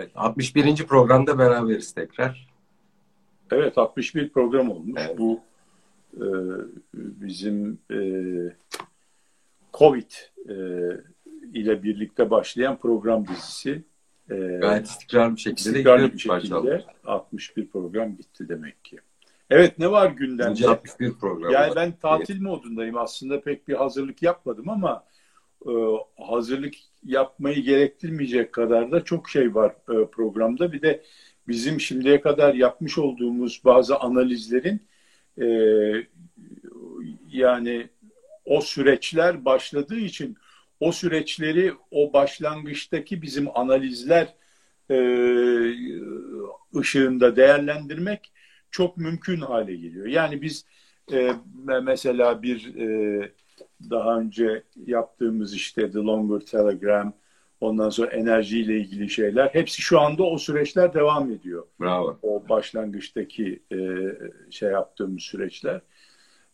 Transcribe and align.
Evet, 0.00 0.10
61. 0.14 0.86
programda 0.86 1.38
beraberiz 1.38 1.92
tekrar. 1.92 2.46
Evet, 3.52 3.78
61 3.78 4.28
program 4.28 4.70
olmuş. 4.70 5.00
Evet. 5.06 5.18
Bu 5.18 5.40
e, 6.16 6.26
bizim 6.94 7.78
e, 7.90 7.98
Covid 9.74 10.10
e, 10.48 10.54
ile 11.54 11.82
birlikte 11.82 12.30
başlayan 12.30 12.78
program 12.78 13.26
dizisi. 13.28 13.82
E, 14.30 14.34
Gayet 14.36 14.86
istikrarlı 14.86 15.36
bir 15.36 15.40
şekilde 15.40 15.70
istikrarlı 15.70 16.12
bir 16.12 16.18
şekilde 16.18 16.84
61 17.04 17.68
program 17.68 18.18
bitti 18.18 18.48
demek 18.48 18.84
ki. 18.84 18.98
Evet 19.50 19.78
ne 19.78 19.90
var 19.90 20.10
gündemde? 20.10 20.68
61 20.68 21.12
program. 21.12 21.52
Yani 21.52 21.76
ben 21.76 21.92
tatil 21.92 22.42
modundayım. 22.42 22.96
Aslında 22.96 23.40
pek 23.40 23.68
bir 23.68 23.74
hazırlık 23.74 24.22
yapmadım 24.22 24.68
ama 24.68 25.04
e, 25.66 25.72
hazırlık 26.16 26.74
yapmayı 27.04 27.62
gerektirmeyecek 27.62 28.52
kadar 28.52 28.92
da 28.92 29.04
çok 29.04 29.28
şey 29.30 29.54
var 29.54 29.70
e, 29.70 30.06
programda. 30.10 30.72
Bir 30.72 30.82
de 30.82 31.02
bizim 31.48 31.80
şimdiye 31.80 32.20
kadar 32.20 32.54
yapmış 32.54 32.98
olduğumuz 32.98 33.62
bazı 33.64 33.96
analizlerin 33.96 34.80
e, 35.40 35.46
yani 37.28 37.88
o 38.44 38.60
süreçler 38.60 39.44
başladığı 39.44 39.98
için 39.98 40.36
o 40.80 40.92
süreçleri 40.92 41.72
o 41.90 42.12
başlangıçtaki 42.12 43.22
bizim 43.22 43.58
analizler 43.58 44.34
ışığında 46.76 47.36
değerlendirmek 47.36 48.32
çok 48.70 48.96
mümkün 48.96 49.40
hale 49.40 49.76
geliyor. 49.76 50.06
Yani 50.06 50.42
biz 50.42 50.64
mesela 51.82 52.42
bir 52.42 52.74
e, 52.76 53.32
daha 53.90 54.20
önce 54.20 54.62
yaptığımız 54.86 55.54
işte 55.54 55.90
The 55.90 55.98
Longer 55.98 56.46
Telegram, 56.46 57.12
ondan 57.60 57.90
sonra 57.90 58.10
enerjiyle 58.10 58.76
ilgili 58.76 59.10
şeyler. 59.10 59.48
Hepsi 59.48 59.82
şu 59.82 60.00
anda 60.00 60.22
o 60.22 60.38
süreçler 60.38 60.94
devam 60.94 61.32
ediyor. 61.32 61.66
Bravo. 61.80 62.18
O 62.22 62.48
başlangıçtaki 62.48 63.62
e, 63.72 63.78
şey 64.50 64.70
yaptığımız 64.70 65.22
süreçler. 65.22 65.80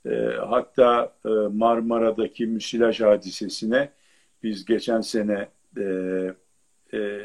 E, 0.07 0.11
hatta 0.49 1.13
e, 1.25 1.29
Marmara'daki 1.53 2.47
müsilaj 2.47 3.01
hadisesine 3.01 3.91
biz 4.43 4.65
geçen 4.65 5.01
sene 5.01 5.49
e, 5.77 5.83
e, 6.93 7.23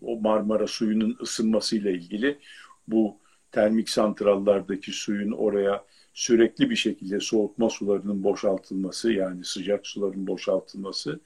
o 0.00 0.20
Marmara 0.20 0.66
suyunun 0.66 1.16
ısınmasıyla 1.22 1.90
ilgili 1.90 2.38
bu 2.88 3.18
termik 3.52 3.88
santrallardaki 3.88 4.92
suyun 4.92 5.32
oraya 5.32 5.84
sürekli 6.12 6.70
bir 6.70 6.76
şekilde 6.76 7.20
soğutma 7.20 7.70
sularının 7.70 8.24
boşaltılması 8.24 9.12
yani 9.12 9.44
sıcak 9.44 9.86
suların 9.86 10.26
boşaltılması 10.26 11.20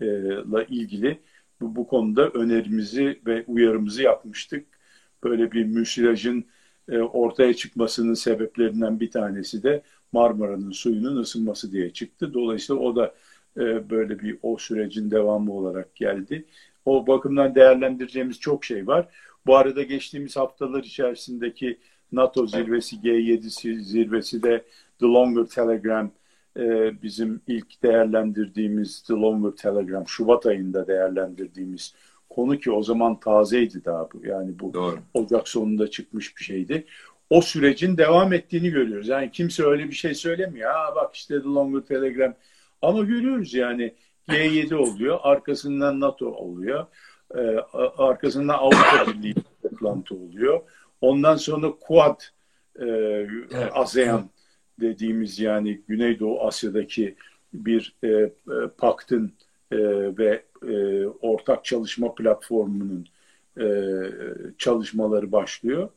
ile 0.00 0.66
ilgili 0.68 1.20
bu, 1.60 1.76
bu 1.76 1.86
konuda 1.86 2.28
önerimizi 2.28 3.20
ve 3.26 3.44
uyarımızı 3.46 4.02
yapmıştık. 4.02 4.66
Böyle 5.24 5.52
bir 5.52 5.64
müsilajın 5.64 6.44
e, 6.88 6.98
ortaya 6.98 7.54
çıkmasının 7.54 8.14
sebeplerinden 8.14 9.00
bir 9.00 9.10
tanesi 9.10 9.62
de 9.62 9.82
Marmara'nın 10.12 10.70
suyunun 10.70 11.16
ısınması 11.16 11.72
diye 11.72 11.92
çıktı. 11.92 12.34
Dolayısıyla 12.34 12.82
o 12.82 12.96
da 12.96 13.14
e, 13.56 13.90
böyle 13.90 14.18
bir 14.18 14.38
o 14.42 14.56
sürecin 14.58 15.10
devamı 15.10 15.52
olarak 15.52 15.96
geldi. 15.96 16.44
O 16.84 17.06
bakımdan 17.06 17.54
değerlendireceğimiz 17.54 18.40
çok 18.40 18.64
şey 18.64 18.86
var. 18.86 19.08
Bu 19.46 19.56
arada 19.56 19.82
geçtiğimiz 19.82 20.36
haftalar 20.36 20.84
içerisindeki 20.84 21.78
NATO 22.12 22.46
zirvesi, 22.46 22.96
G7 22.96 23.80
zirvesi 23.80 24.42
de 24.42 24.64
The 25.00 25.06
Longer 25.06 25.44
Telegram 25.44 26.10
e, 26.56 26.92
bizim 27.02 27.40
ilk 27.46 27.82
değerlendirdiğimiz 27.82 29.02
The 29.02 29.14
Longer 29.14 29.50
Telegram, 29.50 30.08
Şubat 30.08 30.46
ayında 30.46 30.86
değerlendirdiğimiz 30.86 31.94
konu 32.30 32.58
ki 32.58 32.70
o 32.70 32.82
zaman 32.82 33.20
tazeydi 33.20 33.84
daha 33.84 34.08
bu. 34.12 34.26
Yani 34.26 34.58
bu 34.58 34.74
Doğru. 34.74 34.98
Ocak 35.14 35.48
sonunda 35.48 35.90
çıkmış 35.90 36.36
bir 36.36 36.44
şeydi. 36.44 36.84
O 37.30 37.40
sürecin 37.40 37.96
devam 37.96 38.32
ettiğini 38.32 38.70
görüyoruz. 38.70 39.08
Yani 39.08 39.30
kimse 39.30 39.64
öyle 39.64 39.88
bir 39.88 39.94
şey 39.94 40.14
söylemiyor. 40.14 40.70
Ha 40.72 40.92
bak 40.96 41.14
işte 41.14 41.42
The 41.42 41.48
Longer 41.48 41.80
Telegram. 41.80 42.34
Ama 42.82 43.02
görüyoruz 43.02 43.54
yani 43.54 43.94
G7 44.28 44.74
oluyor, 44.74 45.18
arkasından 45.22 46.00
NATO 46.00 46.26
oluyor, 46.26 46.86
e, 47.34 47.40
arkasından 47.98 48.54
Avrupa 48.58 49.12
Birliği 49.12 49.34
toplantı 49.62 50.14
oluyor. 50.14 50.60
Ondan 51.00 51.36
sonra 51.36 51.72
Quad, 51.80 52.20
e, 52.80 52.84
evet. 52.86 53.70
ASEAN 53.72 54.30
dediğimiz 54.80 55.38
yani 55.38 55.80
Güneydoğu 55.88 56.40
Asya'daki 56.40 57.16
bir 57.52 57.96
e, 58.04 58.08
e, 58.08 58.32
paktın 58.78 59.32
e, 59.72 59.78
ve 60.18 60.44
e, 60.68 61.06
ortak 61.06 61.64
çalışma 61.64 62.14
platformunun 62.14 63.06
e, 63.60 63.66
çalışmaları 64.58 65.32
başlıyor. 65.32 65.88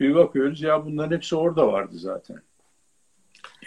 Bir 0.00 0.14
bakıyoruz 0.14 0.62
ya 0.62 0.86
bunların 0.86 1.16
hepsi 1.16 1.36
orada 1.36 1.72
vardı 1.72 1.98
zaten. 1.98 2.42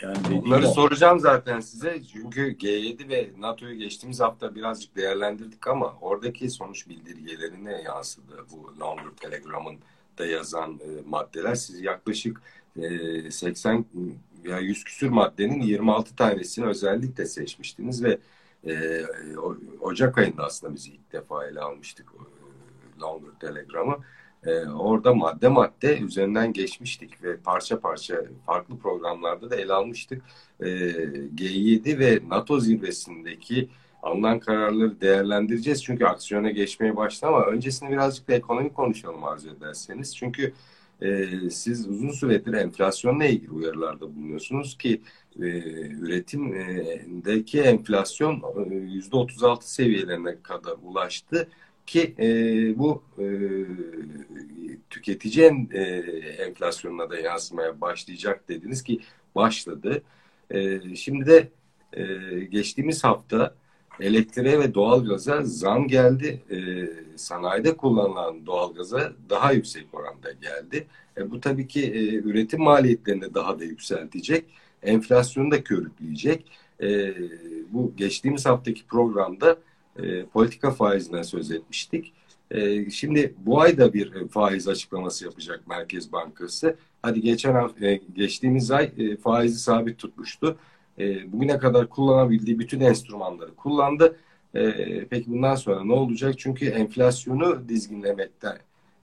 Yani 0.02 0.18
Bunları 0.32 0.68
soracağım 0.68 1.20
zaten 1.20 1.60
size. 1.60 2.02
Çünkü 2.14 2.58
G7 2.58 3.10
ve 3.10 3.30
NATO'yu 3.38 3.76
geçtiğimiz 3.76 4.20
hafta 4.20 4.56
birazcık 4.56 4.96
değerlendirdik 4.96 5.68
ama 5.68 5.94
oradaki 6.02 6.50
sonuç 6.50 6.90
bildirgelerine 6.90 7.82
yansıdı 7.82 8.46
bu 8.52 8.80
Longer 8.80 9.10
Telegram'ın 9.22 9.78
da 10.18 10.26
yazan 10.26 10.72
e, 10.72 11.10
maddeler. 11.10 11.56
Siz 11.56 11.82
yaklaşık 11.82 12.42
e, 12.78 13.32
80 13.32 13.86
veya 14.46 14.60
100 14.60 14.84
küsür 14.84 15.10
maddenin 15.10 15.62
26 15.62 16.16
tanesini 16.16 16.66
özellikle 16.66 17.26
seçmiştiniz 17.26 18.04
ve 18.04 18.18
e, 18.68 19.04
Ocak 19.82 20.18
ayında 20.18 20.44
aslında 20.44 20.76
biz 20.76 20.88
ilk 20.88 21.12
defa 21.12 21.48
ele 21.48 21.60
almıştık 21.60 22.08
e, 22.16 23.02
Longer 23.02 23.40
Telegram'ı. 23.40 23.98
E, 24.46 24.68
orada 24.68 25.14
madde 25.14 25.48
madde 25.48 26.00
üzerinden 26.00 26.54
geçmiştik 26.54 27.24
ve 27.24 27.38
parça 27.38 27.80
parça 27.80 28.24
farklı 28.46 28.78
programlarda 28.78 29.50
da 29.50 29.56
ele 29.56 29.74
almıştık. 29.74 30.22
E, 30.60 30.66
G7 31.36 32.00
ve 32.00 32.20
NATO 32.28 32.60
zirvesindeki 32.60 33.70
alınan 34.04 34.40
kararları 34.40 35.02
değerlendireceğiz. 35.02 35.84
Çünkü 35.84 36.06
aksiyona 36.06 36.52
geçmeye 36.52 36.96
başladı 36.96 37.32
ama 37.32 37.46
öncesinde 37.46 37.92
birazcık 37.92 38.28
da 38.28 38.34
ekonomi 38.34 38.74
konuşalım 38.74 39.24
arzu 39.24 39.50
ederseniz. 39.50 40.16
Çünkü 40.16 40.54
e, 41.02 41.28
siz 41.50 41.88
uzun 41.88 42.10
süredir 42.10 42.54
enflasyonla 42.54 43.26
ilgili 43.26 43.52
uyarılarda 43.52 44.16
bulunuyorsunuz 44.16 44.78
ki 44.78 45.02
e, 45.40 45.44
üretimdeki 45.90 47.62
enflasyon 47.62 48.44
e, 48.72 48.76
yüzde 48.76 49.16
36 49.16 49.74
seviyelerine 49.74 50.42
kadar 50.44 50.76
ulaştı 50.84 51.48
ki 51.86 52.16
e, 52.20 52.28
bu 52.80 53.04
e, 53.20 53.26
tüketici 54.90 55.46
en, 55.46 55.70
e, 55.72 55.82
enflasyonuna 56.44 57.10
da 57.10 57.20
yansımaya 57.20 57.82
başlayacak 57.82 58.50
dediniz 58.50 58.84
ki 58.84 59.00
başladı. 59.36 60.04
E, 60.52 60.96
şimdi 60.96 61.26
de 61.26 61.50
e, 61.94 62.04
geçtiğimiz 62.40 63.04
hafta 63.04 63.56
elektriğe 64.00 64.60
ve 64.60 64.74
doğalgaza 64.74 65.42
zam 65.44 65.88
geldi. 65.88 66.42
E, 66.52 66.58
sanayide 67.18 67.78
kullanılan 67.78 68.46
doğalgaza 68.46 69.14
daha 69.30 69.52
yüksek 69.52 69.88
oranda 69.94 70.32
geldi. 70.32 70.88
E, 71.18 71.32
bu 71.32 71.42
tabii 71.42 71.68
ki 71.68 71.82
e, 71.82 72.16
üretim 72.16 72.62
maliyetlerini 72.62 73.34
daha 73.34 73.60
da 73.60 73.64
yükseltecek. 73.64 74.46
Enflasyonu 74.84 75.52
da 75.52 75.64
körükleyecek. 75.64 76.46
E, 76.82 77.14
bu 77.72 77.94
geçtiğimiz 77.98 78.46
haftaki 78.46 78.86
programda 78.86 79.58
e, 80.00 80.26
politika 80.26 80.72
faizinden 80.72 81.22
söz 81.22 81.52
etmiştik. 81.52 82.14
E, 82.52 82.90
şimdi 82.90 83.34
bu 83.38 83.62
ay 83.62 83.78
da 83.78 83.94
bir 83.94 84.28
faiz 84.28 84.68
açıklaması 84.68 85.26
yapacak 85.26 85.68
Merkez 85.68 86.12
Bankası. 86.12 86.76
Hadi 87.02 87.22
geçen 87.22 87.54
hafta, 87.54 87.86
e, 87.86 88.02
geçtiğimiz 88.16 88.72
ay 88.72 88.92
e, 88.98 89.18
faizi 89.18 89.60
sabit 89.60 89.98
tutmuştu 89.98 90.58
e, 91.00 91.32
bugüne 91.32 91.58
kadar 91.58 91.90
kullanabildiği 91.90 92.60
bütün 92.60 92.80
enstrümanları 92.80 93.56
kullandı. 93.56 94.18
E, 94.56 95.06
peki 95.06 95.32
bundan 95.32 95.56
sonra 95.56 95.84
ne 95.84 95.94
olacak? 95.94 96.36
Çünkü 96.38 96.66
enflasyonu 96.66 97.70
dizginlemekte 97.70 98.58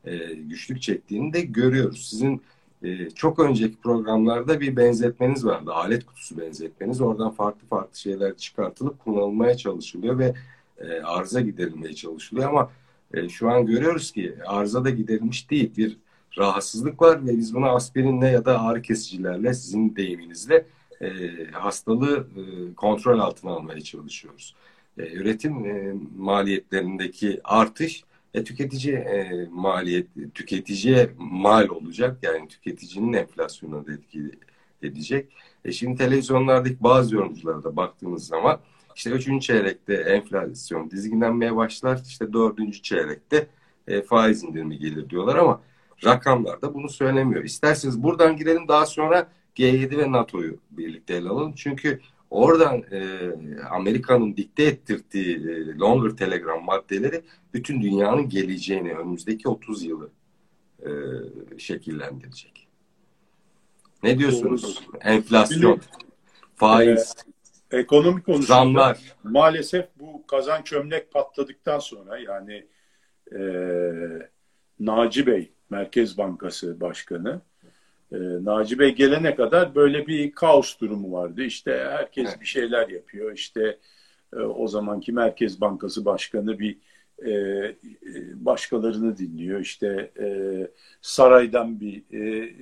e, 0.04 0.16
güçlük 0.34 0.82
çektiğini 0.82 1.32
de 1.32 1.40
görüyoruz. 1.40 2.08
Sizin 2.10 2.42
e, 2.82 3.10
çok 3.10 3.38
önceki 3.38 3.76
programlarda 3.76 4.60
bir 4.60 4.76
benzetmeniz 4.76 5.46
vardı. 5.46 5.72
Alet 5.72 6.06
kutusu 6.06 6.38
benzetmeniz. 6.40 7.00
Oradan 7.00 7.30
farklı 7.30 7.66
farklı 7.68 7.98
şeyler 7.98 8.36
çıkartılıp 8.36 8.98
kullanılmaya 8.98 9.56
çalışılıyor 9.56 10.18
ve 10.18 10.34
e, 10.78 11.00
arıza 11.00 11.40
giderilmeye 11.40 11.94
çalışılıyor 11.94 12.48
ama 12.48 12.70
e, 13.14 13.28
şu 13.28 13.50
an 13.50 13.66
görüyoruz 13.66 14.12
ki 14.12 14.34
arıza 14.46 14.84
da 14.84 14.90
giderilmiş 14.90 15.50
değil. 15.50 15.76
Bir 15.76 15.96
rahatsızlık 16.38 17.02
var 17.02 17.26
ve 17.26 17.38
biz 17.38 17.54
bunu 17.54 17.66
aspirinle 17.66 18.26
ya 18.26 18.44
da 18.44 18.60
ağrı 18.60 18.82
kesicilerle 18.82 19.54
sizin 19.54 19.96
deyiminizle 19.96 20.66
e, 21.00 21.08
hastalığı 21.52 22.28
e, 22.36 22.74
kontrol 22.74 23.18
altına 23.18 23.50
almaya 23.50 23.80
çalışıyoruz. 23.80 24.54
E, 24.98 25.12
üretim 25.12 25.66
e, 25.66 25.94
maliyetlerindeki 26.16 27.40
artış 27.44 28.04
e, 28.34 28.44
tüketici 28.44 28.94
e, 28.94 29.48
maliyet 29.50 30.06
tüketiciye 30.34 31.10
mal 31.18 31.68
olacak 31.68 32.18
yani 32.22 32.48
tüketicinin 32.48 33.12
enflasyonuna 33.12 33.86
da 33.86 33.92
etki 33.92 34.30
edecek. 34.82 35.32
E, 35.64 35.72
şimdi 35.72 35.98
televizyonlardaki 35.98 36.76
bazı 36.80 37.14
yorumculara 37.14 37.64
da 37.64 37.76
baktığımız 37.76 38.26
zaman 38.26 38.60
işte 38.96 39.10
üçüncü 39.10 39.46
çeyrekte 39.46 39.94
enflasyon 39.94 40.90
dizginlenmeye 40.90 41.56
başlar. 41.56 42.00
işte 42.06 42.32
dördüncü 42.32 42.82
çeyrekte 42.82 43.46
e, 43.88 44.02
faiz 44.02 44.44
indirimi 44.44 44.78
gelir 44.78 45.10
diyorlar 45.10 45.36
ama 45.36 45.60
rakamlar 46.04 46.62
da 46.62 46.74
bunu 46.74 46.88
söylemiyor. 46.88 47.44
İsterseniz 47.44 48.02
buradan 48.02 48.36
girelim 48.36 48.68
daha 48.68 48.86
sonra 48.86 49.28
G7 49.60 49.98
ve 49.98 50.12
NATO'yu 50.12 50.58
birlikte 50.70 51.14
ele 51.14 51.28
alalım. 51.28 51.52
Çünkü 51.56 52.00
oradan 52.30 52.84
e, 52.90 53.30
Amerika'nın 53.70 54.36
dikte 54.36 54.62
ettirdiği 54.62 55.36
e, 55.36 55.78
longer 55.78 56.16
telegram 56.16 56.64
maddeleri 56.64 57.22
bütün 57.54 57.82
dünyanın 57.82 58.28
geleceğini 58.28 58.92
önümüzdeki 58.92 59.48
30 59.48 59.84
yılı 59.84 60.10
e, 60.82 60.90
şekillendirecek. 61.58 62.68
Ne 64.02 64.18
diyorsunuz? 64.18 64.80
Enflasyon, 65.00 65.80
faiz, 66.56 67.14
e, 67.70 67.78
ekonomi 67.78 68.22
konusunda 68.22 68.46
zamlar. 68.46 68.98
maalesef 69.22 69.86
bu 69.96 70.26
kazan 70.26 70.62
çömlek 70.62 71.12
patladıktan 71.12 71.78
sonra 71.78 72.18
yani 72.18 72.66
e, 73.32 73.40
Naci 74.80 75.26
Bey 75.26 75.52
Merkez 75.70 76.18
Bankası 76.18 76.80
Başkanı 76.80 77.40
e, 78.12 78.16
Naci 78.18 78.78
Bey 78.78 78.94
gelene 78.94 79.34
kadar 79.34 79.74
böyle 79.74 80.06
bir 80.06 80.32
kaos 80.32 80.80
durumu 80.80 81.12
vardı. 81.12 81.42
İşte 81.42 81.88
herkes 81.90 82.28
evet. 82.28 82.40
bir 82.40 82.46
şeyler 82.46 82.88
yapıyor. 82.88 83.32
İşte 83.32 83.78
e, 84.32 84.36
o 84.36 84.68
zamanki 84.68 85.12
Merkez 85.12 85.60
Bankası 85.60 86.04
Başkanı 86.04 86.58
bir 86.58 86.78
e, 87.24 87.30
e, 87.30 87.74
başkalarını 88.34 89.18
dinliyor. 89.18 89.60
İşte 89.60 90.10
e, 90.20 90.26
saraydan 91.02 91.80
bir 91.80 92.02
e, 92.12 92.52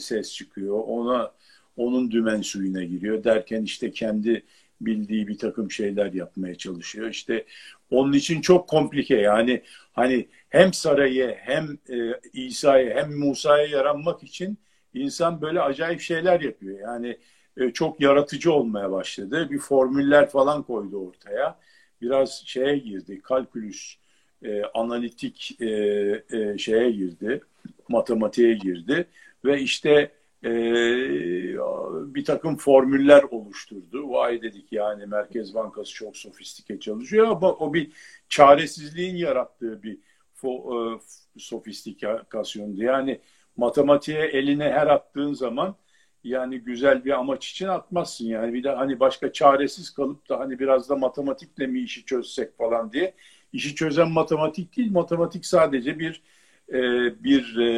ses 0.00 0.34
çıkıyor. 0.34 0.80
Ona 0.86 1.32
onun 1.76 2.10
dümen 2.10 2.42
suyuna 2.42 2.84
giriyor 2.84 3.24
derken 3.24 3.62
işte 3.62 3.90
kendi 3.90 4.44
bildiği 4.80 5.28
bir 5.28 5.38
takım 5.38 5.70
şeyler 5.70 6.12
yapmaya 6.12 6.54
çalışıyor. 6.54 7.08
İşte 7.08 7.44
onun 7.90 8.12
için 8.12 8.40
çok 8.40 8.68
komplike 8.68 9.16
yani 9.16 9.62
hani 9.92 10.28
hem 10.48 10.72
sarayı 10.72 11.34
hem 11.38 11.78
e, 11.90 12.20
İsa'ya 12.32 12.96
hem 12.96 13.18
Musa'ya 13.18 13.66
yaranmak 13.66 14.22
için 14.22 14.58
insan 14.94 15.40
böyle 15.40 15.60
acayip 15.60 16.00
şeyler 16.00 16.40
yapıyor. 16.40 16.80
Yani 16.80 17.18
e, 17.56 17.70
çok 17.70 18.00
yaratıcı 18.00 18.52
olmaya 18.52 18.92
başladı. 18.92 19.48
Bir 19.50 19.58
formüller 19.58 20.30
falan 20.30 20.62
koydu 20.62 21.06
ortaya. 21.08 21.58
Biraz 22.00 22.42
şeye 22.46 22.78
girdi, 22.78 23.20
kalkülüs, 23.22 23.96
e, 24.42 24.62
analitik 24.62 25.60
e, 25.60 25.66
e, 26.32 26.58
şeye 26.58 26.90
girdi, 26.90 27.40
matematiğe 27.88 28.54
girdi 28.54 29.06
ve 29.44 29.60
işte 29.60 30.12
e, 30.44 30.50
bir 32.14 32.24
takım 32.24 32.56
formüller 32.56 33.22
oluşturdu. 33.22 34.10
Vay 34.10 34.42
dedik 34.42 34.72
yani 34.72 35.06
Merkez 35.06 35.54
Bankası 35.54 35.94
çok 35.94 36.16
sofistike 36.16 36.80
çalışıyor 36.80 37.26
ama 37.26 37.52
o 37.52 37.74
bir 37.74 37.92
çaresizliğin 38.28 39.16
yarattığı 39.16 39.82
bir 39.82 39.98
fo, 40.34 40.74
e, 40.74 41.00
sofistikasyondu. 41.38 42.82
Yani 42.82 43.20
matematiğe 43.58 44.20
eline 44.20 44.70
her 44.72 44.86
attığın 44.86 45.32
zaman 45.32 45.76
yani 46.24 46.58
güzel 46.60 47.04
bir 47.04 47.10
amaç 47.10 47.50
için 47.50 47.68
atmazsın. 47.68 48.26
Yani 48.26 48.54
bir 48.54 48.64
de 48.64 48.70
hani 48.70 49.00
başka 49.00 49.32
çaresiz 49.32 49.90
kalıp 49.90 50.28
da 50.28 50.38
hani 50.38 50.58
biraz 50.58 50.88
da 50.88 50.96
matematikle 50.96 51.66
mi 51.66 51.80
işi 51.80 52.04
çözsek 52.04 52.58
falan 52.58 52.92
diye. 52.92 53.14
İşi 53.52 53.74
çözen 53.74 54.10
matematik 54.10 54.76
değil 54.76 54.92
matematik 54.92 55.46
sadece 55.46 55.98
bir 55.98 56.22
e, 56.72 56.80
bir 57.24 57.56
e, 57.56 57.68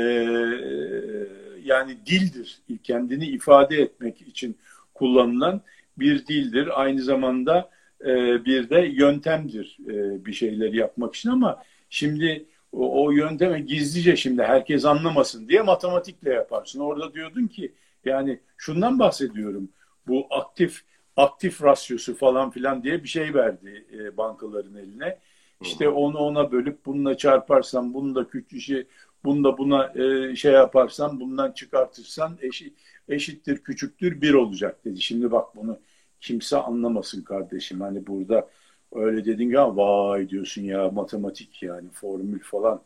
yani 1.65 1.97
dildir. 2.06 2.62
Kendini 2.83 3.26
ifade 3.26 3.76
etmek 3.76 4.21
için 4.23 4.59
kullanılan 4.94 5.61
bir 5.99 6.26
dildir. 6.26 6.81
Aynı 6.81 7.03
zamanda 7.03 7.71
e, 8.05 8.44
bir 8.44 8.71
de 8.71 8.81
yöntemdir 8.81 9.79
e, 9.88 10.25
bir 10.26 10.33
şeyleri 10.33 10.76
yapmak 10.76 11.15
için. 11.15 11.31
Ama 11.31 11.62
şimdi 11.91 12.47
o, 12.72 13.05
o 13.05 13.11
yönteme 13.11 13.61
gizlice 13.61 14.17
şimdi 14.17 14.43
herkes 14.43 14.84
anlamasın 14.84 15.49
diye 15.49 15.62
matematikle 15.62 16.31
yaparsın. 16.32 16.81
Orada 16.81 17.14
diyordun 17.14 17.46
ki 17.46 17.75
yani 18.05 18.40
şundan 18.56 18.99
bahsediyorum. 18.99 19.69
Bu 20.06 20.26
aktif 20.31 20.82
aktif 21.17 21.62
rasyosu 21.62 22.14
falan 22.14 22.50
filan 22.50 22.82
diye 22.82 23.02
bir 23.02 23.08
şey 23.08 23.34
verdi 23.34 23.87
e, 23.93 24.17
bankaların 24.17 24.75
eline. 24.75 25.19
İşte 25.62 25.88
onu 25.88 26.19
ona 26.19 26.52
bölüp 26.52 26.87
bununla 26.87 27.17
çarparsan, 27.17 27.94
bunu 27.94 28.14
da 28.14 28.28
küçüğü, 28.28 28.87
bunu 29.25 29.44
da 29.44 29.58
buna 29.58 29.93
e, 29.94 30.37
şey 30.37 30.52
yaparsan, 30.52 31.20
bundan 31.20 31.52
çıkartırsan 31.52 32.38
eşit, 32.40 32.78
eşittir, 33.08 33.58
küçüktür, 33.58 34.20
bir 34.20 34.34
olacak 34.34 34.84
dedi. 34.84 35.00
Şimdi 35.00 35.31
bak 35.32 35.56
bunu 35.56 35.78
kimse 36.20 36.56
anlamasın 36.56 37.23
kardeşim. 37.23 37.81
Hani 37.81 38.06
burada 38.06 38.49
öyle 38.92 39.25
dedin 39.25 39.50
ya 39.50 39.76
vay 39.76 40.28
diyorsun 40.28 40.62
ya 40.62 40.90
matematik 40.90 41.62
yani 41.62 41.90
formül 41.90 42.40
falan 42.40 42.82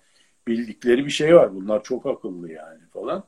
bildikleri 0.46 1.06
bir 1.06 1.10
şey 1.10 1.36
var. 1.36 1.54
Bunlar 1.54 1.82
çok 1.82 2.06
akıllı 2.06 2.52
yani 2.52 2.80
falan. 2.92 3.24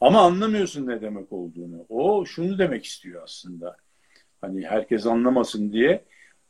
Ama 0.00 0.20
anlamıyorsun 0.20 0.86
ne 0.86 1.00
demek 1.00 1.32
olduğunu. 1.32 1.86
O 1.88 2.24
şunu 2.26 2.58
demek 2.58 2.84
istiyor 2.84 3.22
aslında. 3.22 3.76
Hani 4.40 4.66
herkes 4.66 5.06
anlamasın 5.06 5.72
diye 5.72 6.04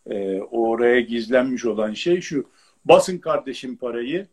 e, 0.06 0.40
oraya 0.40 1.00
gizlenmiş 1.00 1.64
olan 1.64 1.92
şey 1.92 2.20
şu. 2.20 2.50
Basın 2.84 3.18
kardeşim 3.18 3.76
parayı. 3.76 4.26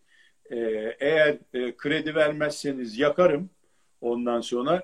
E, 0.51 0.57
eğer 0.99 1.37
e, 1.53 1.77
kredi 1.77 2.15
vermezseniz 2.15 2.99
yakarım. 2.99 3.49
Ondan 4.01 4.41
sonra 4.41 4.83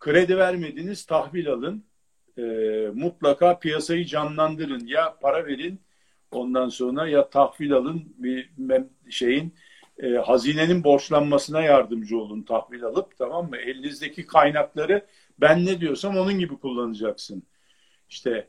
kredi 0.00 0.38
vermediniz 0.38 1.06
tahvil 1.06 1.48
alın. 1.48 1.84
E, 2.38 2.42
mutlaka 2.94 3.58
piyasayı 3.58 4.04
canlandırın. 4.04 4.86
Ya 4.86 5.16
para 5.22 5.46
verin 5.46 5.80
Ondan 6.30 6.68
sonra 6.68 7.08
ya 7.08 7.30
tahvil 7.30 7.72
alın 7.72 8.14
bir 8.18 8.50
şeyin 9.10 9.54
e, 9.98 10.08
hazinenin 10.08 10.84
borçlanmasına 10.84 11.62
yardımcı 11.62 12.18
olun 12.18 12.42
tahvil 12.42 12.84
alıp 12.84 13.18
tamam 13.18 13.50
mı? 13.50 13.56
Elinizdeki 13.56 14.26
kaynakları 14.26 15.06
ben 15.40 15.66
ne 15.66 15.80
diyorsam 15.80 16.16
onun 16.16 16.38
gibi 16.38 16.56
kullanacaksın. 16.56 17.42
İşte 18.08 18.48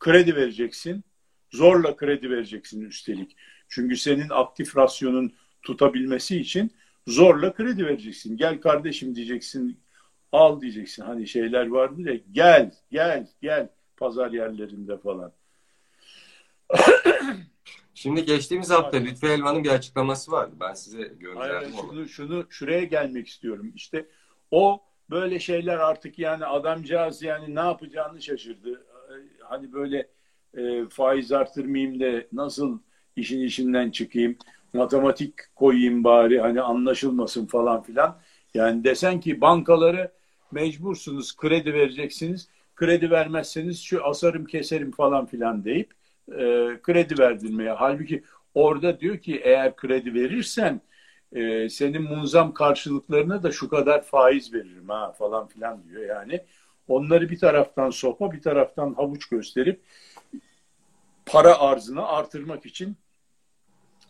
kredi 0.00 0.36
vereceksin. 0.36 1.04
Zorla 1.50 1.96
kredi 1.96 2.30
vereceksin 2.30 2.84
üstelik. 2.84 3.36
Çünkü 3.68 3.96
senin 3.96 4.28
aktif 4.30 4.76
rasyonun 4.76 5.32
tutabilmesi 5.62 6.40
için 6.40 6.70
zorla 7.06 7.54
kredi 7.54 7.86
vereceksin. 7.86 8.36
Gel 8.36 8.60
kardeşim 8.60 9.14
diyeceksin. 9.14 9.80
Al 10.32 10.60
diyeceksin. 10.60 11.02
Hani 11.02 11.26
şeyler 11.26 11.66
vardı 11.66 12.02
ya 12.02 12.20
gel 12.32 12.74
gel 12.90 13.28
gel 13.42 13.68
pazar 13.96 14.30
yerlerinde 14.30 14.98
falan. 14.98 15.32
Şimdi 17.94 18.24
geçtiğimiz 18.24 18.70
hafta 18.70 18.96
Lütfü 18.96 19.26
Elvan'ın 19.26 19.64
bir 19.64 19.70
açıklaması 19.70 20.32
vardı. 20.32 20.56
Ben 20.60 20.74
size 20.74 21.02
gönderdim 21.02 21.72
Hayır, 21.72 21.72
şunu, 21.80 22.08
şunu 22.08 22.46
şuraya 22.50 22.84
gelmek 22.84 23.28
istiyorum. 23.28 23.72
İşte 23.74 24.06
o 24.50 24.82
böyle 25.10 25.38
şeyler 25.38 25.76
artık 25.76 26.18
yani 26.18 26.46
adamcağız 26.46 27.22
yani 27.22 27.54
ne 27.54 27.60
yapacağını 27.60 28.22
şaşırdı. 28.22 28.86
Hani 29.38 29.72
böyle 29.72 30.08
e, 30.56 30.88
faiz 30.88 31.32
artırmayayım 31.32 32.00
da 32.00 32.24
nasıl 32.32 32.78
işin 33.16 33.40
içinden 33.40 33.90
çıkayım, 33.90 34.36
matematik 34.72 35.54
koyayım 35.54 36.04
bari 36.04 36.40
hani 36.40 36.60
anlaşılmasın 36.60 37.46
falan 37.46 37.82
filan. 37.82 38.20
Yani 38.54 38.84
desen 38.84 39.20
ki 39.20 39.40
bankaları 39.40 40.12
mecbursunuz 40.52 41.36
kredi 41.36 41.74
vereceksiniz. 41.74 42.48
Kredi 42.74 43.10
vermezseniz 43.10 43.82
şu 43.82 44.06
asarım 44.06 44.44
keserim 44.44 44.90
falan 44.90 45.26
filan 45.26 45.64
deyip 45.64 45.94
e, 46.32 46.38
kredi 46.82 47.18
verdirmeye. 47.18 47.70
Halbuki 47.70 48.24
orada 48.54 49.00
diyor 49.00 49.18
ki 49.18 49.40
eğer 49.44 49.76
kredi 49.76 50.14
verirsen 50.14 50.80
e, 51.32 51.68
senin 51.68 52.02
munzam 52.02 52.54
karşılıklarına 52.54 53.42
da 53.42 53.52
şu 53.52 53.68
kadar 53.68 54.02
faiz 54.02 54.54
veririm 54.54 54.88
ha 54.88 55.12
falan 55.12 55.46
filan 55.46 55.84
diyor 55.88 56.02
yani. 56.02 56.40
Onları 56.88 57.30
bir 57.30 57.38
taraftan 57.38 57.90
sopa 57.90 58.32
bir 58.32 58.42
taraftan 58.42 58.94
havuç 58.94 59.28
gösterip 59.28 59.80
para 61.26 61.58
arzını 61.60 62.06
artırmak 62.06 62.66
için 62.66 62.96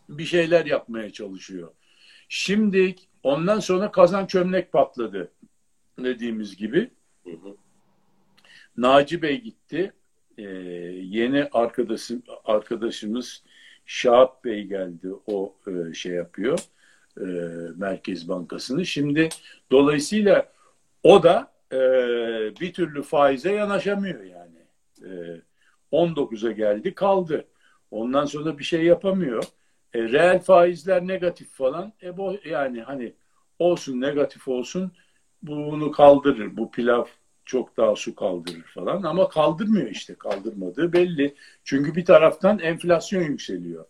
bir 0.09 0.25
şeyler 0.25 0.65
yapmaya 0.65 1.09
çalışıyor. 1.09 1.71
Şimdi 2.29 2.95
ondan 3.23 3.59
sonra 3.59 3.91
kazan 3.91 4.25
çömlek 4.25 4.71
patladı 4.71 5.31
dediğimiz 5.99 6.55
gibi. 6.55 6.91
Hı 7.23 7.31
hı. 7.31 7.55
Naci 8.77 9.21
Bey 9.21 9.41
gitti 9.41 9.93
e, 10.37 10.43
yeni 11.01 11.49
arkadaşım 11.51 12.23
arkadaşımız 12.45 13.43
Şahap 13.85 14.43
Bey 14.43 14.63
geldi. 14.63 15.07
O 15.27 15.55
e, 15.67 15.93
şey 15.93 16.11
yapıyor. 16.11 16.59
E, 17.17 17.25
Merkez 17.75 18.29
Bankası'nı. 18.29 18.85
Şimdi 18.85 19.29
dolayısıyla 19.71 20.51
o 21.03 21.23
da 21.23 21.51
e, 21.71 21.77
bir 22.61 22.73
türlü 22.73 23.03
faize 23.03 23.51
yanaşamıyor 23.53 24.23
yani. 24.23 24.59
E, 25.03 25.41
19'a 25.91 26.51
geldi 26.51 26.93
kaldı. 26.93 27.45
Ondan 27.91 28.25
sonra 28.25 28.57
bir 28.57 28.63
şey 28.63 28.83
yapamıyor. 28.83 29.43
E, 29.93 30.01
reel 30.01 30.39
faizler 30.39 31.07
negatif 31.07 31.49
falan. 31.51 31.93
E 32.03 32.17
bu 32.17 32.37
yani 32.45 32.81
hani 32.81 33.13
olsun 33.59 34.01
negatif 34.01 34.47
olsun 34.47 34.91
bunu 35.41 35.91
kaldırır. 35.91 36.57
Bu 36.57 36.71
pilav 36.71 37.05
çok 37.45 37.77
daha 37.77 37.95
su 37.95 38.15
kaldırır 38.15 38.63
falan 38.63 39.03
ama 39.03 39.29
kaldırmıyor 39.29 39.89
işte 39.89 40.15
kaldırmadığı 40.15 40.93
belli. 40.93 41.35
Çünkü 41.63 41.95
bir 41.95 42.05
taraftan 42.05 42.59
enflasyon 42.59 43.21
yükseliyor. 43.21 43.85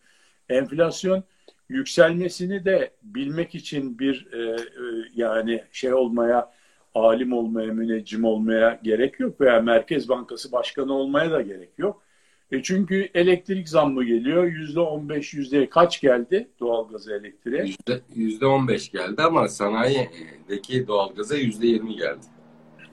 Enflasyon 0.49 1.23
yükselmesini 1.69 2.65
de 2.65 2.91
bilmek 3.03 3.55
için 3.55 3.99
bir 3.99 4.27
e, 4.33 4.39
e, 4.39 4.61
yani 5.15 5.63
şey 5.71 5.93
olmaya 5.93 6.51
alim 6.95 7.33
olmaya, 7.33 7.73
müneccim 7.73 8.23
olmaya 8.23 8.79
gerek 8.83 9.19
yok 9.19 9.41
veya 9.41 9.61
Merkez 9.61 10.09
Bankası 10.09 10.51
Başkanı 10.51 10.93
olmaya 10.93 11.31
da 11.31 11.41
gerek 11.41 11.69
yok. 11.77 12.01
E 12.51 12.63
çünkü 12.63 13.09
elektrik 13.13 13.69
zammı 13.69 14.03
geliyor. 14.03 14.43
Yüzde 14.43 14.79
on 14.79 15.09
beş, 15.09 15.33
yüzde 15.33 15.69
kaç 15.69 16.01
geldi 16.01 16.47
doğalgazı 16.59 17.13
elektriğe? 17.13 17.65
Yüzde 18.15 18.45
on 18.45 18.67
beş 18.67 18.91
geldi 18.91 19.21
ama 19.21 19.47
sanayideki 19.47 20.87
doğalgaza 20.87 21.35
yüzde 21.35 21.67
yirmi 21.67 21.95
geldi. 21.95 22.25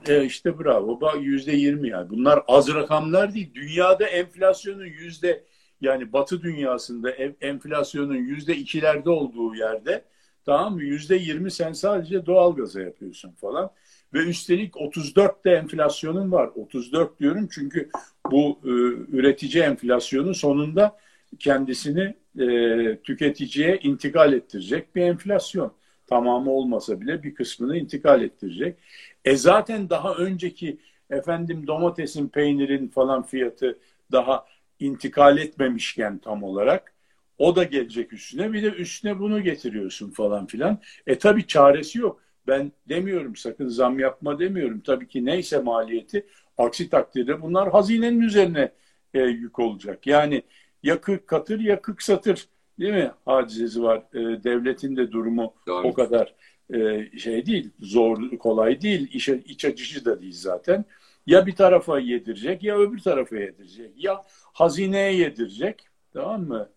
E 0.08 0.24
işte 0.24 0.58
bravo. 0.58 1.00
Bak 1.00 1.16
yüzde 1.22 1.52
yirmi 1.52 1.88
yani. 1.88 2.10
Bunlar 2.10 2.42
az 2.48 2.74
rakamlar 2.74 3.34
değil. 3.34 3.54
Dünyada 3.54 4.06
enflasyonun 4.06 4.84
yüzde 4.84 5.44
yani 5.80 6.12
Batı 6.12 6.42
dünyasında 6.42 7.10
enflasyonun 7.40 8.14
yüzde 8.14 8.56
ikilerde 8.56 9.10
olduğu 9.10 9.54
yerde 9.54 10.04
tamam 10.44 10.74
mı? 10.74 10.82
Yüzde 10.82 11.16
yirmi 11.16 11.50
sen 11.50 11.72
sadece 11.72 12.26
doğalgaza 12.26 12.80
yapıyorsun 12.80 13.32
falan. 13.32 13.70
Ve 14.14 14.18
üstelik 14.18 14.76
34 14.76 15.44
de 15.44 15.50
enflasyonun 15.50 16.32
var. 16.32 16.50
34 16.54 17.20
diyorum 17.20 17.48
çünkü 17.52 17.90
bu 18.30 18.58
e, 18.64 18.68
üretici 19.16 19.62
enflasyonu 19.62 20.34
sonunda 20.34 20.98
kendisini 21.38 22.14
e, 22.38 22.98
tüketiciye 23.04 23.78
intikal 23.82 24.32
ettirecek 24.32 24.96
bir 24.96 25.02
enflasyon. 25.02 25.72
Tamamı 26.06 26.50
olmasa 26.50 27.00
bile 27.00 27.22
bir 27.22 27.34
kısmını 27.34 27.76
intikal 27.78 28.22
ettirecek. 28.22 28.76
E 29.24 29.36
zaten 29.36 29.90
daha 29.90 30.14
önceki 30.14 30.78
efendim 31.10 31.66
domatesin, 31.66 32.28
peynirin 32.28 32.88
falan 32.88 33.22
fiyatı 33.22 33.78
daha 34.12 34.46
intikal 34.78 35.38
etmemişken 35.38 36.18
tam 36.18 36.42
olarak 36.42 36.92
o 37.38 37.56
da 37.56 37.64
gelecek 37.64 38.12
üstüne 38.12 38.52
bir 38.52 38.62
de 38.62 38.68
üstüne 38.68 39.18
bunu 39.18 39.42
getiriyorsun 39.42 40.10
falan 40.10 40.46
filan. 40.46 40.78
E 41.06 41.18
tabi 41.18 41.46
çaresi 41.46 41.98
yok. 41.98 42.22
Ben 42.46 42.72
demiyorum 42.88 43.36
sakın 43.36 43.68
zam 43.68 43.98
yapma 43.98 44.38
demiyorum. 44.38 44.80
Tabii 44.80 45.08
ki 45.08 45.24
neyse 45.24 45.58
maliyeti 45.58 46.26
aksi 46.58 46.90
takdirde 46.90 47.42
bunlar 47.42 47.70
hazinenin 47.70 48.20
üzerine 48.20 48.72
e, 49.14 49.20
yük 49.20 49.58
olacak. 49.58 50.06
Yani 50.06 50.42
ya 50.82 51.00
kırk 51.00 51.26
katır 51.26 51.60
ya 51.60 51.82
kırk 51.82 52.02
satır 52.02 52.48
değil 52.80 52.94
mi 52.94 53.10
hadisesi 53.24 53.82
var. 53.82 54.02
E, 54.14 54.44
devletin 54.44 54.96
de 54.96 55.12
durumu 55.12 55.54
Doğru. 55.66 55.86
o 55.88 55.92
kadar 55.94 56.34
e, 56.72 57.10
şey 57.18 57.46
değil, 57.46 57.70
zor, 57.80 58.38
kolay 58.38 58.80
değil, 58.80 59.08
iç, 59.12 59.28
iç 59.28 59.64
açıcı 59.64 60.04
da 60.04 60.20
değil 60.20 60.36
zaten. 60.36 60.84
Ya 61.26 61.46
bir 61.46 61.56
tarafa 61.56 61.98
yedirecek 61.98 62.62
ya 62.62 62.78
öbür 62.78 62.98
tarafa 62.98 63.36
yedirecek. 63.36 63.90
Ya 63.96 64.22
hazineye 64.52 65.14
yedirecek 65.14 65.88
tamam 66.12 66.42
mı? 66.42 66.68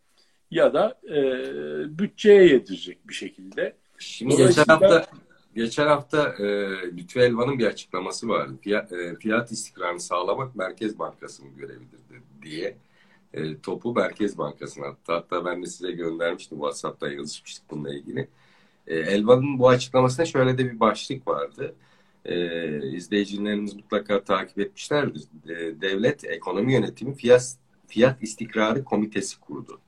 Ya 0.51 0.73
da 0.73 0.99
e, 1.09 1.19
bütçeye 1.99 2.43
yedirecek 2.43 3.09
bir 3.09 3.13
şekilde. 3.13 3.75
Şimdi 3.97 4.35
geçen 4.35 4.65
hafta 4.67 5.05
geçen 5.55 5.87
hafta 5.87 6.35
e, 6.39 6.45
Lütfü 6.97 7.19
Elvan'ın 7.19 7.59
bir 7.59 7.65
açıklaması 7.65 8.29
vardı. 8.29 8.53
Fiyat, 8.61 8.91
e, 8.91 9.15
fiyat 9.15 9.51
istikrarını 9.51 9.99
sağlamak 9.99 10.55
Merkez 10.55 10.99
Bankası'nın 10.99 11.57
görevidir 11.57 11.99
diye. 12.41 12.77
E, 13.33 13.59
topu 13.59 13.93
Merkez 13.93 14.37
Bankası'na 14.37 14.85
attı. 14.85 15.11
Hatta 15.13 15.45
ben 15.45 15.63
de 15.63 15.67
size 15.67 15.91
göndermiştim. 15.91 16.57
WhatsApp'ta 16.57 17.11
yazışmıştık 17.11 17.69
bununla 17.69 17.93
ilgili. 17.93 18.27
E, 18.87 18.95
Elvan'ın 18.95 19.59
bu 19.59 19.69
açıklamasında 19.69 20.25
şöyle 20.25 20.57
de 20.57 20.65
bir 20.65 20.79
başlık 20.79 21.27
vardı. 21.27 21.75
E, 22.25 22.89
izleyicilerimiz 22.91 23.75
mutlaka 23.75 24.23
takip 24.23 24.59
etmişlerdir. 24.59 25.23
E, 25.45 25.81
devlet 25.81 26.25
Ekonomi 26.25 26.73
Yönetimi 26.73 27.15
Fiyat, 27.15 27.57
Fiyat 27.87 28.23
İstikrarı 28.23 28.83
Komitesi 28.83 29.39
kurdu. 29.39 29.79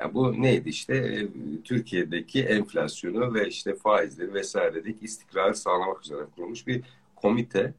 Yani 0.00 0.14
bu 0.14 0.42
neydi 0.42 0.68
işte 0.68 0.96
e, 0.96 1.28
Türkiye'deki 1.64 2.42
enflasyonu 2.42 3.34
ve 3.34 3.48
işte 3.48 3.74
faizleri 3.74 4.34
vesairedeki 4.34 5.04
istikrarı 5.04 5.54
sağlamak 5.54 6.04
üzere 6.04 6.20
kurulmuş 6.36 6.66
bir 6.66 6.82
komite 7.16 7.74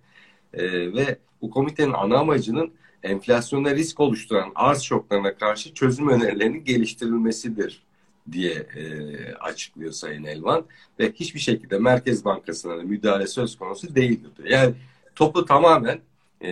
e, 0.54 0.94
ve 0.94 1.18
bu 1.42 1.50
komitenin 1.50 1.94
ana 1.94 2.18
amacının 2.18 2.74
enflasyonda 3.04 3.76
risk 3.76 4.00
oluşturan 4.00 4.52
arz 4.56 4.82
şoklarına 4.82 5.36
karşı 5.36 5.74
çözüm 5.74 6.10
önerilerinin 6.10 6.64
geliştirilmesidir 6.64 7.84
diye 8.32 8.54
e, 8.54 9.34
açıklıyor 9.34 9.92
Sayın 9.92 10.24
Elvan 10.24 10.66
ve 11.00 11.12
hiçbir 11.12 11.40
şekilde 11.40 11.80
Merkez 11.80 12.26
Bankası'na 12.26 12.78
da 12.78 12.84
müdahale 12.84 13.28
söz 13.28 13.58
konusu 13.58 13.96
değildir 13.96 14.30
diyor. 14.38 14.50
Yani 14.50 14.76
topu 15.16 15.46
tamamen 15.46 16.02
e, 16.42 16.50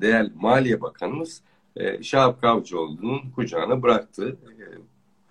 değerli 0.00 0.32
Maliye 0.34 0.80
Bakanımız 0.80 1.42
e, 1.76 2.02
Şahap 2.02 2.40
Kavcıoğlu'nun 2.40 3.30
kucağına 3.30 3.82
bıraktı. 3.82 4.36
E, 4.46 4.64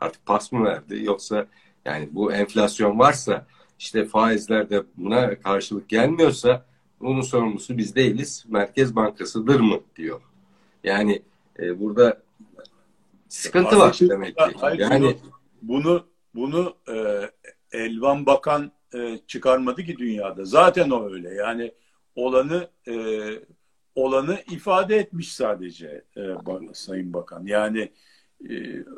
artık 0.02 0.26
pas 0.26 0.52
mı 0.52 0.66
verdi 0.66 1.04
yoksa 1.04 1.48
yani 1.86 2.10
bu 2.12 2.34
enflasyon 2.34 3.00
varsa 3.00 3.46
işte 3.80 4.06
faizler 4.06 4.70
de 4.70 4.84
buna 4.98 5.40
karşılık 5.40 5.90
gelmiyorsa 5.90 6.66
bunun 7.00 7.22
sorumlusu 7.22 7.78
biz 7.78 7.96
değiliz. 7.96 8.46
Merkez 8.48 8.96
Bankası'dır 8.96 9.60
mı 9.60 9.80
diyor. 9.96 10.22
Yani 10.84 11.22
e, 11.60 11.80
burada 11.80 12.22
sıkıntı 13.30 13.80
var 13.80 13.98
demek 14.02 14.38
ki. 14.38 14.44
Yani 14.78 15.18
bunu 15.62 16.08
bunu 16.36 16.76
e, 16.90 17.30
Elvan 17.72 18.26
Bakan 18.26 18.72
e, 18.94 19.20
çıkarmadı 19.28 19.84
ki 19.84 19.98
dünyada. 19.98 20.46
Zaten 20.46 20.90
o 20.90 21.10
öyle. 21.12 21.34
Yani 21.34 21.72
olanı 22.16 22.70
e, 22.88 22.96
olanı 23.96 24.44
ifade 24.52 24.98
etmiş 24.98 25.34
sadece 25.34 26.04
e, 26.18 26.22
Sayın 26.74 27.14
Bakan. 27.14 27.46
Yani 27.46 27.92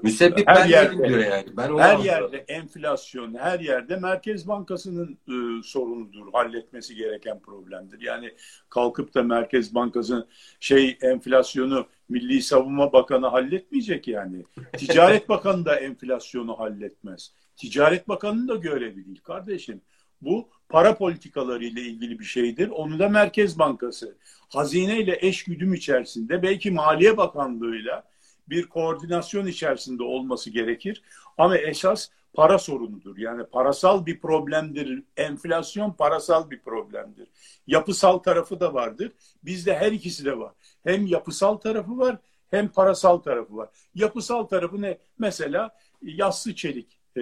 Müsebbip 0.03 0.48
her 0.48 0.69
yerde, 0.69 1.07
diyor 1.07 1.19
yani. 1.19 1.45
Ben 1.57 1.77
her 1.77 2.00
yerde 2.00 2.38
enflasyon, 2.38 3.33
her 3.33 3.60
yerde 3.60 3.95
Merkez 3.95 4.48
Bankası'nın 4.48 5.17
e, 5.27 5.63
sorunudur, 5.63 6.31
halletmesi 6.33 6.95
gereken 6.95 7.39
problemdir. 7.39 8.01
Yani 8.01 8.33
kalkıp 8.69 9.13
da 9.13 9.24
Merkez 9.24 9.75
Bankası 9.75 10.27
şey 10.60 10.98
enflasyonu 11.01 11.88
Milli 12.10 12.41
Savunma 12.41 12.93
Bakanı 12.93 13.27
halletmeyecek 13.27 14.07
yani. 14.07 14.43
Ticaret 14.77 15.29
Bakanı 15.29 15.65
da 15.65 15.75
enflasyonu 15.75 16.60
halletmez. 16.60 17.33
Ticaret 17.55 18.07
Bakanı'nın 18.07 18.48
da 18.48 18.55
görevi 18.55 19.05
değil 19.05 19.21
kardeşim. 19.24 19.81
Bu 20.21 20.50
para 20.69 20.98
politikaları 20.98 21.65
ile 21.65 21.81
ilgili 21.81 22.19
bir 22.19 22.25
şeydir. 22.25 22.69
Onu 22.69 23.00
da 23.00 23.10
Merkez 23.10 23.60
Bankası 23.60 24.17
hazine 24.50 25.00
ile 25.00 25.17
eş 25.21 25.43
güdüm 25.43 25.74
içerisinde 25.74 26.43
belki 26.43 26.71
Maliye 26.71 27.17
Bakanlığı'yla 27.17 28.11
bir 28.51 28.65
koordinasyon 28.70 29.46
içerisinde 29.46 30.03
olması 30.03 30.50
gerekir. 30.50 31.01
Ama 31.38 31.58
esas 31.58 32.10
para 32.34 32.60
sorunudur. 32.60 33.17
Yani 33.17 33.43
parasal 33.43 34.05
bir 34.05 34.20
problemdir. 34.20 35.03
Enflasyon 35.17 35.91
parasal 35.91 36.50
bir 36.50 36.60
problemdir. 36.60 37.27
Yapısal 37.67 38.17
tarafı 38.17 38.60
da 38.60 38.74
vardır. 38.74 39.12
Bizde 39.43 39.75
her 39.77 39.91
ikisi 39.91 40.25
de 40.25 40.39
var. 40.39 40.53
Hem 40.84 41.05
yapısal 41.05 41.55
tarafı 41.55 41.98
var 41.98 42.17
hem 42.51 42.67
parasal 42.67 43.17
tarafı 43.17 43.58
var. 43.58 43.70
Yapısal 43.96 44.43
tarafı 44.43 44.81
ne? 44.81 44.98
Mesela 45.20 45.75
yassı 46.01 46.55
çelik 46.55 47.00
e, 47.17 47.22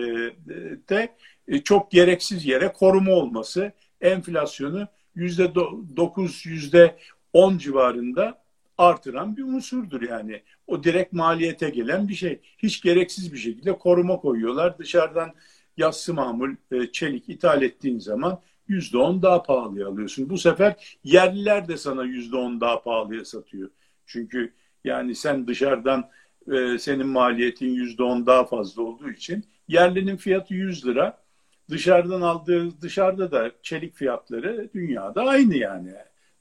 de 0.89 1.15
e, 1.48 1.62
çok 1.62 1.91
gereksiz 1.91 2.45
yere 2.45 2.74
koruma 2.74 3.12
olması 3.12 3.71
enflasyonu 4.01 4.88
yüzde 5.15 5.55
dokuz, 5.95 6.45
yüzde 6.45 6.98
on 7.33 7.57
civarında 7.57 8.41
artıran 8.79 9.38
bir 9.38 9.43
unsurdur 9.43 10.01
yani. 10.01 10.41
O 10.67 10.83
direkt 10.83 11.13
maliyete 11.13 11.69
gelen 11.69 12.07
bir 12.07 12.15
şey. 12.15 12.39
Hiç 12.57 12.81
gereksiz 12.81 13.33
bir 13.33 13.38
şekilde 13.38 13.77
koruma 13.77 14.17
koyuyorlar. 14.17 14.77
Dışarıdan 14.77 15.33
yassı 15.77 16.13
mamul 16.13 16.55
e, 16.71 16.91
çelik 16.91 17.29
ithal 17.29 17.62
ettiğin 17.62 18.00
zaman 18.00 18.41
yüzde 18.67 18.98
on 18.98 19.21
daha 19.21 19.43
pahalıya 19.43 19.88
alıyorsun. 19.88 20.29
Bu 20.29 20.38
sefer 20.38 20.98
yerliler 21.03 21.67
de 21.67 21.77
sana 21.77 22.03
yüzde 22.03 22.36
on 22.38 22.62
daha 22.62 22.83
pahalıya 22.83 23.25
satıyor. 23.25 23.69
Çünkü 24.05 24.53
yani 24.83 25.15
sen 25.15 25.48
dışarıdan 25.48 26.09
e, 26.51 26.77
senin 26.77 27.07
maliyetin 27.07 27.69
yüzde 27.69 28.03
on 28.03 28.25
daha 28.25 28.45
fazla 28.45 28.81
olduğu 28.81 29.09
için 29.09 29.45
yerlinin 29.67 30.17
fiyatı 30.17 30.53
100 30.53 30.86
lira. 30.86 31.24
Dışarıdan 31.69 32.21
aldığı 32.21 32.81
dışarıda 32.81 33.31
da 33.31 33.51
çelik 33.63 33.95
fiyatları 33.95 34.69
dünyada 34.74 35.24
aynı 35.24 35.57
yani. 35.57 35.93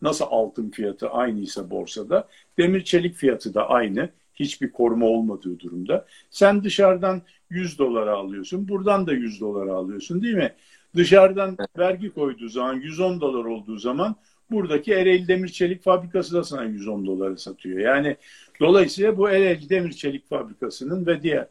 Nasıl 0.02 0.24
altın 0.28 0.70
fiyatı 0.70 1.10
aynıysa 1.10 1.70
borsada, 1.70 2.28
demir 2.58 2.84
çelik 2.84 3.14
fiyatı 3.14 3.54
da 3.54 3.68
aynı. 3.68 4.08
Hiçbir 4.34 4.72
koruma 4.72 5.06
olmadığı 5.06 5.60
durumda. 5.60 6.06
Sen 6.30 6.64
dışarıdan 6.64 7.22
100 7.50 7.78
dolara 7.78 8.16
alıyorsun, 8.16 8.68
buradan 8.68 9.06
da 9.06 9.12
100 9.12 9.40
dolara 9.40 9.72
alıyorsun 9.74 10.22
değil 10.22 10.34
mi? 10.34 10.52
Dışarıdan 10.96 11.56
vergi 11.78 12.10
koyduğu 12.10 12.48
zaman 12.48 12.74
110 12.74 13.20
dolar 13.20 13.44
olduğu 13.44 13.78
zaman 13.78 14.16
buradaki 14.50 14.92
Ereğli 14.92 15.28
Demir 15.28 15.48
Çelik 15.48 15.82
Fabrikası 15.82 16.34
da 16.34 16.44
sana 16.44 16.64
110 16.64 17.06
dolara 17.06 17.36
satıyor. 17.36 17.78
Yani 17.78 18.16
dolayısıyla 18.60 19.16
bu 19.16 19.30
Ereğli 19.30 19.68
Demir 19.70 19.92
Çelik 19.92 20.28
Fabrikası'nın 20.28 21.06
ve 21.06 21.22
diğer 21.22 21.46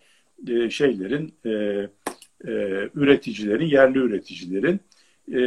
e, 0.47 0.69
şeylerin 0.69 1.33
e, 1.45 1.49
e, 2.45 2.51
üreticilerin, 2.95 3.65
yerli 3.65 3.99
üreticilerin 3.99 4.79
e, 5.31 5.39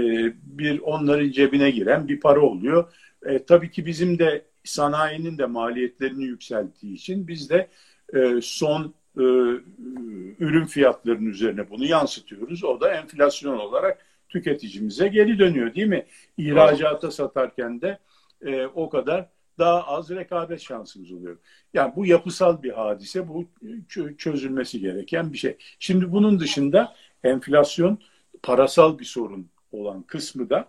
bir 0.42 0.78
onların 0.78 1.30
cebine 1.30 1.70
giren 1.70 2.08
bir 2.08 2.20
para 2.20 2.40
oluyor. 2.40 2.92
E, 3.26 3.44
tabii 3.44 3.70
ki 3.70 3.86
bizim 3.86 4.18
de 4.18 4.44
sanayinin 4.64 5.38
de 5.38 5.46
maliyetlerini 5.46 6.24
yükselttiği 6.24 6.94
için 6.94 7.28
biz 7.28 7.50
de 7.50 7.68
e, 8.14 8.40
son 8.42 8.94
e, 9.16 9.22
ürün 10.38 10.64
fiyatlarının 10.64 11.30
üzerine 11.30 11.70
bunu 11.70 11.84
yansıtıyoruz. 11.84 12.64
O 12.64 12.80
da 12.80 12.94
enflasyon 12.94 13.58
olarak 13.58 14.06
tüketicimize 14.28 15.08
geri 15.08 15.38
dönüyor 15.38 15.74
değil 15.74 15.86
mi? 15.86 16.06
İhracata 16.36 17.10
satarken 17.10 17.80
de 17.80 17.98
e, 18.42 18.66
o 18.66 18.90
kadar 18.90 19.28
daha 19.58 19.86
az 19.86 20.10
rekabet 20.10 20.60
şansımız 20.60 21.12
oluyor. 21.12 21.38
Yani 21.74 21.92
bu 21.96 22.06
yapısal 22.06 22.62
bir 22.62 22.70
hadise, 22.70 23.28
bu 23.28 23.44
çözülmesi 24.18 24.80
gereken 24.80 25.32
bir 25.32 25.38
şey. 25.38 25.56
Şimdi 25.78 26.12
bunun 26.12 26.40
dışında 26.40 26.94
enflasyon 27.24 27.98
parasal 28.42 28.98
bir 28.98 29.04
sorun 29.04 29.50
olan 29.72 30.02
kısmı 30.02 30.50
da 30.50 30.68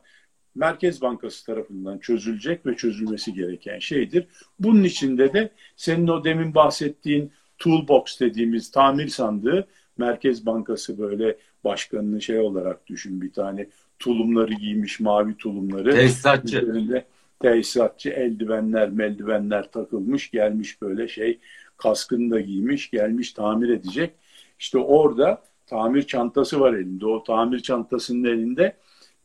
Merkez 0.56 1.02
Bankası 1.02 1.46
tarafından 1.46 1.98
çözülecek 1.98 2.66
ve 2.66 2.76
çözülmesi 2.76 3.34
gereken 3.34 3.80
şeydir. 3.80 4.28
Bunun 4.60 4.84
içinde 4.84 5.34
de 5.34 5.52
senin 5.76 6.08
o 6.08 6.24
demin 6.24 6.56
bahsettiğin 6.56 7.32
toolbox 7.58 8.20
dediğimiz 8.20 8.72
tamir 8.72 9.08
sandığı 9.08 9.68
Merkez 9.98 10.46
Bankası 10.46 10.98
böyle 11.00 11.38
başkanını 11.64 12.22
şey 12.22 12.40
olarak 12.40 12.88
düşün 12.88 13.22
bir 13.22 13.34
tane 13.34 13.68
tulumları 14.00 14.54
giymiş 14.54 15.00
mavi 15.00 15.38
tulumları. 15.38 15.92
Tesisatçı. 15.92 16.58
Üzerinde 16.58 17.06
tesisatçı 17.40 18.10
eldivenler 18.10 18.90
meldivenler 18.90 19.72
takılmış 19.72 20.32
gelmiş 20.32 20.82
böyle 20.82 21.08
şey 21.08 21.40
kaskını 21.78 22.32
da 22.32 22.42
giymiş 22.42 22.92
gelmiş 22.92 23.34
tamir 23.34 23.70
edecek. 23.70 24.12
İşte 24.60 24.78
orada 24.78 25.42
tamir 25.68 26.04
çantası 26.04 26.60
var 26.60 26.74
elinde. 26.74 27.06
O 27.06 27.24
tamir 27.24 27.60
çantasının 27.60 28.24
elinde 28.24 28.76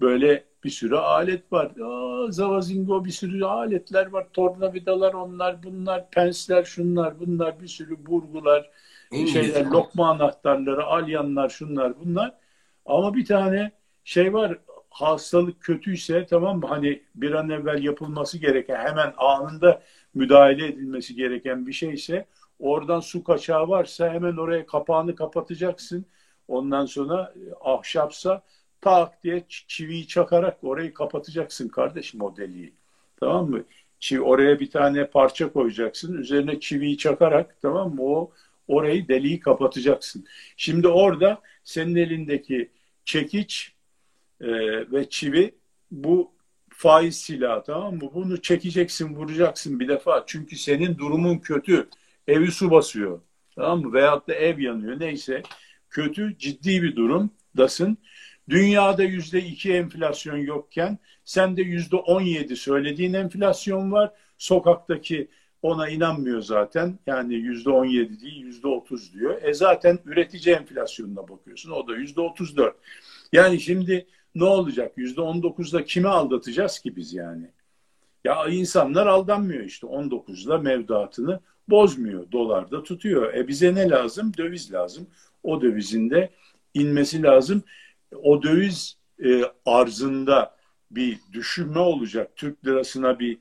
böyle 0.01 0.45
bir 0.65 0.71
sürü 0.71 0.97
alet 0.97 1.53
var. 1.53 1.73
Aa, 1.85 2.31
zavazingo 2.31 3.05
bir 3.05 3.11
sürü 3.11 3.45
aletler 3.45 4.07
var. 4.07 4.27
Tornavidalar 4.33 5.15
onlar 5.15 5.63
bunlar, 5.63 6.11
pensler 6.11 6.65
şunlar 6.65 7.21
bunlar 7.21 7.61
bir 7.61 7.69
sürü 7.69 8.07
burgular, 8.07 8.71
İngiliz 9.11 9.33
şeyler, 9.33 9.65
lokma 9.67 10.11
anahtarları, 10.11 10.85
alyanlar 10.85 11.49
şunlar 11.49 12.01
bunlar. 12.01 12.35
Ama 12.87 13.15
bir 13.15 13.25
tane 13.25 13.73
şey 14.05 14.33
var 14.35 14.59
hastalık 14.91 15.61
kötüyse 15.63 16.27
tamam 16.27 16.61
mı 16.61 16.67
hani 16.67 17.03
bir 17.15 17.33
an 17.33 17.51
evvel 17.51 17.83
yapılması 17.85 18.39
gereken 18.39 18.77
hemen 18.87 19.15
anında 19.17 19.83
müdahale 20.15 20.67
edilmesi 20.67 21.15
gereken 21.15 21.67
bir 21.67 21.73
şeyse 21.73 22.27
oradan 22.59 23.01
su 23.01 23.25
kaçağı 23.25 23.69
varsa 23.69 24.13
hemen 24.13 24.37
oraya 24.37 24.67
kapağını 24.67 25.15
kapatacaksın. 25.15 26.07
Ondan 26.49 26.87
sonra 26.87 27.35
e, 27.37 27.41
ahşapsa 27.71 28.43
tak 28.81 29.25
diye 29.25 29.45
çiviyi 29.49 30.07
çakarak 30.07 30.65
orayı 30.65 30.95
kapatacaksın 30.95 31.69
kardeşim 31.69 32.21
o 32.21 32.37
deliği. 32.37 32.73
Tamam 33.21 33.51
mı? 33.51 33.65
Çivi, 34.01 34.21
oraya 34.21 34.61
bir 34.61 34.71
tane 34.71 35.07
parça 35.07 35.53
koyacaksın. 35.53 36.19
Üzerine 36.19 36.61
çiviyi 36.61 36.99
çakarak 36.99 37.63
tamam 37.63 37.95
mı? 37.95 38.03
O 38.03 38.33
orayı 38.69 39.09
deliği 39.09 39.41
kapatacaksın. 39.41 40.25
Şimdi 40.57 40.89
orada 40.89 41.43
senin 41.65 41.97
elindeki 41.97 42.71
çekiç 43.05 43.73
e, 44.41 44.49
ve 44.93 45.09
çivi 45.09 45.55
bu 45.91 46.33
faiz 46.69 47.17
silahı 47.17 47.63
tamam 47.65 47.95
mı? 47.95 48.11
Bunu 48.15 48.43
çekeceksin, 48.43 49.15
vuracaksın 49.15 49.81
bir 49.81 49.89
defa. 49.89 50.25
Çünkü 50.27 50.57
senin 50.57 50.99
durumun 50.99 51.39
kötü. 51.39 51.89
Evi 52.29 52.51
su 52.51 52.71
basıyor. 52.71 53.21
Tamam 53.55 53.81
mı? 53.81 53.93
Veyahut 53.93 54.29
da 54.29 54.35
ev 54.35 54.59
yanıyor. 54.59 55.01
Neyse. 55.01 55.43
Kötü, 55.91 56.39
ciddi 56.39 56.83
bir 56.83 56.97
durumdasın. 56.97 57.99
Dünyada 58.49 59.03
yüzde 59.03 59.41
iki 59.41 59.73
enflasyon 59.73 60.37
yokken 60.37 60.99
sende 61.25 61.63
yüzde 61.63 61.97
on 61.97 62.21
yedi 62.21 62.57
söylediğin 62.57 63.13
enflasyon 63.13 63.93
var. 63.93 64.13
Sokaktaki 64.39 65.29
ona 65.63 65.89
inanmıyor 65.89 66.41
zaten. 66.41 66.99
Yani 67.07 67.35
yüzde 67.35 67.71
on 67.71 67.85
yedi 67.85 68.21
değil 68.21 68.45
yüzde 68.45 68.69
otuz 68.69 69.15
diyor. 69.15 69.43
E 69.43 69.55
zaten 69.55 69.99
üretici 70.05 70.55
enflasyonuna 70.55 71.29
bakıyorsun. 71.29 71.71
O 71.71 71.89
da 71.89 71.97
yüzde 71.97 72.21
otuz 72.21 72.57
dört. 72.57 72.77
Yani 73.33 73.61
şimdi 73.61 74.07
ne 74.35 74.45
olacak? 74.45 74.93
Yüzde 74.97 75.21
on 75.21 75.43
dokuzda 75.43 75.85
kimi 75.85 76.09
aldatacağız 76.09 76.79
ki 76.79 76.97
biz 76.97 77.15
yani? 77.15 77.51
Ya 78.25 78.47
insanlar 78.49 79.07
aldanmıyor 79.07 79.65
işte. 79.65 79.87
On 79.87 80.11
dokuzda 80.11 80.59
mevduatını 80.59 81.41
bozmuyor. 81.69 82.33
Dolarda 82.33 82.83
tutuyor. 82.83 83.35
E 83.35 83.49
bize 83.49 83.75
ne 83.75 83.89
lazım? 83.89 84.33
Döviz 84.39 84.73
lazım. 84.73 85.07
O 85.43 85.63
dövizin 85.63 86.11
de 86.11 86.31
inmesi 86.75 87.23
lazım 87.23 87.63
o 88.23 88.43
döviz 88.43 88.99
e, 89.25 89.43
arzında 89.67 90.57
bir 90.91 91.19
düşürme 91.33 91.79
olacak. 91.79 92.31
Türk 92.37 92.67
lirasına 92.67 93.19
bir 93.19 93.39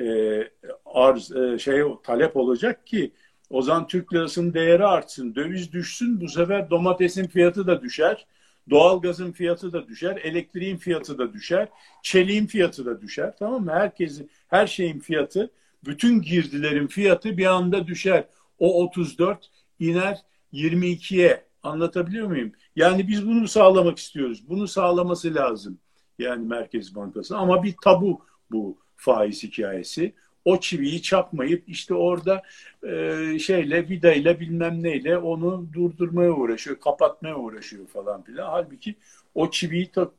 e, 0.00 0.50
arz 0.84 1.36
e, 1.36 1.58
şey 1.58 1.82
talep 2.04 2.36
olacak 2.36 2.86
ki 2.86 3.12
o 3.50 3.62
zaman 3.62 3.86
Türk 3.86 4.14
lirasının 4.14 4.54
değeri 4.54 4.86
artsın. 4.86 5.34
Döviz 5.34 5.72
düşsün 5.72 6.20
bu 6.20 6.28
sefer 6.28 6.70
domatesin 6.70 7.26
fiyatı 7.26 7.66
da 7.66 7.82
düşer. 7.82 8.26
Doğalgazın 8.70 9.32
fiyatı 9.32 9.72
da 9.72 9.88
düşer, 9.88 10.16
elektriğin 10.16 10.76
fiyatı 10.76 11.18
da 11.18 11.32
düşer, 11.32 11.68
çeliğin 12.02 12.46
fiyatı 12.46 12.86
da 12.86 13.00
düşer. 13.00 13.34
Tamam 13.38 13.64
mı? 13.64 13.72
Herkesin, 13.72 14.30
her 14.48 14.66
şeyin 14.66 14.98
fiyatı, 14.98 15.50
bütün 15.84 16.22
girdilerin 16.22 16.86
fiyatı 16.86 17.36
bir 17.36 17.46
anda 17.46 17.86
düşer. 17.86 18.24
O 18.58 18.82
34 18.84 19.50
iner 19.78 20.18
22'ye. 20.52 21.48
Anlatabiliyor 21.62 22.26
muyum? 22.26 22.52
Yani 22.78 23.08
biz 23.08 23.26
bunu 23.26 23.48
sağlamak 23.48 23.98
istiyoruz. 23.98 24.48
Bunu 24.48 24.68
sağlaması 24.68 25.34
lazım. 25.34 25.78
Yani 26.18 26.46
Merkez 26.46 26.94
Bankası. 26.94 27.36
Ama 27.36 27.62
bir 27.62 27.74
tabu 27.84 28.24
bu 28.50 28.78
faiz 28.96 29.42
hikayesi. 29.42 30.14
O 30.44 30.60
çiviyi 30.60 31.02
çakmayıp 31.02 31.68
işte 31.68 31.94
orada 31.94 32.42
e, 32.82 33.38
şeyle 33.38 33.88
vidayla 33.88 34.40
bilmem 34.40 34.82
neyle 34.82 35.18
onu 35.18 35.66
durdurmaya 35.72 36.32
uğraşıyor, 36.32 36.80
kapatmaya 36.80 37.36
uğraşıyor 37.36 37.86
falan 37.86 38.22
filan. 38.22 38.50
Halbuki 38.50 38.94
o 39.34 39.50
çiviyi 39.50 39.90
ta, 39.90 40.10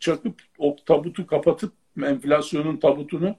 çakıp 0.00 0.42
o 0.58 0.76
tabutu 0.86 1.26
kapatıp 1.26 1.72
enflasyonun 2.02 2.76
tabutunu 2.76 3.36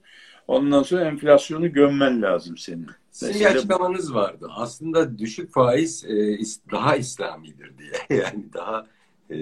ondan 0.48 0.84
sonra 0.84 1.06
enflasyonu 1.06 1.74
gömmen 1.74 2.22
lazım 2.22 2.58
senin. 2.58 2.88
Sizin 3.12 3.40
bir 3.40 3.46
açıklamanız 3.46 4.14
vardı. 4.14 4.48
Aslında 4.56 5.18
düşük 5.20 5.52
faiz 5.54 6.06
e, 6.06 6.40
daha 6.72 6.96
İslamidir 6.96 7.74
diye. 7.78 7.92
Yani 8.22 8.46
daha 8.54 8.88
e, 9.30 9.38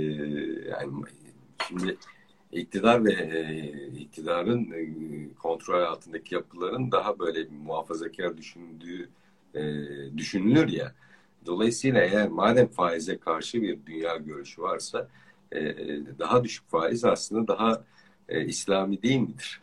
yani 0.70 1.04
şimdi 1.68 1.98
iktidar 2.52 3.06
ve 3.06 3.12
e, 3.12 3.68
iktidarın 4.00 4.72
e, 4.72 5.34
kontrol 5.34 5.82
altındaki 5.82 6.36
yapıların 6.36 6.92
daha 6.92 7.20
böyle 7.20 7.48
muhafazakar 7.66 8.38
düşündüğü 8.38 9.10
e, 9.56 9.64
düşünülür 10.18 10.68
ya. 10.68 10.94
Dolayısıyla 11.46 12.02
eğer 12.02 12.28
madem 12.28 12.68
faize 12.68 13.18
karşı 13.18 13.62
bir 13.62 13.86
dünya 13.86 14.18
görüşü 14.18 14.62
varsa 14.62 15.08
e, 15.52 15.76
daha 16.20 16.44
düşük 16.44 16.70
faiz 16.70 17.06
aslında 17.06 17.48
daha 17.48 17.84
e, 18.30 18.46
İslami 18.46 19.02
değil 19.02 19.20
midir? 19.20 19.63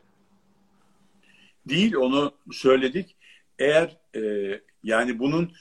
Değil 1.66 1.94
onu 1.94 2.32
söyledik 2.52 3.16
eğer 3.58 3.96
e, 4.16 4.20
yani 4.82 5.18
bunun 5.18 5.52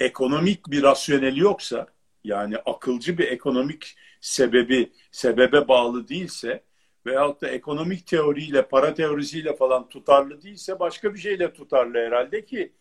ekonomik 0.00 0.70
bir 0.70 0.82
rasyoneli 0.82 1.40
yoksa 1.40 1.86
yani 2.24 2.56
akılcı 2.58 3.18
bir 3.18 3.28
ekonomik 3.28 3.96
sebebi 4.20 4.92
sebebe 5.10 5.68
bağlı 5.68 6.08
değilse 6.08 6.62
veyahut 7.06 7.42
da 7.42 7.48
ekonomik 7.48 8.06
teoriyle 8.06 8.68
para 8.68 8.94
teorisiyle 8.94 9.56
falan 9.56 9.88
tutarlı 9.88 10.42
değilse 10.42 10.80
başka 10.80 11.14
bir 11.14 11.18
şeyle 11.18 11.52
tutarlı 11.52 11.98
herhalde 11.98 12.44
ki 12.44 12.72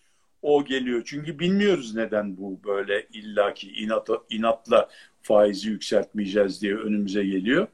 o 0.42 0.66
geliyor. 0.66 1.02
Çünkü 1.06 1.40
bilmiyoruz 1.40 1.96
neden 1.96 2.38
bu 2.38 2.60
böyle 2.64 3.08
illaki 3.14 3.72
inat, 3.72 4.10
inatla 4.30 4.90
faizi 5.22 5.70
yükseltmeyeceğiz 5.70 6.62
diye 6.62 6.76
önümüze 6.76 7.24
geliyor. 7.24 7.68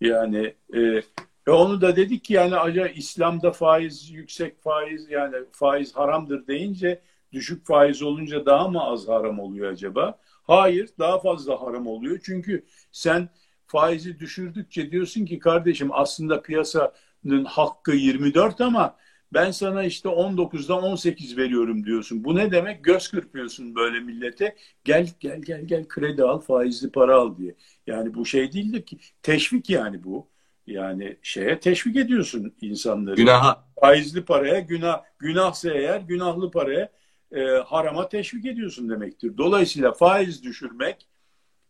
Yani 0.00 0.54
e, 0.76 1.02
ve 1.50 1.54
onu 1.54 1.80
da 1.80 1.96
dedik 1.96 2.24
ki 2.24 2.34
yani 2.34 2.56
acaba 2.56 2.88
İslam'da 2.88 3.52
faiz 3.52 4.10
yüksek 4.10 4.62
faiz 4.62 5.10
yani 5.10 5.36
faiz 5.52 5.96
haramdır 5.96 6.46
deyince 6.46 7.02
düşük 7.32 7.66
faiz 7.66 8.02
olunca 8.02 8.46
daha 8.46 8.68
mı 8.68 8.82
az 8.84 9.08
haram 9.08 9.38
oluyor 9.38 9.72
acaba? 9.72 10.18
Hayır 10.42 10.90
daha 10.98 11.18
fazla 11.20 11.62
haram 11.62 11.86
oluyor. 11.86 12.20
Çünkü 12.22 12.64
sen 12.92 13.28
faizi 13.66 14.18
düşürdükçe 14.20 14.90
diyorsun 14.90 15.24
ki 15.26 15.38
kardeşim 15.38 15.88
aslında 15.92 16.42
piyasanın 16.42 17.44
hakkı 17.44 17.92
24 17.92 18.60
ama 18.60 18.96
ben 19.32 19.50
sana 19.50 19.84
işte 19.84 20.08
19'dan 20.08 20.82
18 20.82 21.36
veriyorum 21.36 21.86
diyorsun. 21.86 22.24
Bu 22.24 22.36
ne 22.36 22.52
demek? 22.52 22.84
Göz 22.84 23.08
kırpıyorsun 23.08 23.74
böyle 23.74 24.00
millete. 24.00 24.56
Gel 24.84 25.08
gel 25.20 25.42
gel 25.42 25.64
gel 25.64 25.88
kredi 25.88 26.24
al 26.24 26.40
faizli 26.40 26.90
para 26.90 27.16
al 27.16 27.36
diye. 27.36 27.54
Yani 27.86 28.14
bu 28.14 28.26
şey 28.26 28.52
değildir 28.52 28.82
ki 28.82 28.98
teşvik 29.22 29.70
yani 29.70 30.04
bu. 30.04 30.30
Yani 30.66 31.16
şeye 31.22 31.60
teşvik 31.60 31.96
ediyorsun 31.96 32.54
insanları. 32.60 33.16
Günaha. 33.16 33.64
Faizli 33.80 34.24
paraya, 34.24 34.60
günah, 34.60 35.02
günahsa 35.18 35.70
eğer 35.70 36.00
günahlı 36.00 36.50
paraya 36.50 36.92
e, 37.32 37.42
harama 37.44 38.08
teşvik 38.08 38.46
ediyorsun 38.46 38.90
demektir. 38.90 39.38
Dolayısıyla 39.38 39.92
faiz 39.92 40.42
düşürmek, 40.42 41.08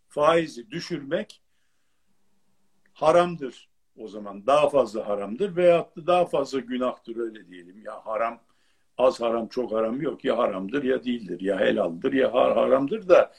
faizi 0.08 0.70
düşürmek 0.70 1.42
haramdır 2.92 3.68
o 3.96 4.08
zaman. 4.08 4.46
Daha 4.46 4.68
fazla 4.68 5.08
haramdır 5.08 5.56
veyahut 5.56 5.96
da 5.96 6.06
daha 6.06 6.26
fazla 6.26 6.58
günahtır 6.58 7.16
öyle 7.16 7.48
diyelim. 7.48 7.82
Ya 7.84 8.06
haram 8.06 8.40
az 8.98 9.20
haram 9.20 9.48
çok 9.48 9.72
haram 9.72 10.00
yok. 10.00 10.24
Ya 10.24 10.38
haramdır 10.38 10.82
ya 10.82 11.04
değildir. 11.04 11.40
Ya 11.40 11.60
helaldir 11.60 12.12
ya 12.12 12.34
har 12.34 12.54
haramdır 12.54 13.08
da 13.08 13.32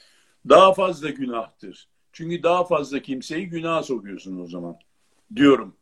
daha 0.48 0.74
fazla 0.74 1.10
günahtır. 1.10 1.88
Çünkü 2.12 2.42
daha 2.42 2.64
fazla 2.64 2.98
kimseyi 2.98 3.48
günaha 3.48 3.82
sokuyorsun 3.82 4.40
o 4.40 4.46
zaman 4.46 4.78
diyorum. 5.36 5.76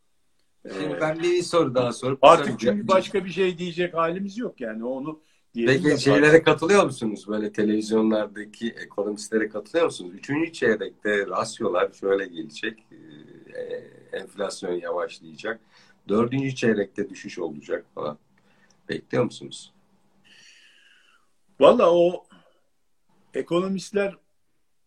Şimdi 0.72 0.94
ee, 0.94 1.00
ben 1.00 1.18
bir 1.18 1.42
soru 1.42 1.74
daha 1.74 1.92
sorup 1.92 2.24
artık 2.24 2.60
çünkü 2.60 2.88
başka 2.88 3.24
bir 3.24 3.30
şey 3.30 3.58
diyecek 3.58 3.94
halimiz 3.94 4.38
yok 4.38 4.60
yani 4.60 4.84
onu 4.84 5.20
Peki 5.54 6.00
şeylere 6.00 6.42
katılıyor 6.42 6.84
musunuz? 6.84 7.28
Böyle 7.28 7.52
televizyonlardaki 7.52 8.68
ekonomistlere 8.70 9.48
katılıyor 9.48 9.84
musunuz? 9.84 10.14
Üçüncü 10.14 10.52
çeyrekte 10.52 11.26
rasyolar 11.26 11.92
şöyle 11.92 12.26
gelecek. 12.26 12.78
E, 12.92 14.16
enflasyon 14.16 14.72
yavaşlayacak. 14.72 15.60
Dördüncü 16.08 16.54
çeyrekte 16.54 17.10
düşüş 17.10 17.38
olacak 17.38 17.86
falan. 17.94 18.18
Bekliyor 18.88 19.24
musunuz? 19.24 19.72
Valla 21.60 21.92
o 21.92 22.24
ekonomistler 23.34 24.16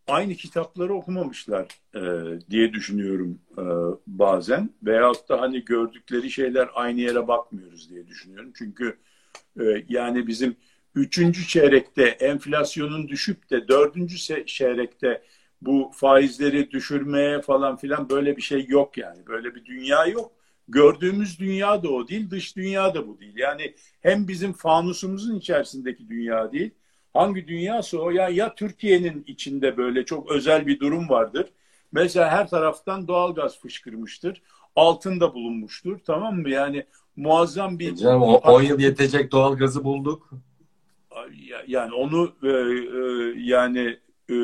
aynı 0.08 0.36
kitapları 0.36 0.94
okumamışlar 0.94 1.68
e, 1.96 2.02
diye 2.50 2.74
düşünüyorum 2.74 3.40
e, 3.58 3.64
bazen. 4.08 4.70
Veyahut 4.84 5.30
da 5.30 5.42
hani 5.42 5.66
gördükleri 5.66 6.32
şeyler 6.32 6.70
aynı 6.74 7.02
yere 7.02 7.28
bakmıyoruz 7.28 7.90
diye 7.90 8.08
düşünüyorum. 8.08 8.52
Çünkü 8.58 8.98
e, 9.60 9.64
yani 9.90 10.28
bizim 10.28 10.56
üçüncü 10.96 11.48
çeyrekte 11.48 12.04
enflasyonun 12.04 13.08
düşüp 13.08 13.50
de 13.50 13.68
dördüncü 13.68 14.46
çeyrekte 14.46 15.24
bu 15.62 15.92
faizleri 15.94 16.72
düşürmeye 16.72 17.42
falan 17.42 17.78
filan 17.78 18.10
böyle 18.10 18.38
bir 18.38 18.42
şey 18.42 18.66
yok 18.68 18.98
yani. 18.98 19.28
Böyle 19.28 19.56
bir 19.56 19.66
dünya 19.66 20.06
yok. 20.06 20.32
Gördüğümüz 20.68 21.40
dünya 21.40 21.84
da 21.84 21.90
o 21.90 22.08
değil, 22.08 22.30
dış 22.30 22.56
dünya 22.56 22.96
da 22.96 23.08
bu 23.08 23.20
değil. 23.20 23.34
Yani 23.38 23.76
hem 24.02 24.28
bizim 24.28 24.54
fanusumuzun 24.54 25.36
içerisindeki 25.36 26.10
dünya 26.10 26.52
değil, 26.52 26.72
hangi 27.14 27.48
dünyası 27.48 28.02
o 28.02 28.10
ya 28.10 28.30
ya 28.30 28.56
Türkiye'nin 28.56 29.24
içinde 29.28 29.78
böyle 29.78 30.06
çok 30.06 30.32
özel 30.32 30.68
bir 30.68 30.80
durum 30.80 31.10
vardır. 31.10 31.46
Mesela 31.92 32.30
her 32.30 32.48
taraftan 32.48 33.08
doğalgaz 33.08 33.60
fışkırmıştır. 33.60 34.42
Altın 34.76 35.20
da 35.20 35.34
bulunmuştur. 35.34 36.00
Tamam 36.06 36.36
mı? 36.36 36.50
Yani 36.50 36.86
muazzam 37.16 37.80
bir... 37.80 37.94
E 37.94 37.96
canım, 37.96 38.22
10 38.22 38.62
yıl 38.62 38.80
yetecek 38.80 39.32
doğalgazı 39.32 39.84
bulduk. 39.84 40.30
Yani 41.68 41.94
onu 41.94 42.34
e, 42.44 42.48
e, 42.48 42.54
yani 43.38 44.00
e, 44.30 44.36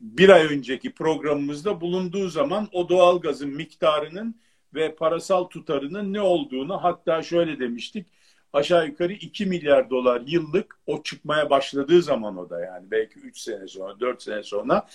bir 0.00 0.28
ay 0.28 0.46
önceki 0.46 0.94
programımızda 0.94 1.80
bulunduğu 1.80 2.28
zaman 2.28 2.68
o 2.72 2.88
doğalgazın 2.88 3.50
miktarının 3.50 4.40
ve 4.74 4.94
parasal 4.94 5.44
tutarının 5.44 6.12
ne 6.12 6.20
olduğunu 6.20 6.84
hatta 6.84 7.22
şöyle 7.22 7.58
demiştik 7.58 8.06
aşağı 8.52 8.86
yukarı 8.86 9.12
2 9.12 9.46
milyar 9.46 9.90
dolar 9.90 10.22
yıllık 10.26 10.78
o 10.86 11.02
çıkmaya 11.02 11.50
başladığı 11.50 12.02
zaman 12.02 12.36
o 12.36 12.50
da 12.50 12.60
yani 12.60 12.90
belki 12.90 13.18
3 13.18 13.38
sene 13.38 13.66
sonra 13.66 14.00
4 14.00 14.22
sene 14.22 14.42
sonra 14.42 14.86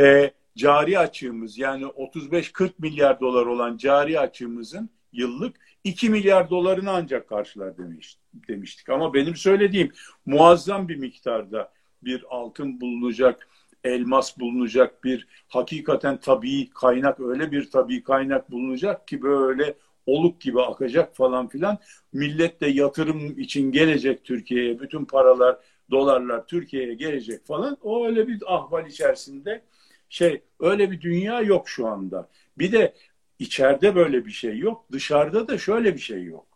e, 0.00 0.30
cari 0.56 0.98
açığımız 0.98 1.58
yani 1.58 1.84
35-40 1.84 2.70
milyar 2.78 3.20
dolar 3.20 3.46
olan 3.46 3.76
cari 3.76 4.20
açığımızın 4.20 4.90
yıllık 5.12 5.56
2 5.84 6.10
milyar 6.10 6.50
dolarını 6.50 6.90
ancak 6.90 7.28
karşılar 7.28 7.78
demiş, 7.78 8.18
demiştik. 8.48 8.88
Ama 8.88 9.14
benim 9.14 9.36
söylediğim 9.36 9.92
muazzam 10.26 10.88
bir 10.88 10.96
miktarda 10.96 11.72
bir 12.02 12.24
altın 12.30 12.80
bulunacak, 12.80 13.48
elmas 13.84 14.38
bulunacak, 14.38 15.04
bir 15.04 15.26
hakikaten 15.48 16.20
tabii 16.20 16.70
kaynak 16.70 17.20
öyle 17.20 17.52
bir 17.52 17.70
tabii 17.70 18.02
kaynak 18.02 18.50
bulunacak 18.50 19.08
ki 19.08 19.22
böyle 19.22 19.74
oluk 20.10 20.40
gibi 20.40 20.62
akacak 20.62 21.16
falan 21.16 21.48
filan. 21.48 21.78
Millet 22.12 22.60
de 22.60 22.66
yatırım 22.66 23.38
için 23.38 23.72
gelecek 23.72 24.24
Türkiye'ye. 24.24 24.80
Bütün 24.80 25.04
paralar, 25.04 25.56
dolarlar 25.90 26.46
Türkiye'ye 26.46 26.94
gelecek 26.94 27.46
falan. 27.46 27.76
O 27.82 28.06
öyle 28.06 28.28
bir 28.28 28.54
ahval 28.54 28.86
içerisinde 28.86 29.62
şey 30.08 30.42
öyle 30.60 30.90
bir 30.90 31.00
dünya 31.00 31.40
yok 31.40 31.68
şu 31.68 31.86
anda. 31.86 32.28
Bir 32.58 32.72
de 32.72 32.94
içeride 33.38 33.94
böyle 33.94 34.26
bir 34.26 34.30
şey 34.30 34.58
yok. 34.58 34.84
Dışarıda 34.92 35.48
da 35.48 35.58
şöyle 35.58 35.94
bir 35.94 36.00
şey 36.00 36.24
yok. 36.24 36.46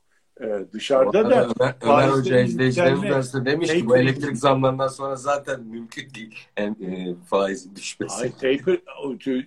Ee, 0.41 0.65
dışarıda 0.73 1.31
da 1.31 1.49
Ömer, 1.61 1.75
Ömer 1.83 2.09
Hoca 2.09 2.41
izleyicilerimiz 2.41 3.35
demiş 3.45 3.73
ki 3.73 3.87
bu 3.87 3.97
elektrik 3.97 4.37
zamlarından 4.37 4.89
sonra 4.89 5.17
zaten 5.17 5.63
mümkün 5.63 6.11
değil 6.15 6.39
en, 6.57 6.71
e, 6.71 7.15
faizin 7.27 7.77
düşmesi. 7.77 8.15
Hayır, 8.17 8.33
taper 8.33 8.79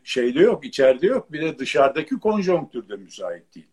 şeyde 0.03 0.39
yok, 0.39 0.65
içeride 0.65 1.07
yok. 1.07 1.31
Bir 1.31 1.41
de 1.41 1.59
dışarıdaki 1.59 2.19
konjonktürde 2.19 2.95
müsait 2.95 3.55
değil. 3.55 3.67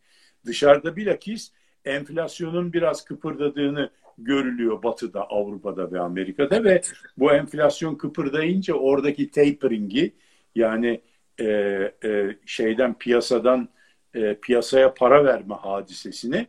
Dışarıda 0.46 0.96
bilakis 0.96 1.50
enflasyonun 1.84 2.72
biraz 2.72 3.04
kıpırdadığını 3.04 3.90
görülüyor 4.18 4.82
Batı'da, 4.82 5.26
Avrupa'da 5.30 5.92
ve 5.92 6.00
Amerika'da 6.00 6.64
ve 6.64 6.80
bu 7.16 7.32
enflasyon 7.32 7.94
kıpırdayınca 7.94 8.74
oradaki 8.74 9.30
tapering'i 9.30 10.12
yani 10.54 11.00
e, 11.40 11.46
e, 12.04 12.36
şeyden 12.46 12.94
piyasadan 12.98 13.68
e, 14.14 14.34
piyasaya 14.34 14.94
para 14.94 15.24
verme 15.24 15.54
hadisesini 15.54 16.46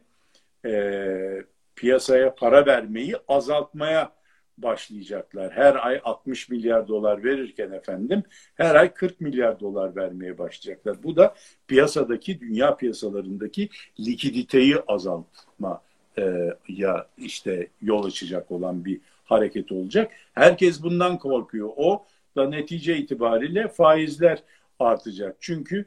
e, 0.65 1.43
piyasaya 1.75 2.35
para 2.35 2.65
vermeyi 2.65 3.15
azaltmaya 3.27 4.11
başlayacaklar. 4.57 5.51
Her 5.51 5.87
ay 5.87 6.01
60 6.03 6.49
milyar 6.49 6.87
dolar 6.87 7.23
verirken 7.23 7.71
efendim 7.71 8.23
her 8.55 8.75
ay 8.75 8.93
40 8.93 9.21
milyar 9.21 9.59
dolar 9.59 9.95
vermeye 9.95 10.37
başlayacaklar. 10.37 11.03
Bu 11.03 11.15
da 11.15 11.35
piyasadaki 11.67 12.39
dünya 12.39 12.75
piyasalarındaki 12.75 13.69
likiditeyi 13.99 14.77
azaltma 14.87 15.81
e, 16.17 16.53
ya 16.67 17.07
işte 17.17 17.67
yol 17.81 18.05
açacak 18.05 18.51
olan 18.51 18.85
bir 18.85 18.99
hareket 19.25 19.71
olacak. 19.71 20.11
Herkes 20.33 20.83
bundan 20.83 21.17
korkuyor. 21.17 21.69
O 21.75 22.05
da 22.35 22.49
netice 22.49 22.97
itibariyle 22.97 23.67
faizler 23.67 24.43
artacak. 24.79 25.37
Çünkü 25.39 25.85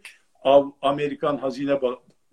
Amerikan 0.83 1.37
hazine 1.37 1.73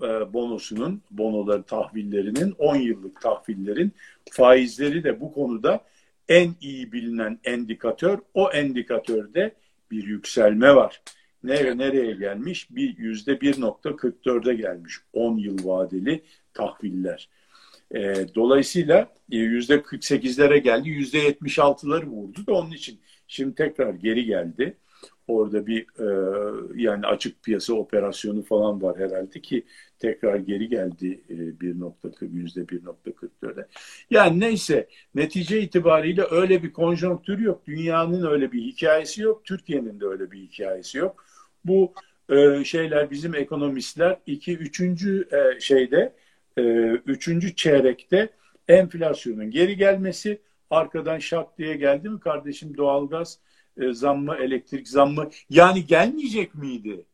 e, 0.02 0.34
bonosunun, 0.34 1.02
bonoları 1.12 1.64
tahvillerinin 1.64 2.56
10 2.58 2.76
yıllık 2.76 3.22
tahvillerin 3.22 3.92
faizleri 4.32 5.04
de 5.04 5.22
bu 5.22 5.34
konuda 5.34 5.82
en 6.30 6.56
iyi 6.62 6.92
bilinen 6.92 7.40
endikatör. 7.44 8.20
O 8.34 8.52
endikatörde 8.52 9.56
bir 9.92 10.04
yükselme 10.04 10.76
var. 10.76 11.02
Nereye, 11.44 11.78
nereye 11.78 12.12
gelmiş? 12.12 12.68
Bir 12.70 12.98
yüzde 12.98 13.32
1.44'e 13.34 14.54
gelmiş 14.54 14.96
10 15.14 15.38
yıl 15.38 15.66
vadeli 15.66 16.24
tahviller. 16.54 17.30
E, 17.96 18.26
dolayısıyla 18.36 19.14
yüzde 19.30 19.76
48'lere 19.76 20.58
geldi, 20.58 20.90
yüzde 20.90 21.30
76'ları 21.30 22.06
vurdu 22.06 22.48
da 22.48 22.54
onun 22.54 22.72
için 22.72 23.00
şimdi 23.28 23.56
tekrar 23.56 23.94
geri 23.94 24.26
geldi. 24.26 24.78
Orada 25.28 25.68
bir 25.68 25.82
e, 25.82 26.08
yani 26.76 27.08
açık 27.08 27.44
piyasa 27.44 27.74
operasyonu 27.74 28.44
falan 28.44 28.82
var 28.82 29.00
herhalde 29.00 29.42
ki 29.42 29.66
tekrar 30.00 30.36
geri 30.36 30.70
geldi 30.70 31.22
e, 31.30 31.34
1.40 31.34 32.32
yüzde 32.34 32.62
1.44'e. 32.62 33.68
Yani 34.10 34.40
neyse 34.40 34.88
netice 35.16 35.62
itibariyle 35.62 36.24
öyle 36.32 36.64
bir 36.64 36.74
konjonktür 36.74 37.40
yok. 37.40 37.66
Dünyanın 37.68 38.26
öyle 38.32 38.52
bir 38.52 38.62
hikayesi 38.62 39.22
yok. 39.22 39.46
Türkiye'nin 39.46 40.00
de 40.00 40.06
öyle 40.06 40.32
bir 40.32 40.40
hikayesi 40.40 40.98
yok. 40.98 41.26
Bu 41.66 41.94
e, 42.30 42.64
şeyler 42.64 43.12
bizim 43.12 43.36
ekonomistler 43.36 44.18
iki 44.26 44.58
üçüncü 44.58 45.28
e, 45.32 45.60
şeyde 45.60 46.14
e, 46.58 46.62
üçüncü 46.90 47.56
çeyrekte 47.56 48.30
enflasyonun 48.68 49.52
geri 49.52 49.78
gelmesi 49.78 50.42
arkadan 50.70 51.20
şak 51.20 51.58
diye 51.58 51.76
geldi 51.76 52.10
mi 52.10 52.20
kardeşim 52.20 52.78
doğalgaz 52.78 53.40
e, 53.78 53.94
zammı, 53.94 54.36
elektrik 54.36 54.88
zammı 54.88 55.30
yani 55.50 55.86
gelmeyecek 55.86 56.56
miydi? 56.56 57.06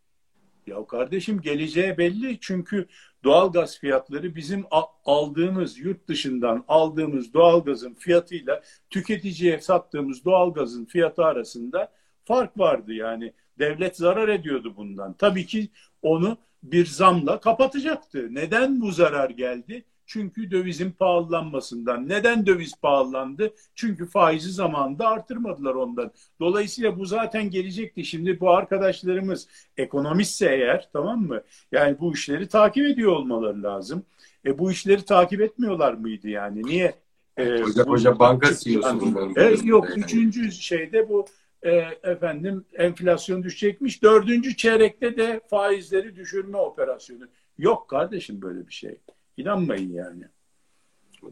Ya 0.68 0.86
kardeşim 0.88 1.42
geleceği 1.42 1.98
belli 1.98 2.38
çünkü 2.42 2.88
doğalgaz 3.24 3.80
fiyatları 3.80 4.36
bizim 4.36 4.66
aldığımız 5.06 5.80
yurt 5.80 6.08
dışından 6.08 6.66
aldığımız 6.68 7.34
doğalgazın 7.34 7.94
fiyatıyla 7.94 8.62
tüketiciye 8.90 9.62
sattığımız 9.62 10.26
doğalgazın 10.26 10.86
fiyatı 10.86 11.26
arasında 11.26 11.92
fark 12.26 12.60
vardı 12.60 12.94
yani 12.94 13.34
devlet 13.60 13.98
zarar 13.98 14.28
ediyordu 14.30 14.74
bundan. 14.78 15.14
Tabii 15.14 15.46
ki 15.46 15.70
onu 16.02 16.38
bir 16.64 16.86
zamla 16.86 17.40
kapatacaktı. 17.40 18.28
Neden 18.32 18.82
bu 18.82 18.92
zarar 18.92 19.30
geldi? 19.30 19.86
Çünkü 20.12 20.52
dövizin 20.52 20.92
pahalanmasından. 20.92 22.10
Neden 22.10 22.46
döviz 22.46 22.74
pahalandı? 22.82 23.54
Çünkü 23.76 24.06
faizi 24.06 24.52
zamanında 24.52 25.08
artırmadılar 25.08 25.76
ondan. 25.76 26.12
Dolayısıyla 26.40 27.00
bu 27.00 27.06
zaten 27.06 27.50
gelecekti. 27.50 28.06
Şimdi 28.06 28.40
bu 28.40 28.50
arkadaşlarımız 28.50 29.48
ekonomistse 29.78 30.46
eğer 30.46 30.90
tamam 30.94 31.22
mı? 31.22 31.42
Yani 31.72 32.00
bu 32.00 32.14
işleri 32.14 32.48
takip 32.48 32.86
ediyor 32.86 33.12
olmaları 33.12 33.64
lazım. 33.64 34.04
E 34.46 34.58
bu 34.58 34.72
işleri 34.72 35.06
takip 35.06 35.42
etmiyorlar 35.42 35.94
mıydı 35.94 36.30
yani? 36.30 36.64
Niye? 36.64 36.96
E, 37.38 37.62
hoca, 37.62 37.84
hoca 37.84 38.20
banka 38.20 38.48
CEO'su. 38.56 39.34
E, 39.36 39.56
yok 39.64 39.90
yani. 39.90 40.00
üçüncü 40.00 40.52
şeyde 40.52 41.10
bu 41.10 41.26
e, 41.64 41.72
efendim 42.04 42.66
enflasyon 42.74 43.44
düşecekmiş. 43.44 44.04
Dördüncü 44.04 44.56
çeyrekte 44.56 45.18
de 45.18 45.42
faizleri 45.50 46.16
düşürme 46.16 46.58
operasyonu. 46.58 47.28
Yok 47.58 47.90
kardeşim 47.90 48.42
böyle 48.42 48.68
bir 48.68 48.74
şey. 48.74 48.98
İnanmayın 49.42 49.94
yani. 49.94 50.24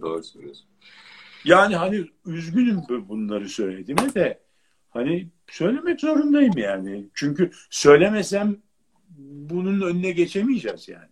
Doğru 0.01 0.23
söylüyorsun. 0.23 0.67
Yani 1.43 1.75
hani 1.75 2.05
üzgünüm 2.25 2.81
bunları 2.89 3.49
söylediğime 3.49 4.13
de 4.13 4.39
hani 4.89 5.29
söylemek 5.47 6.01
zorundayım 6.01 6.57
yani. 6.57 7.09
Çünkü 7.13 7.51
söylemesem 7.69 8.57
bunun 9.19 9.81
önüne 9.81 10.11
geçemeyeceğiz 10.11 10.87
yani. 10.87 11.09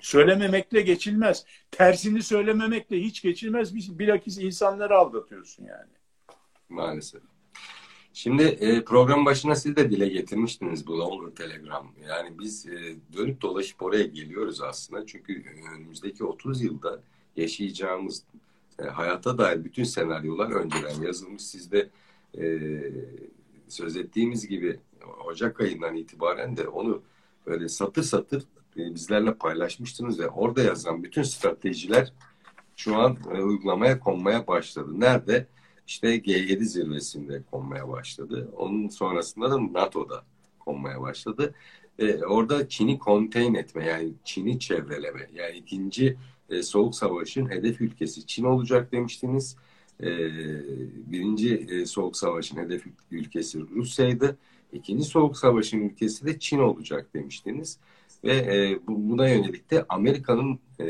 Söylememekle 0.00 0.80
geçilmez. 0.80 1.44
Tersini 1.70 2.22
söylememekle 2.22 3.00
hiç 3.00 3.22
geçilmez. 3.22 3.98
Bilakis 3.98 4.38
insanları 4.38 4.96
aldatıyorsun 4.96 5.64
yani. 5.64 5.92
Maalesef. 6.68 7.22
Şimdi 8.16 8.42
e, 8.42 8.84
program 8.84 9.24
başına 9.26 9.54
siz 9.54 9.76
de 9.76 9.90
dile 9.90 10.08
getirmiştiniz 10.08 10.86
bu 10.86 10.98
Longer 10.98 11.34
Telegram. 11.34 11.92
Yani 12.08 12.38
biz 12.38 12.66
e, 12.66 12.96
dönüp 13.16 13.40
dolaşıp 13.42 13.82
oraya 13.82 14.04
geliyoruz 14.04 14.60
aslında. 14.60 15.06
Çünkü 15.06 15.44
önümüzdeki 15.74 16.24
30 16.24 16.62
yılda 16.62 17.00
yaşayacağımız 17.36 18.22
e, 18.78 18.84
hayata 18.84 19.38
dair 19.38 19.64
bütün 19.64 19.84
senaryolar 19.84 20.50
önceden 20.50 21.02
yazılmış. 21.02 21.42
Siz 21.42 21.72
de 21.72 21.88
e, 22.38 22.70
söz 23.68 23.96
ettiğimiz 23.96 24.48
gibi 24.48 24.78
Ocak 25.26 25.60
ayından 25.60 25.96
itibaren 25.96 26.56
de 26.56 26.68
onu 26.68 27.02
böyle 27.46 27.68
satır 27.68 28.02
satır 28.02 28.42
e, 28.76 28.94
bizlerle 28.94 29.34
paylaşmıştınız 29.34 30.18
ve 30.18 30.28
orada 30.28 30.62
yazan 30.62 31.04
bütün 31.04 31.22
stratejiler 31.22 32.12
şu 32.76 32.96
an 32.96 33.16
e, 33.34 33.42
uygulamaya 33.42 34.00
konmaya 34.00 34.46
başladı. 34.46 35.00
Nerede? 35.00 35.46
İşte 35.86 36.16
G7 36.16 36.64
zirvesinde 36.64 37.42
konmaya 37.50 37.88
başladı. 37.88 38.50
Onun 38.56 38.88
sonrasında 38.88 39.50
da 39.50 39.72
NATO'da 39.72 40.24
konmaya 40.58 41.00
başladı. 41.00 41.54
E, 41.98 42.24
orada 42.24 42.68
Çin'i 42.68 42.98
konteyn 42.98 43.54
etme 43.54 43.86
yani 43.86 44.12
Çin'i 44.24 44.58
çevreleme 44.58 45.30
yani 45.34 45.56
ikinci 45.56 46.16
e, 46.50 46.62
soğuk 46.62 46.94
savaşın 46.94 47.50
hedef 47.50 47.80
ülkesi 47.80 48.26
Çin 48.26 48.44
olacak 48.44 48.92
demiştiniz. 48.92 49.56
E, 50.00 50.08
birinci 51.12 51.54
e, 51.54 51.86
soğuk 51.86 52.16
savaşın 52.16 52.56
hedef 52.56 52.84
ülkesi 53.10 53.60
Rusya'ydı. 53.60 54.38
İkinci 54.72 55.04
soğuk 55.04 55.36
savaşın 55.36 55.80
ülkesi 55.80 56.26
de 56.26 56.38
Çin 56.38 56.58
olacak 56.58 57.14
demiştiniz. 57.14 57.78
Ve 58.24 58.32
e, 58.32 58.78
bu, 58.86 59.10
buna 59.10 59.28
yönelik 59.28 59.70
de 59.70 59.84
Amerika'nın 59.88 60.58
e, 60.80 60.86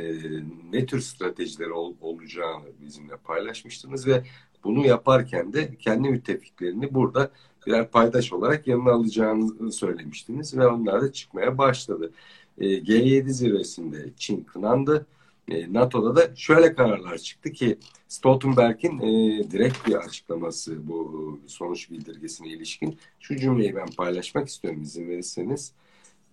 ne 0.72 0.86
tür 0.86 1.00
stratejileri 1.00 1.72
ol, 1.72 1.94
olacağını 2.00 2.66
bizimle 2.80 3.16
paylaşmıştınız 3.16 4.06
ve 4.06 4.22
bunu 4.64 4.86
yaparken 4.86 5.52
de 5.52 5.76
kendi 5.78 6.08
müttefiklerini 6.08 6.94
burada 6.94 7.30
birer 7.66 7.90
paydaş 7.90 8.32
olarak 8.32 8.66
yanına 8.66 8.90
alacağını 8.90 9.72
söylemiştiniz 9.72 10.56
ve 10.56 10.66
onlar 10.66 11.02
da 11.02 11.12
çıkmaya 11.12 11.58
başladı. 11.58 12.12
E, 12.58 12.66
G7 12.66 13.28
zirvesinde 13.28 14.10
Çin 14.16 14.40
kınandı. 14.44 15.06
E, 15.48 15.72
NATO'da 15.72 16.16
da 16.16 16.36
şöyle 16.36 16.74
kararlar 16.74 17.18
çıktı 17.18 17.52
ki 17.52 17.78
Stoltenberg'in 18.08 18.98
e, 18.98 19.50
direkt 19.50 19.86
bir 19.86 19.94
açıklaması 19.94 20.88
bu 20.88 21.40
sonuç 21.46 21.90
bildirgesine 21.90 22.48
ilişkin. 22.48 22.98
Şu 23.20 23.36
cümleyi 23.36 23.76
ben 23.76 23.86
paylaşmak 23.96 24.48
istiyorum 24.48 24.82
izin 24.82 25.08
verirseniz. 25.08 25.72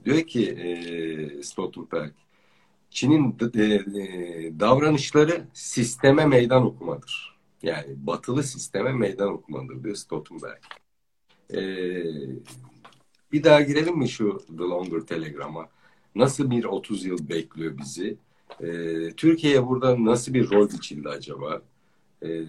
Diyor 0.06 0.22
ki 0.22 0.50
e, 0.50 1.44
Stoltenberg, 1.44 2.12
Çin'in 2.92 3.38
e, 3.56 3.64
e, 3.64 4.60
davranışları 4.60 5.48
sisteme 5.54 6.26
meydan 6.26 6.66
okumadır. 6.66 7.40
Yani 7.64 7.86
batılı 7.98 8.44
sisteme 8.44 8.92
meydan 8.94 9.34
okumadır 9.34 9.84
diyor 9.84 9.96
Stoltenberg. 9.96 10.62
E, 11.54 11.60
bir 13.32 13.44
daha 13.44 13.62
girelim 13.62 13.98
mi 13.98 14.10
şu 14.10 14.44
The 14.58 14.64
Longer 14.64 15.00
Telegram'a? 15.00 15.70
Nasıl 16.16 16.52
bir 16.52 16.64
30 16.64 17.06
yıl 17.06 17.30
bekliyor 17.30 17.78
bizi? 17.78 18.18
E, 18.60 18.68
Türkiye 19.18 19.68
burada 19.68 20.06
nasıl 20.06 20.34
bir 20.34 20.52
rol 20.52 20.70
biçildi 20.70 21.10
acaba? 21.10 21.62
E, 22.24 22.42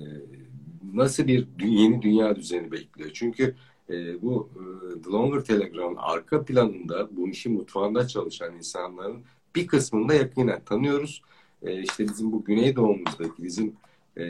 nasıl 0.95 1.27
bir 1.27 1.47
yeni 1.59 2.03
dünya 2.03 2.37
düzeni 2.37 2.73
bekliyor? 2.73 3.11
Çünkü 3.15 3.55
e, 3.91 4.23
bu 4.23 4.49
e, 4.55 5.03
The 5.03 5.11
Longer 5.11 5.45
Telegram'ın 5.45 5.97
arka 5.97 6.45
planında 6.45 7.17
bu 7.17 7.29
işin 7.29 7.53
mutfağında 7.53 8.09
çalışan 8.09 8.57
insanların 8.57 9.23
bir 9.55 9.67
kısmını 9.67 10.09
da 10.09 10.15
yakinen 10.15 10.65
tanıyoruz. 10.65 11.23
E, 11.63 11.83
işte 11.83 12.09
bizim 12.09 12.33
bu 12.33 12.45
Güneydoğumuzdaki 12.45 13.43
bizim 13.43 13.77
e, 14.17 14.25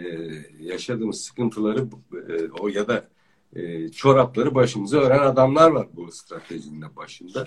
yaşadığımız 0.60 1.20
sıkıntıları 1.20 1.86
e, 2.28 2.50
o 2.60 2.68
ya 2.68 2.88
da 2.88 3.08
e, 3.56 3.88
çorapları 3.88 4.54
başımıza 4.54 4.98
öğren 4.98 5.18
adamlar 5.18 5.70
var 5.70 5.86
bu 5.92 6.12
stratejinin 6.12 6.96
başında. 6.96 7.46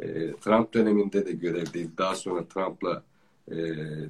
E, 0.00 0.32
Trump 0.32 0.74
döneminde 0.74 1.26
de 1.26 1.32
görevdeydi. 1.32 1.90
Daha 1.98 2.14
sonra 2.14 2.44
Trump'la 2.44 3.02
e, 3.50 3.56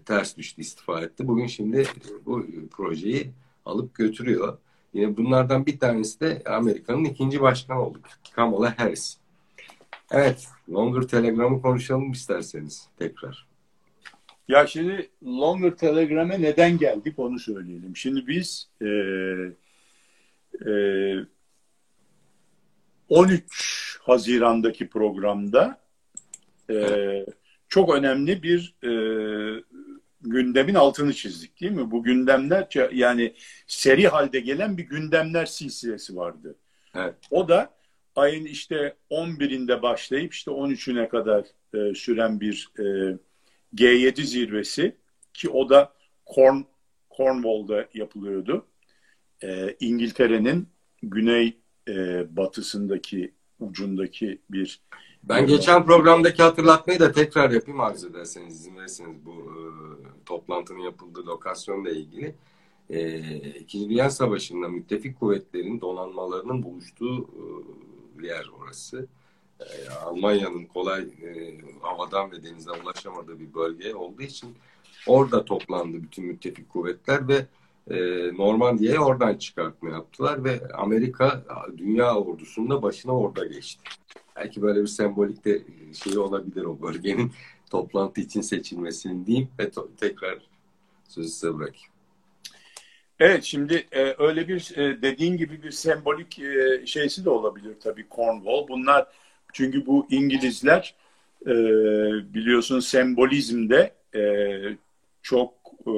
ters 0.07 0.37
düştü, 0.37 0.61
istifa 0.61 1.01
etti. 1.01 1.29
Bugün 1.29 1.47
şimdi 1.47 1.87
bu 2.27 2.47
projeyi 2.71 3.31
alıp 3.65 3.95
götürüyor. 3.95 4.59
Yine 4.93 5.17
bunlardan 5.17 5.67
bir 5.67 5.79
tanesi 5.79 6.21
de 6.21 6.43
Amerika'nın 6.47 7.05
ikinci 7.05 7.41
başkanı 7.41 7.83
oldu. 7.87 7.99
Kamala 8.33 8.79
Harris. 8.79 9.19
Evet, 10.11 10.49
Longer 10.69 11.03
Telegram'ı 11.03 11.63
konuşalım 11.63 12.13
isterseniz 12.13 12.89
tekrar. 12.99 13.47
Ya 14.49 14.67
şimdi 14.67 15.11
Longer 15.25 15.71
Telegram'a 15.71 16.35
neden 16.35 16.79
geldik 16.79 17.19
onu 17.19 17.39
söyleyelim. 17.39 17.97
Şimdi 17.97 18.27
biz 18.27 18.69
e, 18.83 18.89
e, 20.71 20.73
13 23.09 23.99
Haziran'daki 24.03 24.89
programda 24.89 25.81
e, 26.71 26.77
çok 27.69 27.95
önemli 27.95 28.43
bir 28.43 28.75
e, 28.83 28.91
gündemin 30.21 30.75
altını 30.75 31.13
çizdik 31.15 31.61
değil 31.61 31.73
mi? 31.73 31.91
Bu 31.91 32.03
gündemler 32.03 32.69
yani 32.93 33.35
seri 33.67 34.09
halde 34.09 34.41
gelen 34.41 34.79
bir 34.79 34.83
gündemler 34.83 35.47
silsilesi 35.47 36.17
vardı. 36.17 36.57
Evet. 36.95 37.15
O 37.31 37.49
da 37.49 37.75
ayın 38.17 38.45
işte 38.45 38.97
11'inde 39.11 39.83
başlayıp 39.83 40.35
işte 40.35 40.51
13'üne 40.51 41.09
kadar 41.09 41.45
e, 41.75 41.95
süren 41.95 42.41
bir 42.41 42.69
e, 42.79 43.17
G7 43.75 44.23
zirvesi 44.23 44.97
ki 45.35 45.51
o 45.51 45.69
da 45.69 45.93
Corn, 46.35 46.63
Cornwall'da 47.17 47.89
yapılıyordu. 47.95 48.67
E, 49.43 49.77
İngiltere'nin 49.81 50.69
güney 51.03 51.57
e, 51.89 52.25
batısındaki 52.37 53.35
ucundaki 53.61 54.41
bir 54.51 54.81
ben 55.23 55.47
geçen 55.47 55.87
programdaki 55.87 56.43
hatırlatmayı 56.43 57.01
da 57.01 57.13
tekrar 57.13 57.51
yapayım 57.51 57.81
arz 57.81 58.05
ederseniz 58.05 58.61
izin 58.61 58.77
verirseniz 58.77 59.27
bu 59.27 59.31
e, 59.31 59.61
toplantının 60.27 60.79
yapıldığı 60.79 61.27
lokasyonla 61.27 61.91
ilgili. 61.91 62.35
E, 62.91 63.19
İkinci 63.51 63.91
Dünya 63.91 64.11
Savaşı'nda 64.11 64.69
müttefik 64.69 65.21
kuvvetlerin 65.21 65.81
donanmalarının 65.81 66.63
buluştuğu 66.63 67.29
e, 68.23 68.27
yer 68.27 68.51
orası. 68.61 69.07
E, 69.61 69.91
Almanya'nın 70.05 70.65
kolay 70.65 71.03
e, 71.03 71.59
havadan 71.81 72.33
ve 72.33 72.43
denizden 72.43 72.81
ulaşamadığı 72.85 73.41
bir 73.41 73.55
bölge 73.55 73.95
olduğu 73.95 74.23
için 74.23 74.55
orada 75.07 75.45
toplandı 75.45 76.03
bütün 76.03 76.25
müttefik 76.25 76.69
kuvvetler 76.71 77.29
ve 77.29 77.47
e, 77.91 77.97
Normandiya 78.37 79.01
oradan 79.01 79.35
çıkartma 79.35 79.91
yaptılar 79.91 80.45
ve 80.45 80.61
Amerika 80.75 81.45
dünya 81.79 82.15
ordusunda 82.15 82.83
başına 82.83 83.13
orada 83.13 83.47
geçti. 83.47 83.83
Belki 84.41 84.63
böyle 84.63 84.83
bir 84.83 84.87
sembolik 84.87 85.45
de 85.45 85.63
şey 86.05 86.19
olabilir 86.19 86.65
o 86.65 86.83
bölgenin 86.83 87.33
toplantı 87.71 88.21
için 88.21 88.41
seçilmesinin 88.41 89.27
diyeyim 89.27 89.49
ve 89.59 89.71
tekrar 90.01 90.39
sözü 91.09 91.29
size 91.29 91.55
bırakayım. 91.55 91.91
Evet 93.19 93.45
şimdi 93.45 93.87
e, 93.93 94.15
öyle 94.19 94.49
bir 94.49 94.73
e, 94.77 95.03
dediğin 95.03 95.37
gibi 95.37 95.63
bir 95.63 95.71
sembolik 95.71 96.39
e, 96.39 96.87
şeysi 96.87 97.25
de 97.25 97.31
olabilir 97.31 97.75
tabii 97.83 98.07
Cornwall. 98.11 98.69
Bunlar 98.69 99.07
çünkü 99.53 99.87
bu 99.87 100.07
İngilizler 100.11 100.95
e, 101.47 101.55
biliyorsun 102.35 102.81
sembolizmde 102.81 103.95
e, 104.15 104.23
çok 105.23 105.55
e, 105.87 105.91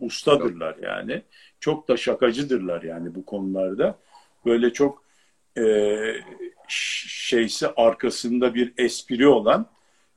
ustadırlar 0.00 0.76
yani. 0.82 1.22
Çok 1.60 1.88
da 1.88 1.96
şakacıdırlar 1.96 2.82
yani 2.82 3.14
bu 3.14 3.24
konularda. 3.24 3.98
Böyle 4.46 4.72
çok 4.72 5.04
e, 5.58 5.62
şeysi 6.68 7.68
arkasında 7.68 8.54
bir 8.54 8.72
espri 8.78 9.28
olan 9.28 9.66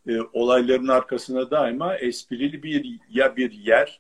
e, 0.08 0.22
olayların 0.34 0.88
arkasına 0.88 1.52
daima 1.52 1.96
esprili 1.96 2.64
bir 2.64 3.00
ya 3.10 3.36
bir 3.36 3.52
yer 3.52 4.00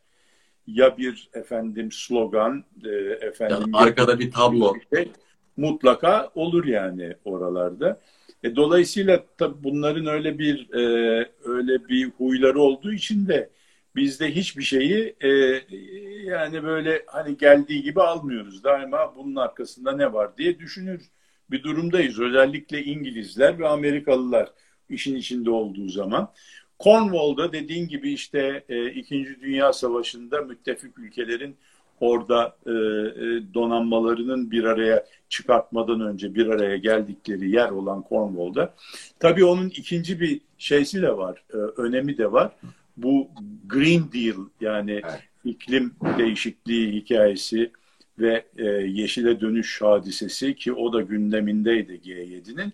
ya 0.67 0.97
bir 0.97 1.29
efendim 1.33 1.91
slogan 1.91 2.63
e, 2.85 2.89
efendim 3.27 3.57
yani 3.59 3.71
arkada 3.73 4.19
bir 4.19 4.31
tablo 4.31 4.75
bir 4.75 4.97
şey, 4.97 5.11
mutlaka 5.57 6.31
olur 6.35 6.65
yani 6.65 7.15
oralarda. 7.25 7.99
E, 8.43 8.55
dolayısıyla 8.55 9.23
tabii 9.37 9.63
bunların 9.63 10.05
öyle 10.05 10.39
bir 10.39 10.73
e, 10.73 10.81
öyle 11.43 11.87
bir 11.87 12.11
huyları 12.11 12.61
olduğu 12.61 12.93
için 12.93 13.27
de 13.27 13.49
bizde 13.95 14.35
hiçbir 14.35 14.63
şeyi 14.63 15.15
e, 15.21 15.27
yani 16.23 16.63
böyle 16.63 17.03
hani 17.07 17.37
geldiği 17.37 17.83
gibi 17.83 18.01
almıyoruz. 18.01 18.63
Daima 18.63 19.15
bunun 19.15 19.35
arkasında 19.35 19.91
ne 19.91 20.13
var 20.13 20.37
diye 20.37 20.59
düşünür 20.59 21.01
bir 21.51 21.63
durumdayız. 21.63 22.19
Özellikle 22.19 22.83
İngilizler 22.83 23.59
ve 23.59 23.67
Amerikalılar 23.67 24.49
işin 24.89 25.15
içinde 25.15 25.49
olduğu 25.49 25.89
zaman. 25.89 26.31
Cornwall'da 26.79 27.51
dediğin 27.53 27.87
gibi 27.87 28.13
işte 28.13 28.63
e, 28.69 28.91
İkinci 28.91 29.41
Dünya 29.41 29.73
Savaşı'nda 29.73 30.41
müttefik 30.41 30.99
ülkelerin 30.99 31.55
orada 31.99 32.57
e, 32.65 32.73
donanmalarının 33.53 34.51
bir 34.51 34.63
araya 34.63 35.05
çıkartmadan 35.29 36.01
önce 36.01 36.35
bir 36.35 36.47
araya 36.47 36.77
geldikleri 36.77 37.51
yer 37.51 37.69
olan 37.69 38.05
Cornwall'da. 38.09 38.75
Tabii 39.19 39.45
onun 39.45 39.69
ikinci 39.69 40.19
bir 40.19 40.41
şeysi 40.57 41.01
de 41.01 41.17
var, 41.17 41.43
e, 41.53 41.57
önemi 41.57 42.17
de 42.17 42.31
var. 42.31 42.51
Bu 42.97 43.29
Green 43.67 44.03
Deal 44.13 44.45
yani 44.61 45.01
iklim 45.45 45.93
değişikliği 46.17 46.91
hikayesi 46.93 47.71
ve 48.19 48.45
e, 48.57 48.65
yeşile 48.65 49.41
dönüş 49.41 49.81
hadisesi 49.81 50.55
ki 50.55 50.73
o 50.73 50.93
da 50.93 51.01
gündemindeydi 51.01 51.93
G7'nin. 51.93 52.73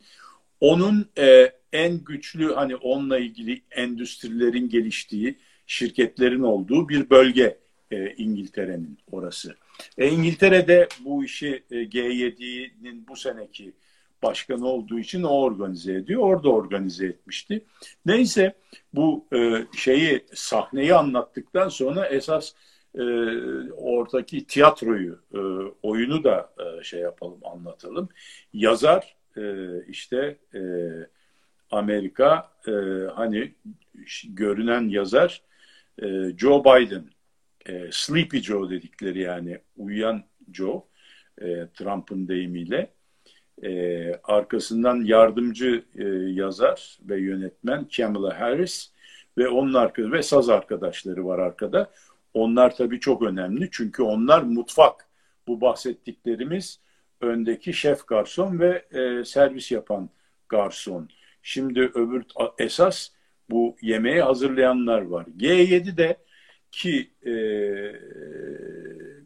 Onun 0.59 1.09
e, 1.17 1.51
en 1.73 2.03
güçlü 2.03 2.53
hani 2.53 2.75
onunla 2.75 3.19
ilgili 3.19 3.61
endüstrilerin 3.71 4.69
geliştiği, 4.69 5.35
şirketlerin 5.67 6.41
olduğu 6.41 6.89
bir 6.89 7.09
bölge 7.09 7.57
e, 7.91 8.13
İngiltere'nin 8.17 8.97
orası. 9.11 9.55
E, 9.97 10.07
İngiltere'de 10.07 10.87
bu 10.99 11.25
işi 11.25 11.63
e, 11.71 11.75
G7'nin 11.75 13.07
bu 13.07 13.15
seneki 13.15 13.73
başkanı 14.23 14.67
olduğu 14.67 14.99
için 14.99 15.23
o 15.23 15.29
organize 15.29 15.93
ediyor. 15.93 16.21
Orada 16.21 16.49
organize 16.49 17.05
etmişti. 17.05 17.65
Neyse 18.05 18.53
bu 18.93 19.25
e, 19.35 19.65
şeyi 19.77 20.25
sahneyi 20.33 20.95
anlattıktan 20.95 21.69
sonra 21.69 22.05
esas 22.05 22.53
e, 22.95 23.03
oradaki 23.71 24.47
tiyatroyu, 24.47 25.19
e, 25.33 25.39
oyunu 25.81 26.23
da 26.23 26.53
e, 26.59 26.83
şey 26.83 26.99
yapalım, 26.99 27.39
anlatalım. 27.43 28.09
Yazar 28.53 29.15
e, 29.37 29.43
işte 29.87 30.37
e, 30.55 30.61
Amerika 31.71 32.51
e, 32.67 32.71
hani 33.15 33.53
görünen 34.29 34.89
yazar 34.89 35.41
e, 36.01 36.07
Joe 36.37 36.63
Biden 36.63 37.05
e, 37.65 37.89
Sleepy 37.91 38.37
Joe 38.37 38.69
dedikleri 38.69 39.21
yani 39.21 39.59
uyuyan 39.77 40.23
Joe 40.53 40.87
e, 41.41 41.67
Trump'ın 41.73 42.27
deyimiyle 42.27 42.93
e, 43.63 44.15
arkasından 44.23 45.03
yardımcı 45.03 45.83
e, 45.95 46.03
yazar 46.31 46.97
ve 47.01 47.19
yönetmen 47.19 47.87
Kamala 47.97 48.39
Harris 48.39 48.91
ve 49.37 49.47
onun 49.47 49.73
arkadaşı 49.73 50.11
ve 50.11 50.23
saz 50.23 50.49
arkadaşları 50.49 51.25
var 51.25 51.39
arkada. 51.39 51.91
Onlar 52.33 52.75
tabii 52.75 52.99
çok 52.99 53.21
önemli 53.21 53.69
çünkü 53.71 54.03
onlar 54.03 54.41
mutfak. 54.41 55.07
Bu 55.47 55.61
bahsettiklerimiz 55.61 56.79
öndeki 57.21 57.73
şef 57.73 58.07
garson 58.07 58.59
ve 58.59 58.85
e, 58.91 59.25
servis 59.25 59.71
yapan 59.71 60.09
garson. 60.49 61.09
Şimdi 61.41 61.79
öbür 61.81 62.25
esas 62.59 63.09
bu 63.49 63.75
yemeği 63.81 64.21
hazırlayanlar 64.21 65.01
var. 65.01 65.25
G7'de 65.37 66.17
ki 66.71 67.11
e, 67.25 67.33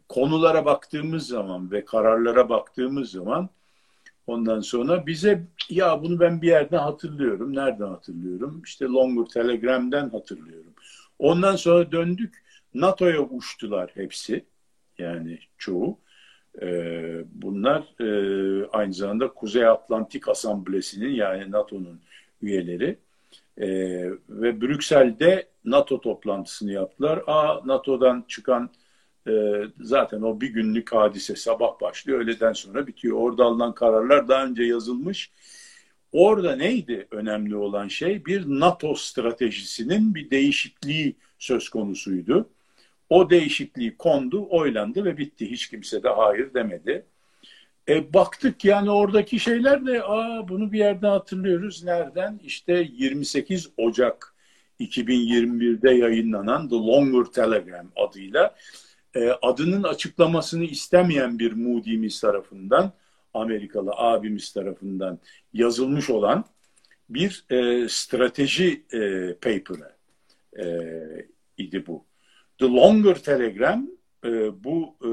konulara 0.08 0.64
baktığımız 0.64 1.26
zaman 1.26 1.70
ve 1.70 1.84
kararlara 1.84 2.48
baktığımız 2.48 3.10
zaman 3.10 3.48
ondan 4.26 4.60
sonra 4.60 5.06
bize 5.06 5.42
ya 5.70 6.02
bunu 6.02 6.20
ben 6.20 6.42
bir 6.42 6.48
yerden 6.48 6.78
hatırlıyorum. 6.78 7.56
Nereden 7.56 7.88
hatırlıyorum? 7.88 8.62
İşte 8.64 8.84
Longer 8.84 9.24
Telegram'den 9.24 10.10
hatırlıyorum. 10.10 10.72
Ondan 11.18 11.56
sonra 11.56 11.92
döndük 11.92 12.44
NATO'ya 12.74 13.20
uçtular 13.20 13.90
hepsi. 13.94 14.44
Yani 14.98 15.38
çoğu. 15.58 15.98
Ee, 16.62 17.24
bunlar 17.32 18.00
e, 18.00 18.66
aynı 18.66 18.92
zamanda 18.92 19.28
Kuzey 19.28 19.66
Atlantik 19.66 20.28
Asamblesi'nin 20.28 21.10
yani 21.10 21.50
NATO'nun 21.50 22.00
üyeleri. 22.42 22.98
E, 23.58 23.68
ve 24.28 24.60
Brüksel'de 24.60 25.48
NATO 25.64 26.00
toplantısını 26.00 26.72
yaptılar. 26.72 27.22
Aa 27.26 27.60
NATO'dan 27.64 28.24
çıkan 28.28 28.70
e, 29.28 29.62
zaten 29.80 30.22
o 30.22 30.40
bir 30.40 30.48
günlük 30.48 30.92
hadise 30.92 31.36
sabah 31.36 31.80
başlıyor. 31.80 32.20
Öğleden 32.20 32.52
sonra 32.52 32.86
bitiyor. 32.86 33.16
Orada 33.16 33.44
alınan 33.44 33.74
kararlar 33.74 34.28
daha 34.28 34.44
önce 34.46 34.62
yazılmış. 34.62 35.30
Orada 36.12 36.56
neydi 36.56 37.08
önemli 37.10 37.56
olan 37.56 37.88
şey? 37.88 38.24
Bir 38.24 38.44
NATO 38.46 38.94
stratejisinin 38.94 40.14
bir 40.14 40.30
değişikliği 40.30 41.16
söz 41.38 41.68
konusuydu. 41.68 42.50
O 43.10 43.30
değişikliği 43.30 43.96
kondu, 43.96 44.46
oylandı 44.50 45.04
ve 45.04 45.18
bitti. 45.18 45.50
Hiç 45.50 45.68
kimse 45.68 46.02
de 46.02 46.08
hayır 46.08 46.54
demedi. 46.54 47.06
E, 47.88 48.14
baktık 48.14 48.64
yani 48.64 48.90
oradaki 48.90 49.40
şeyler 49.40 49.86
de 49.86 50.02
aa 50.02 50.48
bunu 50.48 50.72
bir 50.72 50.78
yerden 50.78 51.08
hatırlıyoruz. 51.08 51.84
Nereden? 51.84 52.40
İşte 52.44 52.88
28 52.92 53.70
Ocak 53.76 54.34
2021'de 54.80 55.90
yayınlanan 55.90 56.68
The 56.68 56.76
Longer 56.76 57.24
Telegram 57.24 57.90
adıyla 57.96 58.54
e, 59.14 59.30
adının 59.42 59.82
açıklamasını 59.82 60.64
istemeyen 60.64 61.38
bir 61.38 61.52
Moody'miz 61.52 62.20
tarafından 62.20 62.92
Amerikalı 63.34 63.90
abimiz 63.90 64.52
tarafından 64.52 65.18
yazılmış 65.52 66.10
olan 66.10 66.44
bir 67.08 67.44
e, 67.50 67.88
strateji 67.88 68.84
e, 68.92 69.34
paper'ı 69.34 69.92
e, 70.58 70.66
idi 71.58 71.86
bu. 71.86 72.07
The 72.58 72.66
Longer 72.66 73.14
Telegram 73.14 73.90
e, 74.24 74.64
bu 74.64 74.96
e, 75.02 75.10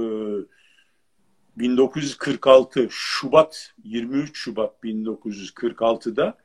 1946 1.57 2.87
Şubat 2.89 3.73
23 3.83 4.37
Şubat 4.37 4.83
1946'da 4.83 6.37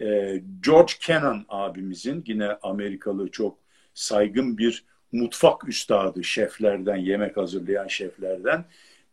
e, 0.00 0.42
George 0.60 0.92
Kennan 1.00 1.44
abimizin 1.48 2.24
yine 2.26 2.48
Amerikalı 2.62 3.30
çok 3.30 3.58
saygın 3.94 4.58
bir 4.58 4.84
mutfak 5.12 5.68
üstadı 5.68 6.24
şeflerden 6.24 6.96
yemek 6.96 7.36
hazırlayan 7.36 7.86
şeflerden 7.86 8.64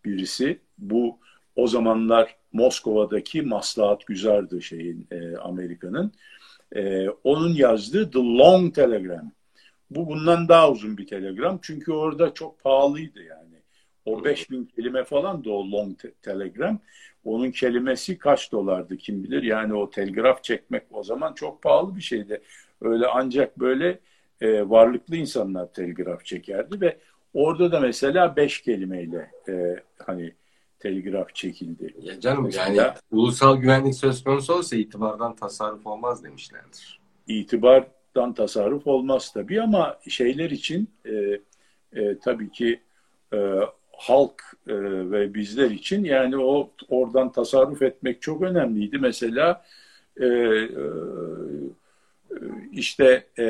birisi. 0.06 0.60
Bu 0.78 1.20
o 1.56 1.68
zamanlar 1.68 2.36
Moskova'daki 2.54 3.42
maslahat 3.42 4.06
güzardı 4.06 4.62
şeyin 4.62 5.08
e, 5.12 5.38
Amerika'nın. 5.38 6.12
E, 6.76 7.10
onun 7.10 7.54
yazdığı 7.54 8.12
The 8.12 8.20
Long 8.20 8.76
Telegram. 8.76 9.32
Bu 9.89 10.08
bundan 10.08 10.47
daha 10.47 10.71
uzun 10.71 10.97
bir 10.97 11.08
telegram 11.08 11.60
çünkü 11.62 11.91
orada 11.91 12.34
çok 12.34 12.60
pahalıydı 12.63 13.23
yani. 13.23 13.58
O 14.06 14.23
5000 14.23 14.65
kelime 14.65 15.04
falan 15.04 15.43
da 15.43 15.52
o 15.52 15.71
long 15.71 16.00
te- 16.00 16.13
telegram. 16.21 16.80
Onun 17.26 17.52
kelimesi 17.52 18.17
kaç 18.17 18.52
dolardı 18.52 18.97
kim 18.97 19.23
bilir. 19.23 19.43
Yani 19.43 19.73
o 19.73 19.89
telgraf 19.89 20.43
çekmek 20.43 20.84
o 20.91 21.04
zaman 21.04 21.34
çok 21.34 21.62
pahalı 21.62 21.95
bir 21.95 22.02
şeydi. 22.02 22.41
Öyle 22.82 23.08
ancak 23.08 23.60
böyle 23.60 24.00
e, 24.41 24.69
varlıklı 24.69 25.15
insanlar 25.15 25.73
telgraf 25.73 26.26
çekerdi 26.26 26.82
ve 26.82 26.97
orada 27.34 27.71
da 27.71 27.80
mesela 27.80 28.36
beş 28.36 28.62
kelimeyle 28.62 29.32
e, 29.50 29.76
hani 30.06 30.34
telgraf 30.80 31.36
çekildi. 31.36 31.95
Ya 32.02 32.19
canım 32.19 32.43
mesela, 32.43 32.73
yani 32.73 32.93
ulusal 33.12 33.58
güvenlik 33.58 33.95
söz 33.95 34.23
konusu 34.23 34.54
olsa 34.54 34.76
itibardan 34.76 35.36
tasarruf 35.36 35.88
olmaz 35.88 36.23
demişlerdir. 36.23 37.00
İtibardan 38.17 38.34
tasarruf 38.34 38.88
olmaz 38.88 39.32
tabii 39.34 39.62
ama 39.62 39.99
şeyler 40.10 40.49
için 40.49 40.89
e, 41.06 41.39
e, 41.93 42.17
tabii 42.19 42.51
ki 42.51 42.80
e, 43.34 43.38
halk 43.97 44.43
e, 44.67 44.73
ve 45.12 45.34
bizler 45.34 45.71
için 45.71 46.03
yani 46.03 46.38
o 46.38 46.71
oradan 46.89 47.32
tasarruf 47.32 47.82
etmek 47.82 48.21
çok 48.21 48.41
önemliydi. 48.41 48.97
Mesela 48.97 49.65
e, 50.21 50.25
e, 50.25 50.67
işte 52.71 53.27
e, 53.39 53.45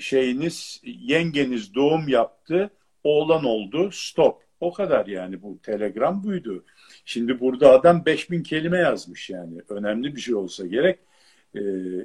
şeyiniz 0.00 0.80
yengeniz 0.84 1.74
doğum 1.74 2.08
yaptı 2.08 2.70
oğlan 3.04 3.44
oldu 3.44 3.90
stop 3.92 4.42
o 4.60 4.72
kadar 4.72 5.06
yani 5.06 5.42
bu 5.42 5.58
telegram 5.62 6.24
buydu. 6.24 6.64
Şimdi 7.04 7.40
burada 7.40 7.70
adam 7.72 8.06
5000 8.06 8.42
kelime 8.42 8.78
yazmış 8.78 9.30
yani 9.30 9.62
önemli 9.68 10.16
bir 10.16 10.20
şey 10.20 10.34
olsa 10.34 10.66
gerek 10.66 10.98
e, 11.54 11.60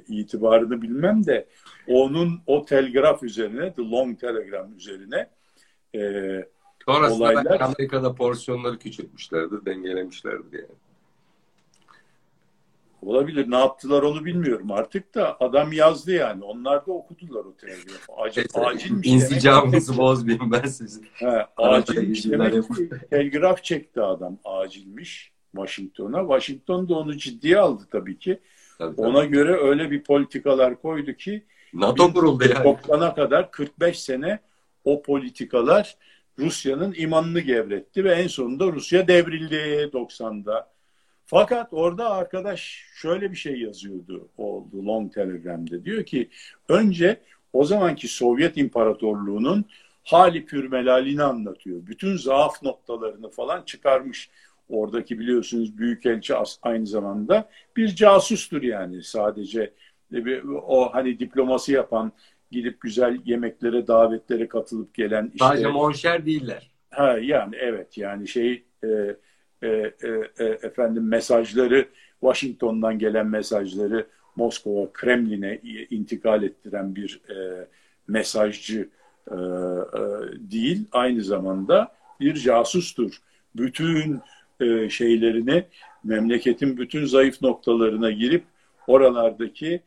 itibarını 0.08 0.82
bilmem 0.82 1.26
de 1.26 1.46
onun 1.86 2.40
o 2.46 2.64
telgraf 2.64 3.22
üzerine 3.22 3.74
the 3.74 3.82
long 3.82 4.20
telegram 4.20 4.76
üzerine 4.76 5.30
e, 5.94 6.00
Sonrasında 6.84 7.24
olaylar... 7.24 7.60
Amerika'da 7.60 8.14
porsiyonları 8.14 8.78
küçültmüşlerdir, 8.78 9.64
dengelemişlerdir 9.64 10.58
yani. 10.58 10.78
Olabilir. 13.02 13.50
Ne 13.50 13.58
yaptılar 13.58 14.02
onu 14.02 14.24
bilmiyorum 14.24 14.70
artık 14.70 15.14
da 15.14 15.40
adam 15.40 15.72
yazdı 15.72 16.12
yani. 16.12 16.44
Onlar 16.44 16.86
da 16.86 16.92
okudular 16.92 17.44
o 17.44 17.56
telgrafı. 17.56 18.12
Acil, 18.12 18.40
evet, 18.40 18.56
acilmiş. 18.56 19.08
İnsicamınızı 19.08 19.96
bozmayayım 19.96 20.52
ben 20.52 20.68
sizin. 20.68 21.06
He, 21.12 21.46
acilmiş 21.56 22.24
demek 22.24 22.76
ki 22.76 22.90
telgraf 23.10 23.64
çekti 23.64 24.00
adam. 24.00 24.38
Acilmiş 24.44 25.32
Washington'a. 25.56 26.20
Washington 26.20 26.88
da 26.88 26.94
onu 26.94 27.16
ciddiye 27.16 27.58
aldı 27.58 27.82
tabii 27.90 28.18
ki. 28.18 28.40
Tabii, 28.78 28.96
tabii. 28.96 29.06
Ona 29.06 29.24
göre 29.24 29.56
öyle 29.56 29.90
bir 29.90 30.02
politikalar 30.02 30.80
koydu 30.80 31.12
ki 31.12 31.44
NATO 31.74 32.12
kuruldu 32.12 32.44
yani. 32.44 32.66
90'a 32.68 33.14
kadar 33.14 33.50
45 33.50 34.02
sene 34.02 34.38
o 34.84 35.02
politikalar 35.02 35.96
Rusya'nın 36.38 36.94
imanını 36.98 37.40
gevretti 37.40 38.04
ve 38.04 38.12
en 38.12 38.26
sonunda 38.26 38.66
Rusya 38.66 39.08
devrildi 39.08 39.54
90'da. 39.92 40.70
Fakat 41.26 41.68
orada 41.72 42.10
arkadaş 42.10 42.86
şöyle 42.94 43.30
bir 43.30 43.36
şey 43.36 43.60
yazıyordu 43.60 44.28
o 44.38 44.66
The 44.72 44.76
Long 44.76 45.14
Telegram'de. 45.14 45.84
Diyor 45.84 46.04
ki 46.04 46.28
önce 46.68 47.20
o 47.52 47.64
zamanki 47.64 48.08
Sovyet 48.08 48.56
İmparatorluğu'nun 48.56 49.64
hali 50.04 50.46
pürmelalini 50.46 51.22
anlatıyor. 51.22 51.86
Bütün 51.86 52.16
zaaf 52.16 52.62
noktalarını 52.62 53.30
falan 53.30 53.62
çıkarmış. 53.62 54.30
Oradaki 54.68 55.18
biliyorsunuz 55.18 55.78
Büyükelçi 55.78 56.34
aynı 56.62 56.86
zamanda 56.86 57.48
bir 57.76 57.88
casustur 57.88 58.62
yani 58.62 59.02
sadece 59.02 59.72
o 60.66 60.94
hani 60.94 61.18
diploması 61.18 61.72
yapan 61.72 62.12
gidip 62.50 62.80
güzel 62.80 63.18
yemeklere 63.24 63.86
davetlere 63.86 64.48
katılıp 64.48 64.94
gelen 64.94 65.26
işte 65.34 65.44
sadece 65.44 65.66
monşer 65.68 66.26
değiller. 66.26 66.70
Ha 66.90 67.18
yani 67.18 67.56
evet 67.56 67.98
yani 67.98 68.28
şey 68.28 68.64
e, 68.84 68.88
e, 69.62 69.68
e, 69.68 69.92
e, 70.38 70.44
efendim 70.44 71.08
mesajları 71.08 71.88
Washington'dan 72.20 72.98
gelen 72.98 73.26
mesajları 73.26 74.06
Moskova 74.36 74.92
Kremlin'e 74.92 75.60
intikal 75.90 76.42
ettiren 76.42 76.94
bir 76.96 77.20
e, 77.30 77.66
mesajcı 78.08 78.88
e, 79.30 79.34
e, 79.34 79.38
değil 80.50 80.84
aynı 80.92 81.22
zamanda 81.22 81.92
bir 82.20 82.34
casustur. 82.34 83.18
Bütün 83.56 84.20
e, 84.60 84.90
şeylerini 84.90 85.64
memleketin 86.04 86.76
bütün 86.76 87.04
zayıf 87.04 87.42
noktalarına 87.42 88.10
girip 88.10 88.44
oralardaki 88.86 89.80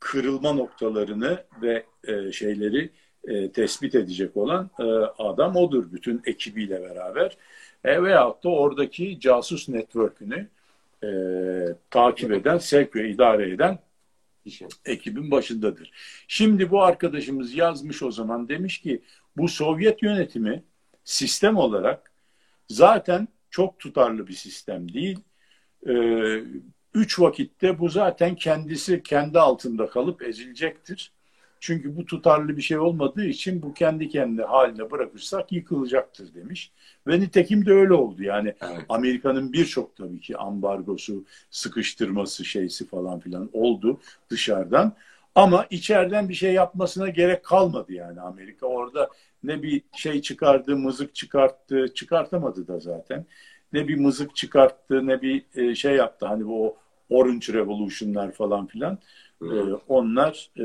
kırılma 0.00 0.52
noktalarını 0.52 1.44
ve 1.62 1.84
e, 2.04 2.32
şeyleri 2.32 2.90
e, 3.24 3.52
tespit 3.52 3.94
edecek 3.94 4.36
olan 4.36 4.70
e, 4.80 4.82
adam 5.18 5.56
odur 5.56 5.92
bütün 5.92 6.22
ekibiyle 6.26 6.82
beraber. 6.82 7.36
E, 7.84 8.02
veyahut 8.02 8.44
da 8.44 8.48
oradaki 8.48 9.20
casus 9.20 9.68
network'ünü 9.68 10.48
e, 11.04 11.10
takip 11.90 12.32
eden, 12.32 12.58
sevk 12.58 12.96
ve 12.96 13.10
idare 13.10 13.50
eden 13.50 13.78
ekibin 14.84 15.30
başındadır. 15.30 15.90
Şimdi 16.28 16.70
bu 16.70 16.82
arkadaşımız 16.82 17.54
yazmış 17.54 18.02
o 18.02 18.10
zaman 18.10 18.48
demiş 18.48 18.80
ki 18.80 19.02
bu 19.36 19.48
Sovyet 19.48 20.02
yönetimi 20.02 20.64
sistem 21.04 21.56
olarak 21.56 22.12
zaten 22.68 23.28
çok 23.52 23.78
tutarlı 23.78 24.26
bir 24.26 24.32
sistem 24.32 24.92
değil. 24.92 25.18
Ee, 25.88 26.44
üç 26.94 27.20
vakitte 27.20 27.78
bu 27.78 27.88
zaten 27.88 28.34
kendisi 28.34 29.02
kendi 29.02 29.38
altında 29.38 29.86
kalıp 29.86 30.22
ezilecektir. 30.22 31.12
Çünkü 31.60 31.96
bu 31.96 32.04
tutarlı 32.04 32.56
bir 32.56 32.62
şey 32.62 32.78
olmadığı 32.78 33.24
için 33.24 33.62
bu 33.62 33.74
kendi 33.74 34.08
kendi 34.08 34.42
haline 34.42 34.90
bırakırsak 34.90 35.52
yıkılacaktır 35.52 36.34
demiş. 36.34 36.72
Ve 37.06 37.20
nitekim 37.20 37.66
de 37.66 37.72
öyle 37.72 37.92
oldu. 37.94 38.22
Yani 38.22 38.54
evet. 38.60 38.80
Amerika'nın 38.88 39.52
birçok 39.52 39.96
tabii 39.96 40.20
ki 40.20 40.36
ambargosu, 40.36 41.24
sıkıştırması 41.50 42.44
şeysi 42.44 42.86
falan 42.86 43.20
filan 43.20 43.50
oldu 43.52 44.00
dışarıdan. 44.30 44.96
Ama 45.34 45.66
içeriden 45.70 46.28
bir 46.28 46.34
şey 46.34 46.52
yapmasına 46.52 47.08
gerek 47.08 47.44
kalmadı 47.44 47.92
yani 47.92 48.20
Amerika. 48.20 48.66
Orada 48.66 49.08
ne 49.44 49.62
bir 49.62 49.82
şey 49.96 50.22
çıkardı, 50.22 50.76
mızık 50.76 51.14
çıkarttı, 51.14 51.94
çıkartamadı 51.94 52.68
da 52.68 52.80
zaten. 52.80 53.26
Ne 53.72 53.88
bir 53.88 53.96
mızık 53.96 54.36
çıkarttı, 54.36 55.06
ne 55.06 55.22
bir 55.22 55.44
e, 55.54 55.74
şey 55.74 55.94
yaptı. 55.94 56.26
Hani 56.26 56.46
bu 56.46 56.76
Orange 57.10 57.52
Revolution'lar 57.52 58.32
falan 58.32 58.66
filan. 58.66 58.98
E, 59.42 59.54
onlar 59.88 60.50
e, 60.56 60.62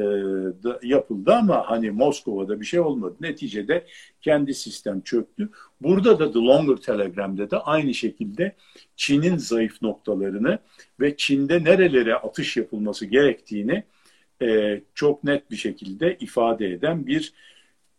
da 0.63 0.79
yapıldı 0.83 1.33
ama 1.33 1.69
hani 1.69 1.91
Moskova'da 1.91 2.59
bir 2.59 2.65
şey 2.65 2.79
olmadı. 2.79 3.15
Neticede 3.21 3.85
kendi 4.21 4.53
sistem 4.53 5.01
çöktü. 5.01 5.49
Burada 5.81 6.19
da 6.19 6.31
The 6.31 6.39
Longer 6.39 6.75
Telegram'da 6.75 7.51
da 7.51 7.67
aynı 7.67 7.93
şekilde 7.93 8.55
Çin'in 8.95 9.37
zayıf 9.37 9.81
noktalarını 9.81 10.59
ve 10.99 11.17
Çin'de 11.17 11.63
nerelere 11.63 12.15
atış 12.15 12.57
yapılması 12.57 13.05
gerektiğini 13.05 13.83
e, 14.41 14.81
çok 14.95 15.23
net 15.23 15.51
bir 15.51 15.55
şekilde 15.55 16.17
ifade 16.19 16.67
eden 16.67 17.07
bir 17.07 17.33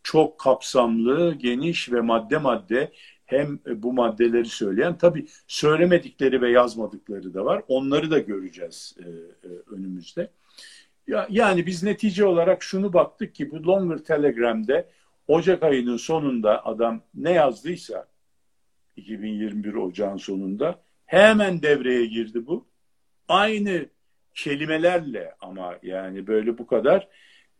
çok 0.02 0.40
kapsamlı, 0.40 1.34
geniş 1.34 1.92
ve 1.92 2.00
madde 2.00 2.38
madde 2.38 2.92
hem 3.26 3.58
bu 3.66 3.92
maddeleri 3.92 4.48
söyleyen 4.48 4.98
tabii 4.98 5.26
söylemedikleri 5.46 6.42
ve 6.42 6.50
yazmadıkları 6.50 7.34
da 7.34 7.44
var. 7.44 7.62
Onları 7.68 8.10
da 8.10 8.18
göreceğiz 8.18 8.96
e, 8.98 9.02
e, 9.48 9.50
önümüzde. 9.70 10.30
Ya, 11.06 11.26
yani 11.30 11.66
biz 11.66 11.82
netice 11.82 12.26
olarak 12.26 12.62
şunu 12.62 12.92
baktık 12.92 13.34
ki 13.34 13.50
bu 13.50 13.66
Longer 13.66 13.98
Telegram'de 13.98 14.88
Ocak 15.28 15.62
ayının 15.62 15.96
sonunda 15.96 16.66
adam 16.66 17.02
ne 17.14 17.32
yazdıysa 17.32 18.08
2021 18.96 19.74
Ocağın 19.74 20.16
sonunda 20.16 20.82
hemen 21.06 21.62
devreye 21.62 22.06
girdi 22.06 22.46
bu. 22.46 22.66
Aynı 23.28 23.86
kelimelerle 24.34 25.34
ama 25.40 25.78
yani 25.82 26.26
böyle 26.26 26.58
bu 26.58 26.66
kadar 26.66 27.08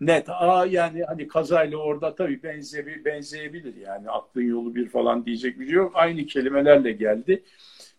net. 0.00 0.28
Aa 0.28 0.66
yani 0.66 1.02
hani 1.02 1.28
kazayla 1.28 1.78
orada 1.78 2.14
tabii 2.14 2.42
benzeyebilir, 2.42 3.04
benzeyebilir 3.04 3.76
yani 3.76 4.10
aklın 4.10 4.42
yolu 4.42 4.74
bir 4.74 4.88
falan 4.88 5.26
diyecek 5.26 5.60
bir 5.60 5.66
şey 5.66 5.74
yok. 5.74 5.92
Aynı 5.94 6.26
kelimelerle 6.26 6.92
geldi. 6.92 7.44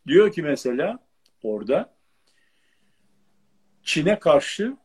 Diyor 0.08 0.32
ki 0.32 0.42
mesela 0.42 1.00
orada 1.44 1.94
Çin'e 3.84 4.20
karşı 4.20 4.78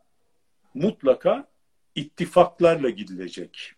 mutlaka 0.75 1.49
ittifaklarla 1.95 2.91
gidilecek. 2.91 3.73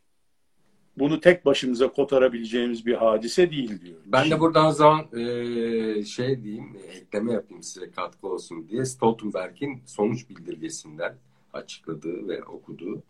Bunu 0.99 1.21
tek 1.21 1.47
başımıza 1.47 1.93
kotarabileceğimiz 1.93 2.87
bir 2.87 2.95
hadise 2.95 3.51
değil 3.51 3.81
diyor. 3.81 4.01
Ben 4.07 4.31
de 4.31 4.41
buradan 4.41 4.71
zaman 4.71 5.07
e, 5.13 6.05
şey 6.05 6.43
diyeyim, 6.43 6.77
ekleme 6.93 7.33
yapayım 7.33 7.63
size 7.63 7.91
katkı 7.91 8.29
olsun 8.29 8.69
diye. 8.69 8.85
Stoltenberg'in 8.85 9.83
sonuç 9.87 10.29
bildirgesinden 10.31 11.17
açıkladığı 11.53 12.29
ve 12.29 12.45
okuduğu 12.45 13.03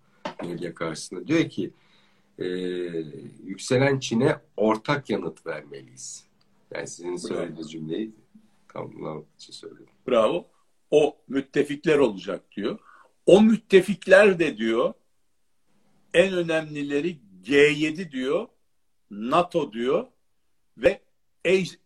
medya 0.43 0.74
karşısında 0.74 1.26
diyor 1.26 1.49
ki 1.49 1.70
e, 2.39 2.47
yükselen 3.45 3.99
Çin'e 3.99 4.41
ortak 4.57 5.11
yanıt 5.11 5.47
vermeliyiz. 5.47 6.26
Yani 6.74 6.87
sizin 6.89 7.16
söylediğiniz 7.16 7.72
cümleyi 7.72 8.11
tamamlamak 8.72 9.24
için 9.39 9.53
söyledim. 9.53 9.87
Bravo. 10.09 10.47
O 10.91 11.16
müttefikler 11.28 11.99
olacak 11.99 12.43
diyor. 12.57 12.78
O 13.26 13.43
müttefikler 13.43 14.39
de 14.39 14.57
diyor 14.57 14.95
en 16.14 16.32
önemlileri 16.32 17.18
G7 17.45 18.12
diyor, 18.12 18.49
NATO 19.11 19.72
diyor 19.72 20.07
ve 20.78 21.01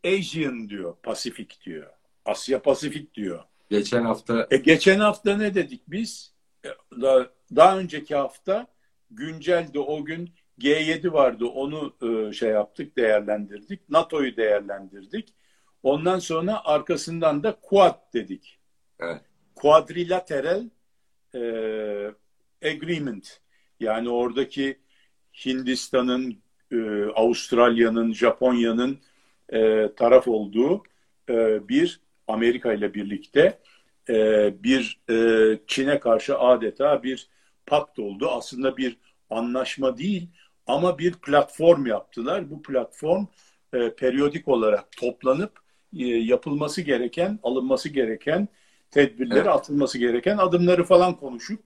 Asian 0.05 0.69
diyor, 0.69 0.97
Pasifik 1.03 1.61
diyor. 1.65 1.91
Asya 2.25 2.63
Pasifik 2.63 3.15
diyor. 3.15 3.45
Geçen 3.71 4.05
hafta 4.05 4.47
e, 4.51 4.57
geçen 4.57 5.01
hafta 5.01 5.37
ne 5.37 5.55
dedik 5.55 5.83
biz? 5.89 6.35
E, 6.65 6.69
daha, 7.01 7.31
daha 7.57 7.79
önceki 7.79 8.15
hafta 8.15 8.67
güncelde 9.11 9.79
o 9.79 10.05
gün 10.05 10.31
G7 10.59 11.13
vardı. 11.13 11.45
Onu 11.47 11.95
e, 12.03 12.33
şey 12.33 12.51
yaptık, 12.51 12.97
değerlendirdik. 12.97 13.89
NATO'yu 13.91 14.37
değerlendirdik. 14.37 15.35
Ondan 15.83 16.19
sonra 16.19 16.65
arkasından 16.65 17.43
da 17.43 17.57
Quad 17.63 18.15
dedik. 18.15 18.59
Evet. 19.01 19.21
Quadrilateral 19.55 20.65
e, 21.35 21.41
agreement 22.65 23.41
yani 23.81 24.09
oradaki 24.09 24.79
Hindistan'ın, 25.45 26.43
e, 26.73 27.05
Avustralya'nın, 27.15 28.13
Japonya'nın 28.13 28.99
e, 29.53 29.91
taraf 29.97 30.29
olduğu 30.29 30.83
e, 31.29 31.69
bir 31.69 32.01
Amerika 32.29 32.73
ile 32.73 32.95
birlikte 32.95 33.59
e, 34.09 34.15
bir 34.63 35.01
e, 35.11 35.59
Çin'e 35.67 36.01
karşı 36.01 36.39
adeta 36.39 37.03
bir 37.03 37.29
pakt 37.71 37.99
oldu. 37.99 38.29
Aslında 38.31 38.77
bir 38.77 38.97
anlaşma 39.31 39.99
değil 39.99 40.29
ama 40.67 40.99
bir 40.99 41.13
platform 41.13 41.87
yaptılar. 41.87 42.51
Bu 42.51 42.63
platform 42.63 43.27
e, 43.73 43.95
periyodik 43.95 44.49
olarak 44.49 44.93
toplanıp 44.93 45.53
e, 45.99 46.07
yapılması 46.07 46.83
gereken, 46.83 47.39
alınması 47.43 47.89
gereken 47.89 48.49
tedbirleri, 48.91 49.39
evet. 49.39 49.49
atılması 49.49 49.99
gereken 49.99 50.39
adımları 50.39 50.85
falan 50.85 51.17
konuşup 51.17 51.61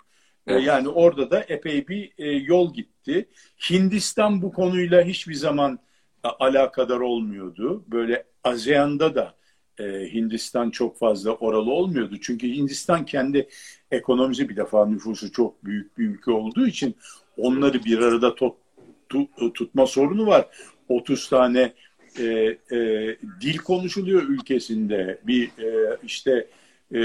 e, 0.46 0.52
evet. 0.52 0.66
yani 0.66 0.88
orada 0.88 1.30
da 1.30 1.40
epey 1.48 1.88
bir 1.88 2.12
e, 2.18 2.30
yol 2.30 2.74
gitti. 2.74 3.28
Hindistan 3.70 4.42
bu 4.42 4.52
konuyla 4.52 5.02
hiçbir 5.02 5.34
zaman 5.34 5.78
e, 6.24 6.28
alakadar 6.28 7.00
olmuyordu. 7.00 7.84
Böyle 7.86 8.24
ASEAN'da 8.44 9.14
da 9.14 9.34
Hindistan 9.82 10.70
çok 10.70 10.98
fazla 10.98 11.30
oralı 11.30 11.70
olmuyordu. 11.70 12.16
Çünkü 12.20 12.48
Hindistan 12.48 13.06
kendi 13.06 13.48
ekonomisi 13.90 14.48
bir 14.48 14.56
defa 14.56 14.86
nüfusu 14.86 15.32
çok 15.32 15.64
büyük 15.64 15.98
bir 15.98 16.08
ülke 16.08 16.30
olduğu 16.30 16.66
için 16.66 16.94
onları 17.36 17.84
bir 17.84 17.98
arada 17.98 18.34
tut, 18.34 18.54
tut, 19.08 19.54
tutma 19.54 19.86
sorunu 19.86 20.26
var. 20.26 20.48
30 20.88 21.28
tane 21.28 21.72
e, 22.18 22.24
e, 22.72 23.16
dil 23.40 23.58
konuşuluyor 23.58 24.22
ülkesinde. 24.22 25.18
Bir 25.26 25.46
e, 25.46 25.96
işte 26.02 26.46
e, 26.94 26.98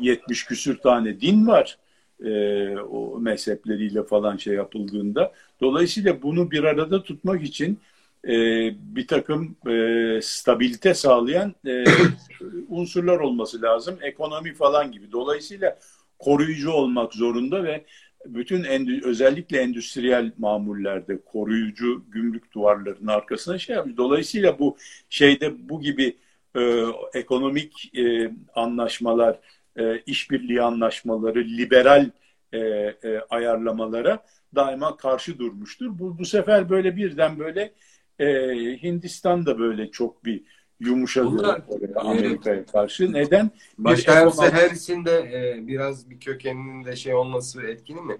70 0.00 0.44
küsür 0.44 0.76
tane 0.76 1.20
din 1.20 1.46
var 1.46 1.78
e, 2.24 2.76
o 2.78 3.20
mezhepleriyle 3.20 4.02
falan 4.02 4.36
şey 4.36 4.54
yapıldığında. 4.54 5.32
Dolayısıyla 5.60 6.22
bunu 6.22 6.50
bir 6.50 6.64
arada 6.64 7.02
tutmak 7.02 7.42
için 7.42 7.78
e, 8.28 8.34
bir 8.96 9.06
takım 9.06 9.56
e, 9.68 10.20
stabilite 10.22 10.94
sağlayan 10.94 11.54
e, 11.66 11.84
unsurlar 12.68 13.18
olması 13.18 13.62
lazım. 13.62 13.98
Ekonomi 14.02 14.54
falan 14.54 14.92
gibi. 14.92 15.12
Dolayısıyla 15.12 15.78
koruyucu 16.18 16.70
olmak 16.70 17.14
zorunda 17.14 17.64
ve 17.64 17.84
bütün 18.26 18.64
endü, 18.64 19.00
özellikle 19.04 19.60
endüstriyel 19.60 20.32
mamullerde 20.38 21.18
koruyucu 21.24 22.04
gümrük 22.08 22.52
duvarlarının 22.52 23.06
arkasına 23.06 23.58
şey 23.58 23.76
yapmış. 23.76 23.96
Dolayısıyla 23.96 24.58
bu 24.58 24.76
şeyde 25.10 25.68
bu 25.68 25.80
gibi 25.80 26.16
e, 26.56 26.84
ekonomik 27.14 27.98
e, 27.98 28.32
anlaşmalar, 28.54 29.38
e, 29.76 29.98
işbirliği 29.98 30.62
anlaşmaları, 30.62 31.38
liberal 31.38 32.10
e, 32.52 32.58
e, 32.58 33.20
ayarlamalara 33.30 34.24
daima 34.54 34.96
karşı 34.96 35.38
durmuştur. 35.38 35.98
Bu, 35.98 36.18
bu 36.18 36.24
sefer 36.24 36.70
böyle 36.70 36.96
birden 36.96 37.38
böyle 37.38 37.72
e, 38.18 38.26
Hindistan 38.82 39.46
da 39.46 39.58
böyle 39.58 39.90
çok 39.90 40.24
bir 40.24 40.42
yumuşadı 40.80 41.64
Amerika'ya 41.96 42.66
karşı. 42.66 43.12
Neden? 43.12 43.50
Başkan 43.78 44.30
Harris'in 44.30 45.04
de 45.04 45.18
e, 45.32 45.66
biraz 45.66 46.10
bir 46.10 46.20
kökeninin 46.20 46.84
de 46.84 46.96
şey 46.96 47.14
olması 47.14 47.62
etkili 47.62 48.00
mi? 48.00 48.16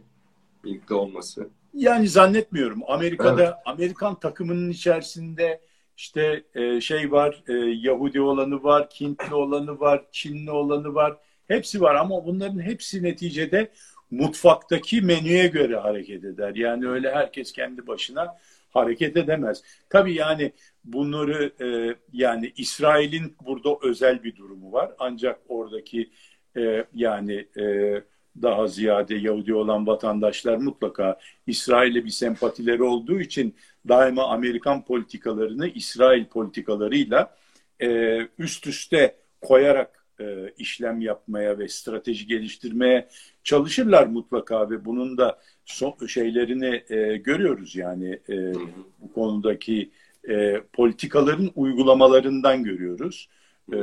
Birlikte 0.64 0.94
olması. 0.94 1.48
Yani 1.74 2.08
zannetmiyorum. 2.08 2.80
Amerika'da 2.86 3.44
evet. 3.44 3.54
Amerikan 3.64 4.20
takımının 4.20 4.70
içerisinde 4.70 5.60
işte 5.96 6.44
e, 6.54 6.80
şey 6.80 7.12
var, 7.12 7.42
e, 7.48 7.52
Yahudi 7.88 8.20
olanı 8.20 8.62
var, 8.62 8.88
Hintli 9.00 9.34
olanı 9.34 9.80
var, 9.80 10.04
Çinli 10.12 10.50
olanı 10.50 10.94
var. 10.94 11.16
Hepsi 11.48 11.80
var 11.80 11.94
ama 11.94 12.24
bunların 12.26 12.60
hepsi 12.60 13.02
neticede 13.02 13.70
mutfaktaki 14.10 15.02
menüye 15.02 15.46
göre 15.46 15.76
hareket 15.76 16.24
eder. 16.24 16.54
Yani 16.54 16.88
öyle 16.88 17.14
herkes 17.14 17.52
kendi 17.52 17.86
başına 17.86 18.36
hareket 18.74 19.16
edemez. 19.16 19.62
Tabii 19.90 20.14
yani 20.14 20.52
bunları 20.84 21.52
e, 21.60 21.96
yani 22.12 22.52
İsrail'in 22.56 23.36
burada 23.46 23.78
özel 23.82 24.22
bir 24.22 24.36
durumu 24.36 24.72
var. 24.72 24.92
Ancak 24.98 25.40
oradaki 25.48 26.10
e, 26.56 26.84
yani 26.94 27.46
e, 27.60 27.94
daha 28.42 28.66
ziyade 28.66 29.14
Yahudi 29.14 29.54
olan 29.54 29.86
vatandaşlar 29.86 30.56
mutlaka 30.56 31.18
İsrail'e 31.46 32.04
bir 32.04 32.10
sempatileri 32.10 32.82
olduğu 32.82 33.20
için 33.20 33.54
daima 33.88 34.28
Amerikan 34.28 34.84
politikalarını 34.84 35.68
İsrail 35.68 36.24
politikalarıyla 36.24 37.36
e, 37.82 38.18
üst 38.38 38.66
üste 38.66 39.16
koyarak 39.40 40.06
e, 40.20 40.50
işlem 40.58 41.00
yapmaya 41.00 41.58
ve 41.58 41.68
strateji 41.68 42.26
geliştirmeye 42.26 43.08
çalışırlar 43.44 44.06
mutlaka 44.06 44.70
ve 44.70 44.84
bunun 44.84 45.18
da 45.18 45.40
so 45.64 46.08
şeylerini 46.08 46.82
e, 46.88 47.16
görüyoruz 47.16 47.76
yani 47.76 48.18
e, 48.28 48.54
bu 49.00 49.12
konudaki 49.14 49.90
e, 50.28 50.60
politikaların 50.72 51.50
uygulamalarından 51.54 52.64
görüyoruz 52.64 53.28
e, 53.72 53.76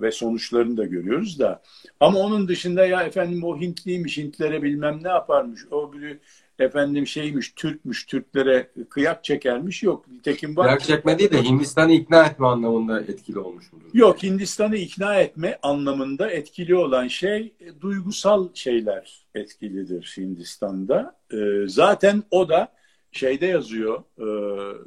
ve 0.00 0.10
sonuçlarını 0.10 0.76
da 0.76 0.86
görüyoruz 0.86 1.38
da. 1.38 1.62
Ama 2.00 2.18
onun 2.18 2.48
dışında 2.48 2.86
ya 2.86 3.02
efendim 3.02 3.44
o 3.44 3.60
Hintliymiş 3.60 4.18
Hintlere 4.18 4.62
bilmem 4.62 5.00
ne 5.02 5.08
yaparmış 5.08 5.60
o 5.70 5.92
bir 5.92 6.18
efendim 6.60 7.06
şeymiş 7.06 7.52
Türkmüş 7.52 8.06
Türklere 8.06 8.70
kıyak 8.90 9.24
çekermiş 9.24 9.82
yok 9.82 10.08
nitekim 10.08 10.56
var. 10.56 10.66
Kıyak 10.66 10.82
çekme 10.84 11.18
değil 11.18 11.30
de 11.30 11.42
Hindistan'ı 11.42 11.92
ikna 11.92 12.26
etme 12.26 12.46
anlamında 12.46 13.00
etkili 13.00 13.38
olmuş 13.38 13.72
mudur? 13.72 13.84
Yok 13.92 14.22
Hindistan'ı 14.22 14.76
ikna 14.76 15.20
etme 15.20 15.58
anlamında 15.62 16.30
etkili 16.30 16.74
olan 16.74 17.08
şey 17.08 17.52
e, 17.60 17.80
duygusal 17.80 18.48
şeyler 18.54 19.18
etkilidir 19.34 20.14
Hindistan'da. 20.16 21.16
E, 21.32 21.36
zaten 21.66 22.22
o 22.30 22.48
da 22.48 22.72
şeyde 23.12 23.46
yazıyor 23.46 23.98
e, 24.18 24.26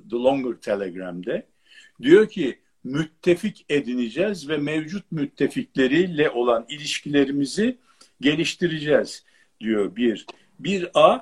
The 0.10 0.16
Longer 0.16 0.54
Telegram'de 0.54 1.46
diyor 2.02 2.28
ki 2.28 2.60
müttefik 2.84 3.66
edineceğiz 3.70 4.50
ve 4.50 4.58
mevcut 4.58 5.12
müttefikleriyle 5.12 6.30
olan 6.30 6.66
ilişkilerimizi 6.70 7.78
geliştireceğiz 8.22 9.24
diyor 9.60 9.96
bir. 9.96 10.26
Bir 10.60 10.90
A 10.94 11.20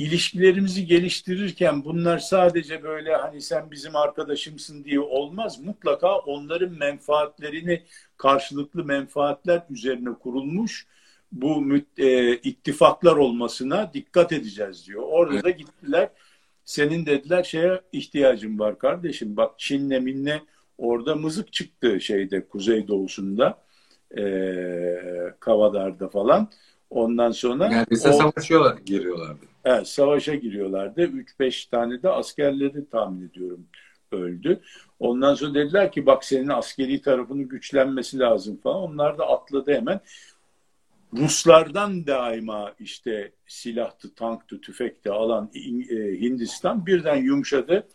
ilişkilerimizi 0.00 0.86
geliştirirken 0.86 1.84
bunlar 1.84 2.18
sadece 2.18 2.82
böyle 2.82 3.16
hani 3.16 3.40
sen 3.42 3.70
bizim 3.70 3.96
arkadaşımsın 3.96 4.84
diye 4.84 5.00
olmaz. 5.00 5.60
Mutlaka 5.60 6.18
onların 6.18 6.70
menfaatlerini 6.70 7.82
karşılıklı 8.16 8.84
menfaatler 8.84 9.62
üzerine 9.70 10.14
kurulmuş 10.22 10.86
bu 11.32 11.64
e, 11.98 12.36
ittifaklar 12.36 13.16
olmasına 13.16 13.90
dikkat 13.94 14.32
edeceğiz 14.32 14.86
diyor. 14.86 15.02
Orada 15.02 15.42
da 15.42 15.50
gittiler. 15.50 16.08
Senin 16.64 17.06
dediler 17.06 17.42
şeye 17.42 17.80
ihtiyacım 17.92 18.58
var 18.58 18.78
kardeşim. 18.78 19.36
Bak 19.36 19.58
Çin'le 19.58 20.00
minne 20.02 20.42
orada 20.78 21.14
mızık 21.14 21.52
çıktı 21.52 22.00
şeyde 22.00 22.48
kuzey 22.48 22.88
doğusunda 22.88 23.58
e, 24.18 24.22
Kavadar'da 25.40 26.08
falan. 26.08 26.48
Ondan 26.90 27.30
sonra 27.30 27.68
neredeyse 27.68 28.08
o, 28.08 28.12
savaşıyorlar, 28.12 28.76
giriyorlardı. 28.76 29.49
Evet, 29.64 29.88
savaşa 29.88 30.34
giriyorlardı. 30.34 31.02
3-5 31.02 31.70
tane 31.70 32.02
de 32.02 32.08
askerleri 32.08 32.88
tahmin 32.90 33.28
ediyorum 33.28 33.66
öldü. 34.12 34.60
Ondan 34.98 35.34
sonra 35.34 35.54
dediler 35.54 35.92
ki 35.92 36.06
bak 36.06 36.24
senin 36.24 36.48
askeri 36.48 37.02
tarafının 37.02 37.48
güçlenmesi 37.48 38.18
lazım 38.18 38.56
falan. 38.56 38.82
Onlar 38.82 39.18
da 39.18 39.28
atladı 39.28 39.72
hemen. 39.72 40.00
Ruslardan 41.12 42.06
daima 42.06 42.74
işte 42.78 43.32
silahtı, 43.46 44.14
tanktı, 44.14 44.60
tüfekti 44.60 45.10
alan 45.10 45.50
e, 45.54 45.60
Hindistan 46.20 46.86
birden 46.86 47.16
yumuşadı 47.16 47.86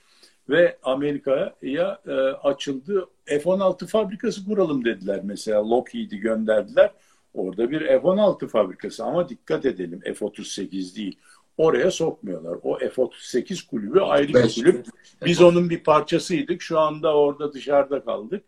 ve 0.49 0.77
Amerika'ya 0.83 1.99
e, 2.07 2.11
açıldı. 2.21 3.07
F-16 3.25 3.87
fabrikası 3.87 4.45
kuralım 4.45 4.85
dediler 4.85 5.19
mesela. 5.23 5.69
Lockheed'i 5.69 6.17
gönderdiler. 6.17 6.91
Orada 7.33 7.71
bir 7.71 7.79
F-16 7.79 8.47
fabrikası 8.47 9.03
ama 9.03 9.29
dikkat 9.29 9.65
edelim 9.65 9.99
F-38 9.99 10.95
değil. 10.95 11.17
Oraya 11.57 11.91
sokmuyorlar. 11.91 12.57
O 12.63 12.77
F-38 12.77 13.67
kulübü 13.67 13.99
ayrı 13.99 14.33
bir 14.33 14.55
kulüp. 14.55 14.85
Biz 15.25 15.41
onun 15.41 15.69
bir 15.69 15.83
parçasıydık. 15.83 16.61
Şu 16.61 16.79
anda 16.79 17.17
orada 17.17 17.53
dışarıda 17.53 18.03
kaldık. 18.03 18.43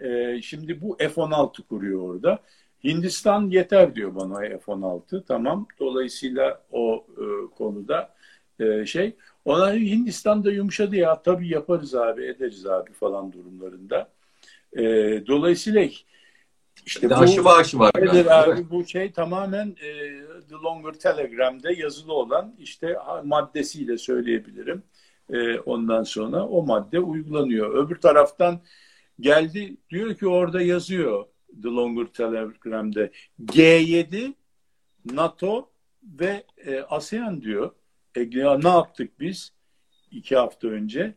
Ee, 0.00 0.40
şimdi 0.42 0.80
bu 0.80 0.96
F-16 0.96 1.62
kuruyor 1.62 2.00
orada. 2.00 2.38
Hindistan 2.84 3.50
yeter 3.50 3.94
diyor 3.94 4.14
bana 4.14 4.40
F-16. 4.40 5.24
Tamam. 5.28 5.66
Dolayısıyla 5.80 6.62
o 6.72 7.06
e, 7.16 7.24
konuda 7.56 8.14
e, 8.60 8.86
şey. 8.86 9.16
Ona 9.44 9.74
Hindistan'da 9.74 10.52
yumuşadı 10.52 10.96
ya 10.96 11.22
tabii 11.22 11.48
yaparız 11.48 11.94
abi 11.94 12.24
ederiz 12.24 12.66
abi 12.66 12.92
falan 12.92 13.32
durumlarında. 13.32 14.08
E, 14.76 14.82
dolayısıyla 15.26 15.88
işte 16.86 17.10
bu, 17.10 17.14
aşı 17.14 17.78
var. 17.78 17.92
Nedir 18.00 18.40
abi, 18.40 18.70
bu 18.70 18.86
şey 18.86 19.12
tamamen 19.12 19.76
e, 19.82 20.20
The 20.50 20.56
Longer 20.56 20.92
Telegram'da 20.92 21.72
yazılı 21.72 22.12
olan 22.12 22.54
işte 22.58 22.96
maddesiyle 23.24 23.98
söyleyebilirim. 23.98 24.82
E, 25.32 25.58
ondan 25.58 26.02
sonra 26.02 26.46
o 26.46 26.66
madde 26.66 27.00
uygulanıyor. 27.00 27.74
Öbür 27.74 27.96
taraftan 27.96 28.60
geldi 29.20 29.76
diyor 29.90 30.14
ki 30.14 30.28
orada 30.28 30.62
yazıyor 30.62 31.24
The 31.62 31.68
Longer 31.68 32.06
Telegram'da 32.06 33.08
G7, 33.44 34.34
NATO 35.04 35.70
ve 36.04 36.44
e, 36.66 36.80
ASEAN 36.80 37.42
diyor. 37.42 37.70
E, 38.16 38.20
ya 38.30 38.58
ne 38.58 38.68
yaptık 38.68 39.20
biz 39.20 39.52
iki 40.10 40.36
hafta 40.36 40.68
önce? 40.68 41.14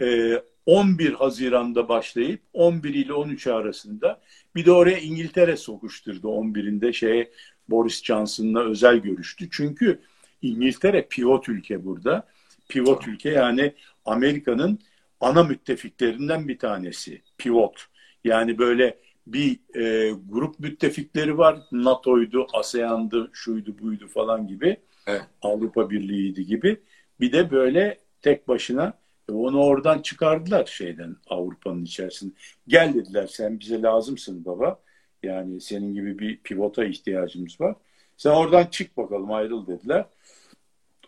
E, 0.00 0.38
11 0.66 1.12
Haziran'da 1.12 1.88
başlayıp 1.88 2.40
11 2.52 2.94
ile 2.94 3.12
13 3.12 3.46
arasında 3.46 4.20
bir 4.54 4.64
de 4.64 4.72
oraya 4.72 4.98
İngiltere 4.98 5.56
sokuşturdu 5.56 6.28
11'inde 6.28 6.92
şeye 6.92 7.30
Boris 7.68 8.04
Johnson'la 8.04 8.64
özel 8.64 8.96
görüştü. 8.96 9.48
Çünkü 9.50 10.00
İngiltere 10.42 11.06
pivot 11.10 11.48
ülke 11.48 11.84
burada. 11.84 12.26
Pivot 12.68 13.08
ülke 13.08 13.30
yani 13.30 13.74
Amerika'nın 14.04 14.78
ana 15.20 15.42
müttefiklerinden 15.42 16.48
bir 16.48 16.58
tanesi. 16.58 17.22
Pivot. 17.38 17.86
Yani 18.24 18.58
böyle 18.58 18.98
bir 19.26 19.58
e, 19.76 20.10
grup 20.28 20.60
müttefikleri 20.60 21.38
var. 21.38 21.58
NATO'ydu, 21.72 22.46
ASEAN'dı, 22.52 23.30
şuydu, 23.32 23.78
buydu 23.78 24.08
falan 24.08 24.46
gibi. 24.46 24.76
Evet. 25.06 25.22
Avrupa 25.42 25.90
Birliği'ydi 25.90 26.46
gibi. 26.46 26.80
Bir 27.20 27.32
de 27.32 27.50
böyle 27.50 27.98
tek 28.22 28.48
başına 28.48 28.92
e, 29.28 29.32
onu 29.32 29.62
oradan 29.62 29.98
çıkardılar 29.98 30.66
şeyden 30.66 31.16
Avrupa'nın 31.26 31.84
içerisinde. 31.84 32.34
Gel 32.68 32.94
dediler 32.94 33.26
sen 33.26 33.60
bize 33.60 33.82
lazımsın 33.82 34.44
baba. 34.44 34.80
Yani 35.24 35.60
senin 35.60 35.94
gibi 35.94 36.18
bir 36.18 36.36
pivota 36.36 36.84
ihtiyacımız 36.84 37.60
var. 37.60 37.76
Sen 38.16 38.30
oradan 38.30 38.66
çık 38.66 38.96
bakalım 38.96 39.32
ayrıl 39.32 39.66
dediler. 39.66 40.04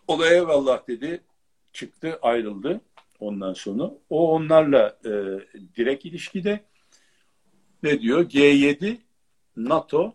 O 0.07 0.19
da 0.19 0.33
eyvallah 0.33 0.87
dedi. 0.87 1.21
Çıktı 1.73 2.19
ayrıldı 2.21 2.81
ondan 3.19 3.53
sonra. 3.53 3.91
O 4.09 4.31
onlarla 4.31 4.97
e, 5.05 5.11
direkt 5.75 6.05
ilişkide 6.05 6.59
ne 7.83 8.01
diyor? 8.01 8.29
G7, 8.29 8.97
NATO 9.57 10.13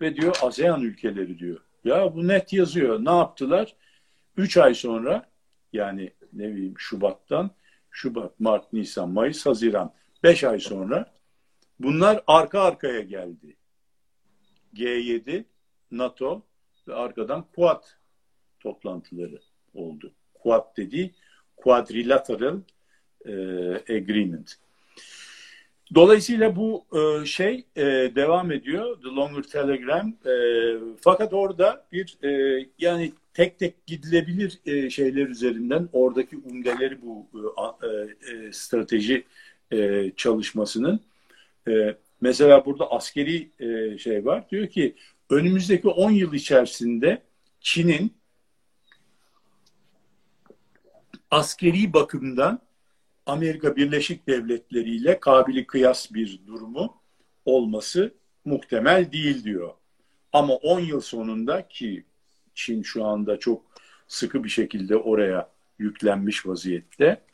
ve 0.00 0.16
diyor 0.16 0.36
ASEAN 0.42 0.82
ülkeleri 0.82 1.38
diyor. 1.38 1.60
Ya 1.84 2.14
bu 2.14 2.28
net 2.28 2.52
yazıyor. 2.52 3.04
Ne 3.04 3.10
yaptılar? 3.10 3.76
Üç 4.36 4.56
ay 4.56 4.74
sonra 4.74 5.30
yani 5.72 6.12
ne 6.32 6.48
bileyim 6.48 6.74
Şubat'tan 6.78 7.50
Şubat, 7.90 8.40
Mart, 8.40 8.72
Nisan, 8.72 9.10
Mayıs, 9.10 9.46
Haziran 9.46 9.92
beş 10.22 10.44
ay 10.44 10.58
sonra 10.60 11.15
bunlar 11.80 12.22
arka 12.26 12.60
arkaya 12.60 13.00
geldi. 13.00 13.56
G7, 14.74 15.44
NATO 15.90 16.42
ve 16.88 16.94
arkadan 16.94 17.46
Quad 17.54 17.84
toplantıları 18.60 19.40
oldu. 19.74 20.12
Quad 20.34 20.76
dediği 20.76 21.14
Quadrilateral 21.56 22.60
e, 23.24 23.32
Agreement. 23.94 24.56
Dolayısıyla 25.94 26.56
bu 26.56 26.84
e, 26.92 27.26
şey 27.26 27.64
e, 27.76 27.84
devam 28.14 28.52
ediyor. 28.52 29.02
The 29.02 29.08
Longer 29.08 29.42
Telegram. 29.42 30.14
E, 30.26 30.32
fakat 31.00 31.32
orada 31.32 31.86
bir 31.92 32.18
e, 32.24 32.60
yani 32.78 33.12
tek 33.34 33.58
tek 33.58 33.86
gidilebilir 33.86 34.58
e, 34.66 34.90
şeyler 34.90 35.26
üzerinden 35.26 35.88
oradaki 35.92 36.36
umdeleri 36.36 37.02
bu 37.02 37.26
e, 37.82 37.86
e, 38.32 38.52
strateji 38.52 39.24
e, 39.72 40.10
çalışmasının. 40.16 41.00
E, 41.68 41.96
mesela 42.20 42.64
burada 42.64 42.90
askeri 42.90 43.50
e, 43.60 43.98
şey 43.98 44.24
var. 44.24 44.50
Diyor 44.50 44.66
ki 44.66 44.96
önümüzdeki 45.30 45.88
10 45.88 46.10
yıl 46.10 46.32
içerisinde 46.32 47.22
Çin'in 47.60 48.16
askeri 51.30 51.92
bakımdan 51.92 52.60
Amerika 53.26 53.76
Birleşik 53.76 54.28
Devletleri 54.28 54.96
ile 54.96 55.20
kabili 55.20 55.66
kıyas 55.66 56.14
bir 56.14 56.40
durumu 56.46 57.02
olması 57.44 58.14
muhtemel 58.44 59.12
değil 59.12 59.44
diyor. 59.44 59.74
Ama 60.32 60.54
10 60.54 60.80
yıl 60.80 61.00
sonunda 61.00 61.68
ki 61.68 62.04
Çin 62.54 62.82
şu 62.82 63.04
anda 63.04 63.38
çok 63.38 63.62
sıkı 64.08 64.44
bir 64.44 64.48
şekilde 64.48 64.96
oraya 64.96 65.50
yüklenmiş 65.78 66.46
vaziyette. 66.46 67.25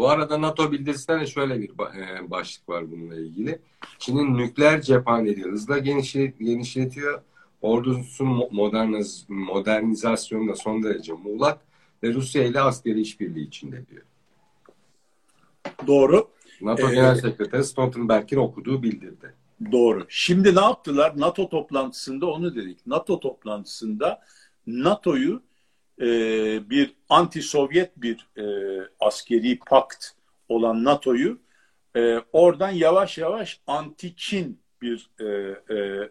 Bu 0.00 0.08
arada 0.08 0.40
NATO 0.40 0.72
bildirisinde 0.72 1.26
şöyle 1.26 1.60
bir 1.60 1.70
e, 1.70 2.30
başlık 2.30 2.68
var 2.68 2.90
bununla 2.90 3.16
ilgili. 3.16 3.58
Çin'in 3.98 4.38
nükleer 4.38 4.82
cephaneliği 4.82 5.44
hızla 5.44 5.78
genişletiyor. 5.78 7.22
Ordusunun 7.62 8.48
moderniz, 8.50 9.26
modernizasyonu 9.28 10.48
da 10.48 10.56
son 10.56 10.82
derece 10.82 11.12
muğlak 11.12 11.60
ve 12.02 12.14
Rusya 12.14 12.44
ile 12.44 12.60
askeri 12.60 13.00
işbirliği 13.00 13.46
içinde 13.46 13.86
diyor. 13.86 14.02
Doğru. 15.86 16.30
NATO 16.60 16.90
ee, 16.90 16.94
Genel 16.94 17.14
Sekreteri 17.14 17.64
Stoltenberg'in 17.64 18.36
okuduğu 18.36 18.82
bildirdi. 18.82 19.34
Doğru. 19.72 20.06
Şimdi 20.08 20.54
ne 20.54 20.60
yaptılar? 20.60 21.12
NATO 21.16 21.48
toplantısında 21.48 22.26
onu 22.26 22.54
dedik. 22.54 22.86
NATO 22.86 23.20
toplantısında 23.20 24.22
NATO'yu 24.66 25.42
e, 26.00 26.06
bir 26.70 26.94
anti-Sovyet 27.08 27.90
bir 27.96 28.28
e, 28.36 28.44
askeri 29.00 29.58
pakt 29.58 30.06
olan 30.48 30.84
NATO'yu 30.84 31.38
e, 31.96 32.18
oradan 32.32 32.70
yavaş 32.70 33.18
yavaş 33.18 33.60
anti-Çin 33.66 34.60
bir 34.82 35.10
e, 35.20 35.26
e, 35.74 36.10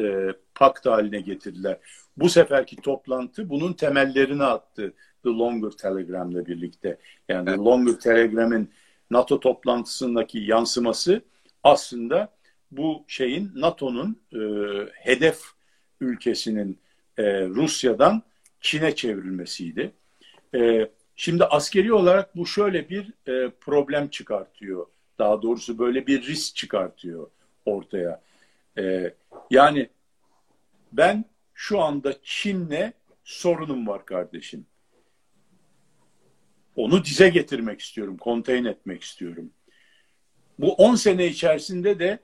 e, 0.00 0.32
pakt 0.54 0.86
haline 0.86 1.20
getirdiler. 1.20 1.78
Bu 2.16 2.28
seferki 2.28 2.76
toplantı 2.76 3.50
bunun 3.50 3.72
temellerini 3.72 4.44
attı 4.44 4.94
The 5.22 5.30
Longer 5.30 5.70
Telegram'la 5.70 6.46
birlikte. 6.46 6.98
Yani 7.28 7.48
evet. 7.48 7.58
The 7.58 7.64
Longer 7.64 8.00
Telegram'ın 8.00 8.68
NATO 9.10 9.40
toplantısındaki 9.40 10.38
yansıması 10.38 11.22
aslında 11.62 12.32
bu 12.70 13.04
şeyin 13.08 13.52
NATO'nun 13.54 14.20
e, 14.32 14.38
hedef 14.92 15.40
ülkesinin 16.00 16.78
e, 17.18 17.46
Rusya'dan 17.46 18.22
Çin'e 18.60 18.94
çevrilmesiydi. 18.94 19.92
E, 20.54 20.90
şimdi 21.16 21.44
askeri 21.44 21.92
olarak 21.92 22.36
bu 22.36 22.46
şöyle 22.46 22.88
bir 22.88 23.12
e, 23.26 23.50
problem 23.60 24.08
çıkartıyor. 24.08 24.86
Daha 25.18 25.42
doğrusu 25.42 25.78
böyle 25.78 26.06
bir 26.06 26.26
risk 26.26 26.56
çıkartıyor 26.56 27.30
ortaya. 27.64 28.22
E, 28.78 29.14
yani 29.50 29.90
ben 30.92 31.24
şu 31.54 31.80
anda 31.80 32.14
Çin'le 32.22 32.92
sorunum 33.24 33.86
var 33.86 34.06
kardeşim. 34.06 34.66
Onu 36.76 37.04
dize 37.04 37.28
getirmek 37.28 37.80
istiyorum, 37.80 38.16
konteyn 38.16 38.64
etmek 38.64 39.02
istiyorum. 39.02 39.50
Bu 40.58 40.74
10 40.74 40.94
sene 40.94 41.26
içerisinde 41.26 41.98
de 41.98 42.18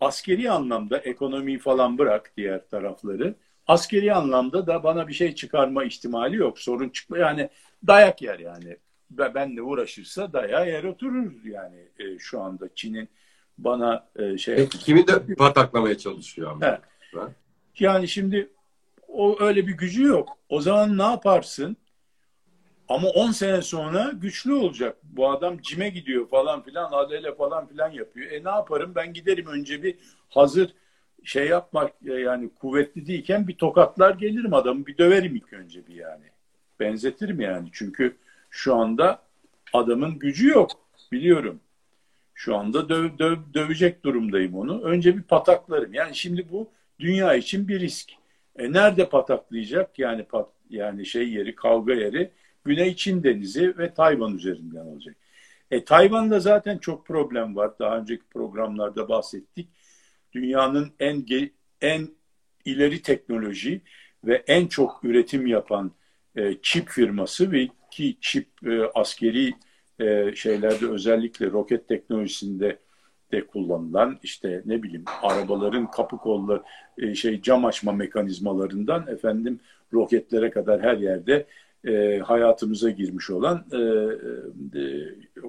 askeri 0.00 0.50
anlamda 0.50 0.98
ekonomiyi 0.98 1.58
falan 1.58 1.98
bırak 1.98 2.32
diğer 2.36 2.68
tarafları. 2.68 3.34
Askeri 3.70 4.14
anlamda 4.14 4.66
da 4.66 4.82
bana 4.82 5.08
bir 5.08 5.12
şey 5.12 5.34
çıkarma 5.34 5.84
ihtimali 5.84 6.36
yok. 6.36 6.58
Sorun 6.58 6.88
çıkma 6.88 7.18
yani 7.18 7.50
dayak 7.86 8.22
yer 8.22 8.38
yani. 8.38 8.76
Benle 9.10 9.62
uğraşırsa 9.62 10.32
dayağı 10.32 10.68
yer 10.68 10.84
oturur 10.84 11.44
yani 11.44 11.88
e, 11.98 12.18
şu 12.18 12.40
anda 12.40 12.68
Çin'in 12.74 13.08
bana 13.58 14.08
e, 14.16 14.38
şey... 14.38 14.56
Peki 14.56 14.78
kimi 14.78 15.06
de 15.06 15.34
pataklamaya 15.34 15.98
çalışıyor 15.98 16.50
ama. 16.50 16.80
Yani 17.78 18.08
şimdi 18.08 18.50
o 19.08 19.36
öyle 19.40 19.66
bir 19.66 19.72
gücü 19.72 20.02
yok. 20.02 20.38
O 20.48 20.60
zaman 20.60 20.98
ne 20.98 21.02
yaparsın? 21.02 21.76
Ama 22.88 23.08
10 23.08 23.30
sene 23.30 23.62
sonra 23.62 24.12
güçlü 24.14 24.54
olacak. 24.54 24.96
Bu 25.02 25.30
adam 25.30 25.58
cime 25.58 25.88
gidiyor 25.88 26.28
falan 26.28 26.62
filan, 26.62 26.92
adele 26.92 27.34
falan 27.34 27.66
filan 27.66 27.90
yapıyor. 27.90 28.30
E 28.30 28.44
ne 28.44 28.50
yaparım? 28.50 28.92
Ben 28.94 29.12
giderim 29.12 29.46
önce 29.46 29.82
bir 29.82 29.98
hazır 30.28 30.70
şey 31.24 31.48
yapmak 31.48 31.92
e, 32.06 32.12
yani 32.12 32.50
kuvvetli 32.54 33.06
değilken 33.06 33.48
bir 33.48 33.56
tokatlar 33.56 34.14
gelirim 34.14 34.54
adamı 34.54 34.86
bir 34.86 34.98
döverim 34.98 35.36
ilk 35.36 35.52
önce 35.52 35.86
bir 35.86 35.94
yani. 35.94 36.24
Benzetirim 36.80 37.40
yani. 37.40 37.68
Çünkü 37.72 38.16
şu 38.50 38.74
anda 38.74 39.22
adamın 39.72 40.18
gücü 40.18 40.48
yok. 40.48 40.70
Biliyorum. 41.12 41.60
Şu 42.34 42.56
anda 42.56 42.88
döv, 42.88 43.18
döv, 43.18 43.36
dövecek 43.54 44.04
durumdayım 44.04 44.54
onu. 44.54 44.82
Önce 44.82 45.16
bir 45.16 45.22
pataklarım. 45.22 45.94
Yani 45.94 46.16
şimdi 46.16 46.46
bu 46.50 46.70
dünya 47.00 47.34
için 47.34 47.68
bir 47.68 47.80
risk. 47.80 48.10
E 48.58 48.72
nerede 48.72 49.08
pataklayacak? 49.08 49.98
Yani 49.98 50.24
pat, 50.24 50.48
yani 50.70 51.06
şey 51.06 51.28
yeri, 51.28 51.54
kavga 51.54 51.94
yeri 51.94 52.30
Güney 52.64 52.96
Çin 52.96 53.22
Denizi 53.22 53.78
ve 53.78 53.94
Tayvan 53.94 54.34
üzerinden 54.34 54.86
olacak. 54.86 55.16
E, 55.70 55.84
Tayvan'da 55.84 56.40
zaten 56.40 56.78
çok 56.78 57.06
problem 57.06 57.56
var. 57.56 57.78
Daha 57.78 57.98
önceki 57.98 58.24
programlarda 58.24 59.08
bahsettik. 59.08 59.68
Dünyanın 60.32 60.92
en 61.00 61.24
en 61.80 62.08
ileri 62.64 63.02
teknoloji 63.02 63.80
ve 64.24 64.44
en 64.46 64.66
çok 64.66 65.04
üretim 65.04 65.46
yapan 65.46 65.92
e, 66.36 66.56
çip 66.62 66.88
firması 66.88 67.52
ve 67.52 67.68
ki 67.90 68.16
çip 68.20 68.46
e, 68.66 68.82
askeri 68.94 69.52
e, 70.00 70.34
şeylerde 70.34 70.86
özellikle 70.86 71.46
roket 71.46 71.88
teknolojisinde 71.88 72.78
de 73.32 73.46
kullanılan 73.46 74.18
işte 74.22 74.62
ne 74.66 74.82
bileyim 74.82 75.04
arabaların 75.22 75.90
kapı 75.90 76.16
kolları 76.16 76.62
e, 76.98 77.14
şey 77.14 77.42
cam 77.42 77.64
açma 77.64 77.92
mekanizmalarından 77.92 79.06
efendim 79.06 79.60
roketlere 79.92 80.50
kadar 80.50 80.82
her 80.82 80.96
yerde 80.96 81.46
e, 81.84 82.18
hayatımıza 82.18 82.90
girmiş 82.90 83.30
olan 83.30 83.64
e, 83.72 83.78
e, 84.80 84.82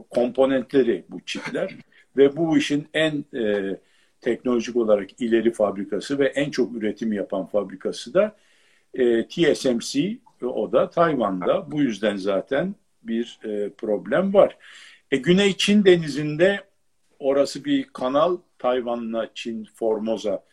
komponentleri 0.10 1.04
bu 1.10 1.22
çipler. 1.22 1.76
Ve 2.18 2.38
bu 2.38 2.58
işin 2.58 2.88
en 2.94 3.26
e, 3.34 3.78
teknolojik 4.22 4.76
olarak 4.76 5.22
ileri 5.22 5.52
fabrikası 5.52 6.20
ve 6.20 6.28
en 6.28 6.52
çok 6.52 6.76
üretim 6.76 7.14
yapan 7.14 7.46
fabrikası 7.46 8.14
da 8.14 8.36
e, 8.94 9.28
TSMC 9.28 10.18
o 10.42 10.72
da 10.72 10.90
Tayvan'da. 10.90 11.72
Bu 11.72 11.82
yüzden 11.82 12.16
zaten 12.16 12.76
bir 13.04 13.40
e, 13.44 13.70
problem 13.70 14.34
var. 14.34 14.58
E, 15.12 15.18
Güney 15.18 15.58
Çin 15.58 15.86
denizinde 15.86 16.60
orası 17.20 17.66
bir 17.66 17.84
kanal 17.84 18.38
Tayvan'la 18.60 19.30
Çin 19.34 19.68
Formosa 19.76 20.44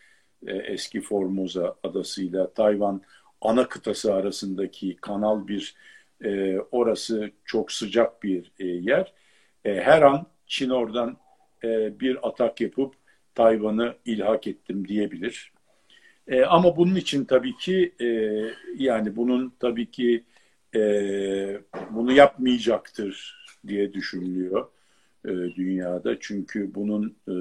e, 0.46 0.56
eski 0.56 1.00
Formosa 1.00 1.76
adasıyla 1.82 2.52
Tayvan 2.54 3.02
ana 3.40 3.68
kıtası 3.68 4.14
arasındaki 4.14 4.96
kanal 4.96 5.48
bir 5.48 5.74
e, 6.24 6.58
orası 6.58 7.30
çok 7.44 7.72
sıcak 7.72 8.22
bir 8.22 8.52
e, 8.58 8.66
yer. 8.66 9.12
E, 9.64 9.74
her 9.74 10.02
an 10.02 10.26
Çin 10.46 10.70
oradan 10.70 11.16
e, 11.64 12.00
bir 12.00 12.28
atak 12.28 12.60
yapıp 12.60 12.94
Tayvan'ı 13.39 13.95
ilhak 14.05 14.47
ettim 14.47 14.89
diyebilir. 14.89 15.53
E, 16.28 16.43
ama 16.45 16.76
bunun 16.76 16.95
için 16.95 17.24
tabii 17.24 17.57
ki 17.57 17.95
e, 18.01 18.07
yani 18.76 19.16
bunun 19.16 19.53
tabii 19.61 19.91
ki 19.91 20.24
e, 20.74 20.80
bunu 21.91 22.12
yapmayacaktır 22.12 23.36
diye 23.66 23.93
düşünülüyor 23.93 24.68
e, 25.24 25.28
dünyada. 25.30 26.20
Çünkü 26.20 26.74
bunun 26.74 27.16
e, 27.28 27.34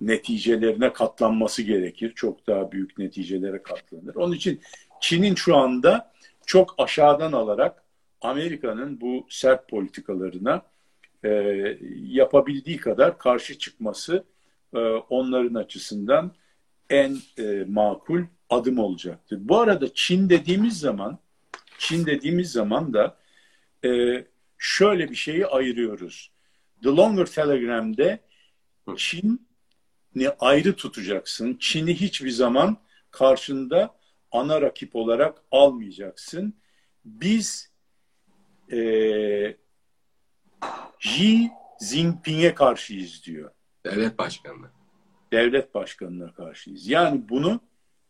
neticelerine 0.00 0.92
katlanması 0.92 1.62
gerekir. 1.62 2.12
Çok 2.16 2.46
daha 2.46 2.72
büyük 2.72 2.98
neticelere 2.98 3.62
katlanır. 3.62 4.14
Onun 4.14 4.34
için 4.34 4.60
Çin'in 5.00 5.34
şu 5.34 5.56
anda 5.56 6.12
çok 6.46 6.74
aşağıdan 6.78 7.32
alarak 7.32 7.84
Amerika'nın 8.20 9.00
bu 9.00 9.26
sert 9.28 9.68
politikalarına 9.68 10.62
e, 11.24 11.30
yapabildiği 11.96 12.76
kadar 12.76 13.18
karşı 13.18 13.58
çıkması 13.58 14.24
e, 14.74 14.78
onların 15.08 15.54
açısından 15.54 16.34
en 16.90 17.16
e, 17.38 17.64
makul 17.68 18.22
adım 18.50 18.78
olacaktır. 18.78 19.38
Bu 19.40 19.60
arada 19.60 19.94
Çin 19.94 20.30
dediğimiz 20.30 20.78
zaman 20.78 21.18
Çin 21.78 22.06
dediğimiz 22.06 22.52
zaman 22.52 22.94
da 22.94 23.16
e, 23.84 24.24
şöyle 24.58 25.10
bir 25.10 25.14
şeyi 25.14 25.46
ayırıyoruz. 25.46 26.30
The 26.82 26.88
Longer 26.88 27.26
Telegram'de 27.26 28.20
Çin'i 28.96 30.28
ayrı 30.40 30.76
tutacaksın. 30.76 31.56
Çin'i 31.60 32.00
hiçbir 32.00 32.30
zaman 32.30 32.76
karşında 33.10 33.94
ana 34.32 34.60
rakip 34.62 34.96
olarak 34.96 35.42
almayacaksın. 35.50 36.54
Biz 37.04 37.70
e, 38.72 38.80
Xi 41.00 41.50
Jinping'e 41.82 42.54
karşıyız 42.54 43.24
diyor. 43.24 43.50
Devlet 43.84 44.18
başkanına. 44.18 44.70
Devlet 45.32 45.74
başkanına 45.74 46.34
karşıyız. 46.34 46.88
Yani 46.88 47.28
bunu 47.28 47.60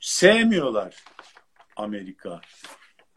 sevmiyorlar 0.01 1.05
Amerika 1.77 2.41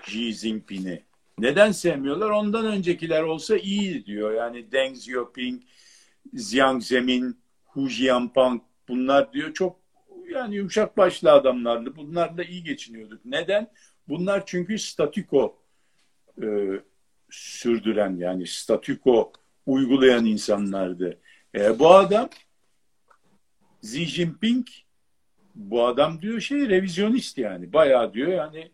Xi 0.07 0.33
Jinping'i. 0.33 1.03
Neden 1.37 1.71
sevmiyorlar? 1.71 2.29
Ondan 2.29 2.65
öncekiler 2.65 3.23
olsa 3.23 3.57
iyi 3.57 4.05
diyor. 4.05 4.33
Yani 4.33 4.71
Deng 4.71 4.95
Xiaoping, 4.95 5.63
Jiang 6.33 6.83
Zemin, 6.83 7.39
Hu 7.65 7.89
Jianping 7.89 8.61
bunlar 8.87 9.33
diyor 9.33 9.53
çok 9.53 9.79
yani 10.29 10.55
yumuşak 10.55 10.97
başlı 10.97 11.31
adamlardı. 11.31 11.95
Bunlarla 11.95 12.43
iyi 12.43 12.63
geçiniyorduk. 12.63 13.25
Neden? 13.25 13.71
Bunlar 14.07 14.45
çünkü 14.45 14.79
statüko 14.79 15.61
e, 16.41 16.45
sürdüren 17.29 18.17
yani 18.17 18.47
statüko 18.47 19.33
uygulayan 19.65 20.25
insanlardı. 20.25 21.19
E, 21.55 21.79
bu 21.79 21.93
adam 21.93 22.29
Xi 23.83 24.05
Jinping 24.05 24.67
bu 25.55 25.85
adam 25.85 26.21
diyor 26.21 26.39
şey 26.39 26.69
revizyonist 26.69 27.37
yani. 27.37 27.73
Bayağı 27.73 28.13
diyor 28.13 28.27
yani 28.27 28.71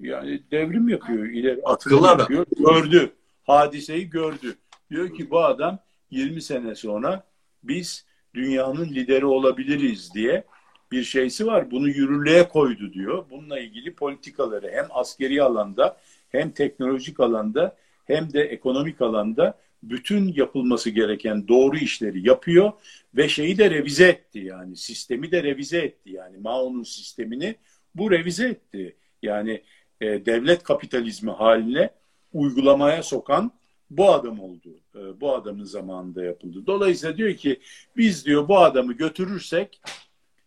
yani 0.00 0.42
devrim 0.50 0.88
yapıyor. 0.88 1.26
ileri 1.26 1.60
atılım 1.64 2.04
yapıyor. 2.04 2.46
Gördü. 2.58 3.12
Hadiseyi 3.44 4.10
gördü. 4.10 4.56
Diyor 4.90 5.14
ki 5.14 5.30
bu 5.30 5.44
adam 5.44 5.78
20 6.10 6.42
sene 6.42 6.74
sonra 6.74 7.24
biz 7.62 8.06
dünyanın 8.34 8.88
lideri 8.88 9.26
olabiliriz 9.26 10.14
diye 10.14 10.44
bir 10.92 11.02
şeysi 11.02 11.46
var. 11.46 11.70
Bunu 11.70 11.88
yürürlüğe 11.88 12.48
koydu 12.48 12.92
diyor. 12.92 13.24
Bununla 13.30 13.60
ilgili 13.60 13.94
politikaları 13.94 14.70
hem 14.72 14.86
askeri 14.90 15.42
alanda 15.42 15.96
hem 16.28 16.50
teknolojik 16.50 17.20
alanda 17.20 17.76
hem 18.04 18.32
de 18.32 18.42
ekonomik 18.42 19.00
alanda 19.00 19.58
bütün 19.82 20.32
yapılması 20.36 20.90
gereken 20.90 21.48
doğru 21.48 21.76
işleri 21.76 22.28
yapıyor 22.28 22.72
ve 23.14 23.28
şeyi 23.28 23.58
de 23.58 23.70
revize 23.70 24.08
etti 24.08 24.38
yani 24.38 24.76
sistemi 24.76 25.32
de 25.32 25.42
revize 25.42 25.78
etti 25.78 26.10
yani 26.10 26.38
Mao'nun 26.38 26.82
sistemini 26.82 27.56
bu 27.94 28.10
revize 28.10 28.48
etti. 28.48 28.96
Yani 29.22 29.62
e, 30.00 30.26
devlet 30.26 30.62
kapitalizmi 30.62 31.30
haline 31.30 31.90
uygulamaya 32.32 33.02
sokan 33.02 33.52
bu 33.90 34.12
adam 34.12 34.40
oldu. 34.40 34.80
E, 34.94 35.20
bu 35.20 35.34
adamın 35.34 35.64
zamanında 35.64 36.24
yapıldı. 36.24 36.66
Dolayısıyla 36.66 37.16
diyor 37.16 37.34
ki 37.34 37.60
biz 37.96 38.26
diyor 38.26 38.48
bu 38.48 38.58
adamı 38.58 38.92
götürürsek 38.92 39.80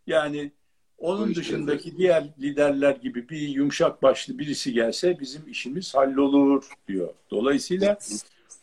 yani 0.08 0.52
onun 0.98 1.36
dışındaki 1.36 1.98
diğer 1.98 2.24
liderler 2.40 2.96
gibi 2.96 3.30
bir 3.30 3.40
yumuşak 3.40 4.04
başlı 4.04 4.40
birisi 4.40 4.74
gelse 4.74 5.20
bizim 5.20 5.50
işimiz 5.50 5.96
hallolur 5.96 6.70
diyor. 6.88 7.14
Dolayısıyla 7.32 7.98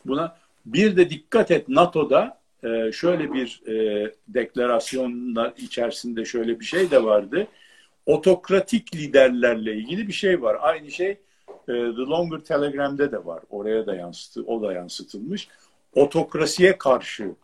buna 0.05 0.37
bir 0.73 0.97
de 0.97 1.09
dikkat 1.09 1.51
et 1.51 1.69
NATO'da 1.69 2.39
e, 2.63 2.91
şöyle 2.91 3.33
bir 3.33 3.61
e, 3.67 4.11
deklarasyonlar 4.27 5.53
içerisinde 5.57 6.25
şöyle 6.25 6.59
bir 6.59 6.65
şey 6.65 6.91
de 6.91 7.03
vardı. 7.03 7.47
Otokratik 8.05 8.95
liderlerle 8.95 9.75
ilgili 9.75 10.07
bir 10.07 10.13
şey 10.13 10.41
var. 10.41 10.57
Aynı 10.61 10.91
şey 10.91 11.17
The 11.65 11.73
Longer 11.73 12.39
Telegram'de 12.39 13.11
de 13.11 13.25
var. 13.25 13.43
Oraya 13.49 13.85
da 13.85 13.95
yansıtı, 13.95 14.43
o 14.43 14.61
da 14.61 14.73
yansıtılmış. 14.73 15.47
Otokrasiye 15.95 16.77
karşı 16.77 17.35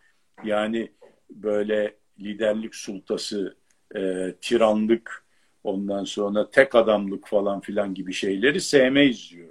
yani 0.44 0.92
böyle 1.30 1.96
liderlik 2.20 2.76
sultası 2.76 3.56
e, 3.96 4.34
tiranlık, 4.42 5.26
ondan 5.64 6.04
sonra 6.04 6.50
tek 6.52 6.76
adamlık 6.76 7.28
falan 7.28 7.60
filan 7.60 7.94
gibi 7.94 8.14
şeyleri 8.14 8.62
sevmeyiz 8.62 9.32
diyor. 9.32 9.50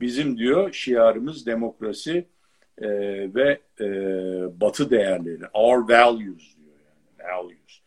Bizim 0.00 0.38
diyor 0.38 0.72
şiarımız 0.72 1.46
demokrasi 1.46 2.26
e, 2.78 2.88
ve 3.34 3.60
e, 3.80 3.86
batı 4.60 4.90
değerleri. 4.90 5.44
Our 5.52 5.88
values 5.88 6.56
diyor 6.56 6.76
yani. 6.86 7.32
Values. 7.32 7.80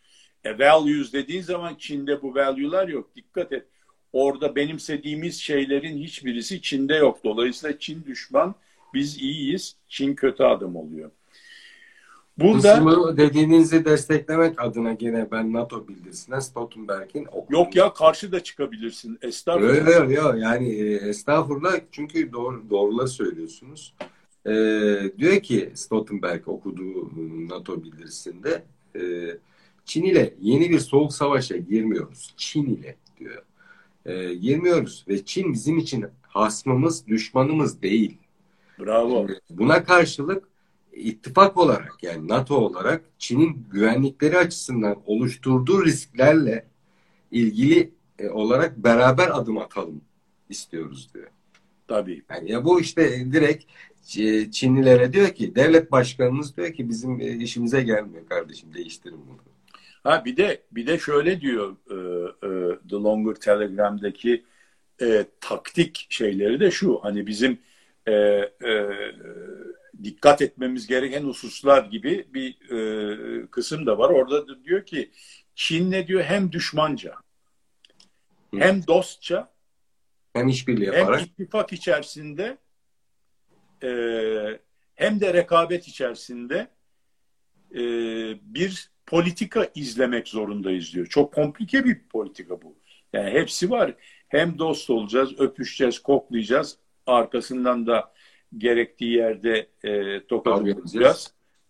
E, 0.44 0.58
values 0.58 1.12
dediğin 1.12 1.42
zaman 1.42 1.74
Çin'de 1.74 2.22
bu 2.22 2.34
value'lar 2.34 2.88
yok. 2.88 3.16
Dikkat 3.16 3.52
et. 3.52 3.66
Orada 4.12 4.56
benimsediğimiz 4.56 5.40
şeylerin 5.40 5.98
hiçbirisi 5.98 6.62
Çin'de 6.62 6.94
yok. 6.94 7.18
Dolayısıyla 7.24 7.78
Çin 7.78 8.04
düşman, 8.04 8.54
biz 8.94 9.22
iyiyiz, 9.22 9.76
Çin 9.88 10.14
kötü 10.14 10.42
adam 10.42 10.76
oluyor. 10.76 11.10
Burada 12.38 12.74
Kısmı 12.74 13.16
dediğinizi 13.16 13.84
desteklemek 13.84 14.62
adına 14.62 14.92
gene 14.92 15.30
ben 15.30 15.52
NATO 15.52 15.88
bildirisine 15.88 16.40
Stoltenberg'in 16.40 17.26
Yok 17.50 17.76
ya 17.76 17.92
karşı 17.92 18.32
da 18.32 18.40
çıkabilirsin. 18.40 19.18
Estağfurullah. 19.22 19.70
Öyle 19.70 19.90
öyle 19.90 20.14
yok 20.14 20.34
yani 20.38 20.68
e, 20.68 20.94
estağfurullah 20.94 21.72
çünkü 21.92 22.32
doğru, 22.32 22.70
doğruları 22.70 23.08
söylüyorsunuz. 23.08 23.94
Ee, 24.46 25.12
diyor 25.18 25.40
ki 25.40 25.72
Stoltenberg 25.74 26.48
okuduğu 26.48 27.10
NATO 27.48 27.84
bildirisinde 27.84 28.64
e, 28.96 29.00
Çin 29.84 30.04
ile 30.04 30.34
yeni 30.40 30.70
bir 30.70 30.78
soğuk 30.78 31.12
savaşa 31.12 31.56
girmiyoruz. 31.56 32.34
Çin 32.36 32.66
ile 32.66 32.96
diyor. 33.18 33.42
E, 34.06 34.34
girmiyoruz 34.34 35.04
ve 35.08 35.24
Çin 35.24 35.52
bizim 35.52 35.78
için 35.78 36.06
hasmımız, 36.22 37.06
düşmanımız 37.06 37.82
değil. 37.82 38.18
Bravo. 38.78 39.26
Buna 39.50 39.84
karşılık 39.84 40.48
ittifak 40.92 41.56
olarak 41.56 42.02
yani 42.02 42.28
NATO 42.28 42.54
olarak 42.54 43.04
Çin'in 43.18 43.66
güvenlikleri 43.70 44.38
açısından 44.38 44.96
oluşturduğu 45.06 45.84
risklerle 45.84 46.66
ilgili 47.30 47.90
e, 48.18 48.28
olarak 48.28 48.76
beraber 48.76 49.38
adım 49.38 49.58
atalım 49.58 50.00
istiyoruz 50.48 51.08
diyor. 51.14 51.28
Tabii. 51.88 52.22
Yani 52.30 52.50
ya 52.50 52.64
bu 52.64 52.80
işte 52.80 53.32
direkt 53.32 53.64
Çinlilere 54.52 55.12
diyor 55.12 55.28
ki 55.28 55.54
devlet 55.54 55.92
başkanımız 55.92 56.56
diyor 56.56 56.72
ki 56.72 56.88
bizim 56.88 57.20
e, 57.20 57.26
işimize 57.26 57.82
gelmiyor 57.82 58.26
kardeşim 58.26 58.74
değiştirin 58.74 59.26
bunu. 59.26 59.38
Ha 60.04 60.24
bir 60.24 60.36
de 60.36 60.62
bir 60.72 60.86
de 60.86 60.98
şöyle 60.98 61.40
diyor 61.40 61.76
e, 61.90 61.94
e, 62.46 62.78
The 62.88 62.96
Longer 62.96 63.34
Telegram'daki 63.34 64.44
e, 65.02 65.26
taktik 65.40 66.06
şeyleri 66.10 66.60
de 66.60 66.70
şu 66.70 66.98
hani 67.02 67.26
bizim 67.26 67.58
e, 68.06 68.12
e, 68.12 68.88
dikkat 70.04 70.42
etmemiz 70.42 70.86
gereken 70.86 71.24
hususlar 71.24 71.84
gibi 71.84 72.26
bir 72.34 72.70
e, 72.70 73.46
kısım 73.46 73.86
da 73.86 73.98
var. 73.98 74.10
Orada 74.10 74.48
da 74.48 74.64
diyor 74.64 74.86
ki 74.86 75.10
Çin 75.54 75.90
ne 75.90 76.06
diyor 76.06 76.22
hem 76.22 76.52
düşmanca 76.52 77.14
hem 78.56 78.86
dostça 78.86 79.52
hem 80.32 80.48
işbirliği 80.48 80.84
yaparak 80.84 81.20
hem 81.20 81.26
ittifak 81.26 81.72
içerisinde 81.72 82.58
e, 83.82 83.90
hem 84.94 85.20
de 85.20 85.34
rekabet 85.34 85.88
içerisinde 85.88 86.68
e, 87.74 87.80
bir 88.42 88.90
politika 89.06 89.68
izlemek 89.74 90.28
zorundayız 90.28 90.94
diyor. 90.94 91.06
Çok 91.06 91.34
komplike 91.34 91.84
bir 91.84 92.08
politika 92.08 92.62
bu. 92.62 92.76
Yani 93.12 93.30
hepsi 93.30 93.70
var. 93.70 93.94
Hem 94.28 94.58
dost 94.58 94.90
olacağız, 94.90 95.40
öpüşeceğiz, 95.40 95.98
koklayacağız. 95.98 96.78
Arkasından 97.06 97.86
da 97.86 98.12
gerektiği 98.58 99.12
yerde 99.12 99.66
e, 99.84 100.26
tokat 100.26 100.62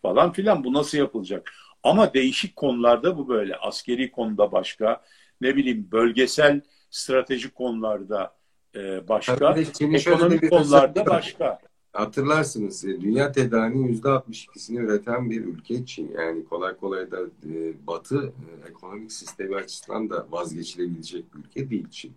falan 0.02 0.32
filan. 0.32 0.64
Bu 0.64 0.72
nasıl 0.72 0.98
yapılacak? 0.98 1.52
Ama 1.82 2.14
değişik 2.14 2.56
konularda 2.56 3.18
bu 3.18 3.28
böyle. 3.28 3.56
Askeri 3.56 4.10
konuda 4.10 4.52
başka, 4.52 5.02
ne 5.40 5.56
bileyim 5.56 5.88
bölgesel 5.92 6.60
stratejik 6.90 7.54
konularda 7.54 8.34
e, 8.76 9.08
başka, 9.08 9.56
ekonomik 9.80 10.50
konularda 10.50 11.06
başka. 11.06 11.58
Hatırlarsınız 11.92 12.84
e, 12.84 13.00
dünya 13.00 13.32
tedariğinin 13.32 13.88
yüzde 13.88 14.08
62'sini 14.08 14.78
üreten 14.78 15.30
bir 15.30 15.44
ülke 15.44 15.86
Çin. 15.86 16.12
Yani 16.18 16.44
kolay 16.44 16.76
kolay 16.76 17.10
da 17.10 17.20
e, 17.20 17.86
Batı 17.86 18.26
e, 18.26 18.68
ekonomik 18.68 19.12
sistemi 19.12 19.56
açısından 19.56 20.10
da 20.10 20.26
vazgeçilebilecek 20.30 21.34
bir 21.34 21.38
ülke 21.38 21.70
değil 21.70 21.90
Çin. 21.90 22.12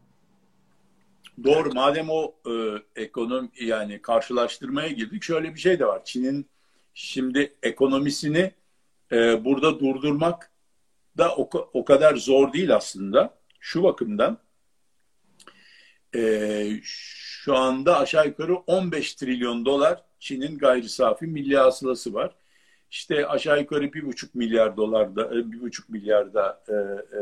Doğru. 1.43 1.73
Madem 1.73 2.09
o 2.09 2.33
e, 2.47 2.53
ekonomi 2.95 3.49
yani 3.61 4.01
karşılaştırmaya 4.01 4.87
girdik 4.87 5.23
şöyle 5.23 5.55
bir 5.55 5.59
şey 5.59 5.79
de 5.79 5.85
var. 5.85 6.05
Çin'in 6.05 6.45
şimdi 6.93 7.53
ekonomisini 7.63 8.51
e, 9.11 9.45
burada 9.45 9.79
durdurmak 9.79 10.51
da 11.17 11.35
o, 11.35 11.49
o 11.73 11.85
kadar 11.85 12.15
zor 12.15 12.53
değil 12.53 12.75
aslında. 12.75 13.37
Şu 13.59 13.83
bakımdan 13.83 14.37
e, 16.15 16.21
anda 17.47 17.99
aşağı 17.99 18.27
yukarı 18.27 18.55
15 18.55 19.13
trilyon 19.13 19.65
dolar 19.65 20.01
Çin'in 20.19 20.57
gayri 20.57 20.89
safi 20.89 21.25
milli 21.25 21.57
hasılası 21.57 22.13
var. 22.13 22.31
İşte 22.91 23.27
aşağı 23.27 23.59
yukarı 23.59 23.93
bir 23.93 24.05
buçuk 24.05 24.35
milyar 24.35 24.77
dolarda, 24.77 25.25
e, 25.25 25.51
bir 25.51 25.61
buçuk 25.61 25.89
milyarda 25.89 26.63
e, 26.67 26.73
e, 26.73 27.19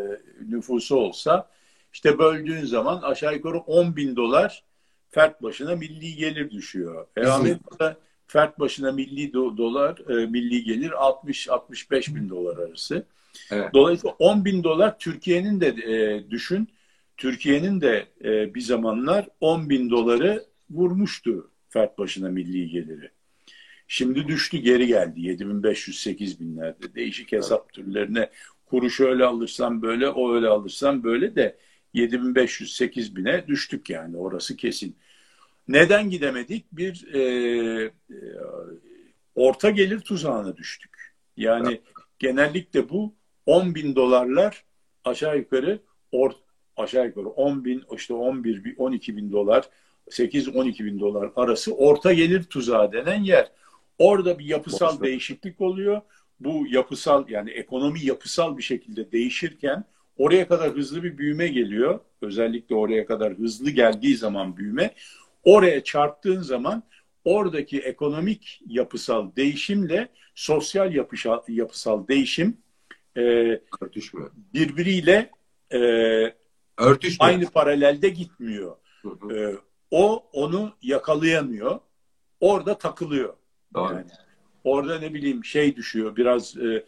nüfusu 0.50 0.96
olsa 0.96 1.50
işte 1.94 2.20
böldüğün 2.20 2.66
zaman 2.66 3.02
aşağı 3.02 3.36
yukarı 3.36 3.58
10 3.58 3.96
bin 3.96 4.16
dolar 4.16 4.64
fert 5.10 5.44
başına 5.44 5.76
milli 5.76 6.16
gelir 6.16 6.52
düşüyor. 6.52 7.08
E, 7.18 7.28
Amerika'da 7.28 7.98
fert 8.28 8.60
başına 8.60 8.92
milli 8.92 9.34
do 9.34 9.58
dolar, 9.58 10.10
e, 10.10 10.26
milli 10.26 10.64
gelir 10.64 10.92
60-65 10.92 12.16
bin 12.16 12.30
dolar 12.30 12.58
arası. 12.58 13.06
Evet. 13.52 13.74
Dolayısıyla 13.74 14.16
10 14.20 14.46
bin 14.46 14.64
dolar 14.64 15.00
Türkiye'nin 15.00 15.62
de 15.62 15.68
e, 15.68 16.30
düşün 16.30 16.70
Türkiye'nin 17.22 17.82
de 17.82 18.08
e, 18.24 18.54
bir 18.56 18.62
zamanlar 18.62 19.28
10 19.42 19.70
bin 19.70 19.90
doları 19.90 20.46
vurmuştu 20.70 21.52
fert 21.70 21.98
başına 21.98 22.30
milli 22.30 22.70
geliri. 22.70 23.12
Şimdi 23.88 24.28
düştü 24.28 24.58
geri 24.58 24.88
geldi 24.88 25.22
7500 25.22 26.40
binlerde. 26.40 26.96
Değişik 26.96 27.32
hesap 27.32 27.74
türlerine 27.74 28.30
kuru 28.66 28.90
şöyle 28.90 29.26
alırsam 29.26 29.82
böyle 29.82 30.10
o 30.10 30.36
öyle 30.36 30.48
alırsam 30.48 31.04
böyle 31.04 31.36
de 31.36 31.58
7500 31.94 33.16
bine 33.16 33.48
düştük 33.48 33.90
yani 33.90 34.18
orası 34.18 34.56
kesin. 34.56 34.96
Neden 35.68 36.10
gidemedik? 36.10 36.66
Bir 36.72 37.14
e, 37.14 37.22
e, 37.86 38.16
orta 39.36 39.70
gelir 39.70 40.00
tuzağına 40.00 40.58
düştük. 40.58 41.14
Yani 41.38 41.68
evet. 41.68 41.82
genellikle 42.20 42.90
bu 42.90 43.16
10 43.46 43.76
bin 43.76 43.96
dolarlar 43.96 44.64
aşağı 45.06 45.38
yukarı 45.38 45.80
or, 46.12 46.32
aşağı 46.78 47.06
yukarı 47.06 47.28
10 47.28 47.66
bin 47.66 47.84
işte 47.96 48.14
11 48.14 48.76
12 48.78 49.18
bin 49.18 49.32
dolar 49.32 49.70
8-12 50.10 50.86
bin 50.86 51.00
dolar 51.00 51.32
arası 51.36 51.76
orta 51.76 52.14
gelir 52.14 52.44
tuzağı 52.44 52.92
denen 52.92 53.24
yer. 53.24 53.52
Orada 53.98 54.40
bir 54.40 54.46
yapısal 54.46 54.92
Boşta. 54.92 55.04
değişiklik 55.04 55.62
oluyor. 55.62 56.02
Bu 56.40 56.68
yapısal 56.70 57.30
yani 57.30 57.52
ekonomi 57.52 58.06
yapısal 58.06 58.58
bir 58.58 58.64
şekilde 58.64 59.12
değişirken 59.12 59.84
oraya 60.18 60.48
kadar 60.48 60.72
hızlı 60.72 61.04
bir 61.04 61.18
büyüme 61.18 61.48
geliyor. 61.48 62.00
Özellikle 62.22 62.76
oraya 62.76 63.06
kadar 63.06 63.34
hızlı 63.34 63.70
geldiği 63.70 64.16
zaman 64.16 64.58
büyüme 64.58 64.94
oraya 65.44 65.84
çarptığın 65.84 66.42
zaman 66.42 66.84
oradaki 67.26 67.80
ekonomik 67.80 68.62
yapısal 68.68 69.36
değişimle 69.36 70.08
sosyal 70.36 70.94
yapısal, 70.94 71.42
yapısal 71.48 72.08
değişim 72.08 72.58
e, 73.18 73.22
birbiriyle 74.54 75.30
e, 75.74 75.80
aynı 77.20 77.50
paralelde 77.50 78.10
gitmiyor. 78.10 78.76
Hı 79.02 79.10
hı. 79.10 79.36
E, 79.36 79.56
o 79.92 80.26
onu 80.34 80.74
yakalayamıyor. 80.82 81.80
Orada 82.40 82.78
takılıyor. 82.78 83.34
Doğru. 83.74 83.94
Yani 83.94 84.06
orada 84.64 85.00
ne 85.00 85.14
bileyim 85.14 85.46
şey 85.46 85.76
düşüyor 85.76 86.16
biraz 86.16 86.58
e, 86.58 86.66
e, 86.66 86.86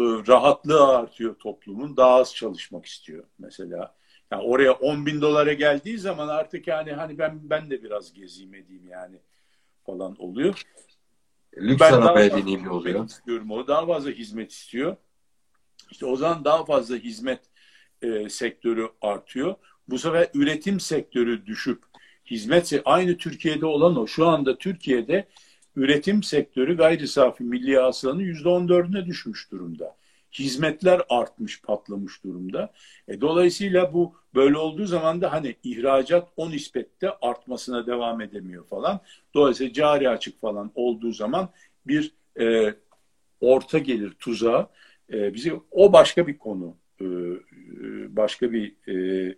rahatlığı 0.00 0.88
artıyor 0.88 1.34
toplumun 1.34 1.96
daha 1.96 2.14
az 2.14 2.34
çalışmak 2.34 2.86
istiyor 2.86 3.24
mesela. 3.38 3.94
Yani 4.30 4.42
oraya 4.42 4.72
10 4.72 5.06
bin 5.06 5.20
dolara 5.20 5.52
geldiği 5.52 5.98
zaman 5.98 6.28
artık 6.28 6.66
yani 6.66 6.92
hani 6.92 7.18
ben 7.18 7.50
ben 7.50 7.70
de 7.70 7.82
biraz 7.82 8.12
gezeyim 8.12 8.54
edeyim 8.54 8.88
yani 8.88 9.16
falan 9.86 10.16
oluyor. 10.16 10.62
Lüks 11.56 11.80
ben 11.80 11.92
arabaya 11.92 12.36
bineyim 12.36 12.70
oluyor. 12.70 13.08
Istiyorum. 13.08 13.50
O 13.50 13.66
daha 13.66 13.86
fazla 13.86 14.10
hizmet 14.10 14.52
istiyor. 14.52 14.96
İşte 15.90 16.06
o 16.06 16.16
zaman 16.16 16.44
daha 16.44 16.64
fazla 16.64 16.96
hizmet 16.96 17.40
e, 18.04 18.28
sektörü 18.28 18.88
artıyor. 19.00 19.54
Bu 19.88 19.98
sefer 19.98 20.28
üretim 20.34 20.80
sektörü 20.80 21.46
düşüp 21.46 21.82
hizmet 22.26 22.72
aynı 22.84 23.16
Türkiye'de 23.16 23.66
olan 23.66 23.96
o. 23.96 24.06
Şu 24.06 24.26
anda 24.26 24.58
Türkiye'de 24.58 25.28
üretim 25.76 26.22
sektörü 26.22 26.76
gayri 26.76 27.08
safi 27.08 27.44
milli 27.44 27.76
hasılanın 27.76 28.20
%14'üne 28.20 29.06
düşmüş 29.06 29.50
durumda. 29.50 29.96
Hizmetler 30.32 31.02
artmış, 31.08 31.62
patlamış 31.62 32.24
durumda. 32.24 32.72
E, 33.08 33.20
dolayısıyla 33.20 33.92
bu 33.92 34.14
böyle 34.34 34.58
olduğu 34.58 34.86
zaman 34.86 35.20
da 35.20 35.32
hani 35.32 35.56
ihracat 35.64 36.28
o 36.36 36.50
nispette 36.50 37.10
artmasına 37.10 37.86
devam 37.86 38.20
edemiyor 38.20 38.66
falan. 38.66 39.00
Dolayısıyla 39.34 39.72
cari 39.72 40.08
açık 40.08 40.40
falan 40.40 40.72
olduğu 40.74 41.12
zaman 41.12 41.48
bir 41.86 42.14
e, 42.40 42.74
orta 43.40 43.78
gelir 43.78 44.10
tuzağı 44.10 44.68
e, 45.12 45.34
bizi 45.34 45.60
o 45.70 45.92
başka 45.92 46.26
bir 46.26 46.38
konu. 46.38 46.76
E 47.00 47.04
başka 48.16 48.52
bir 48.52 48.74
e, 48.88 49.34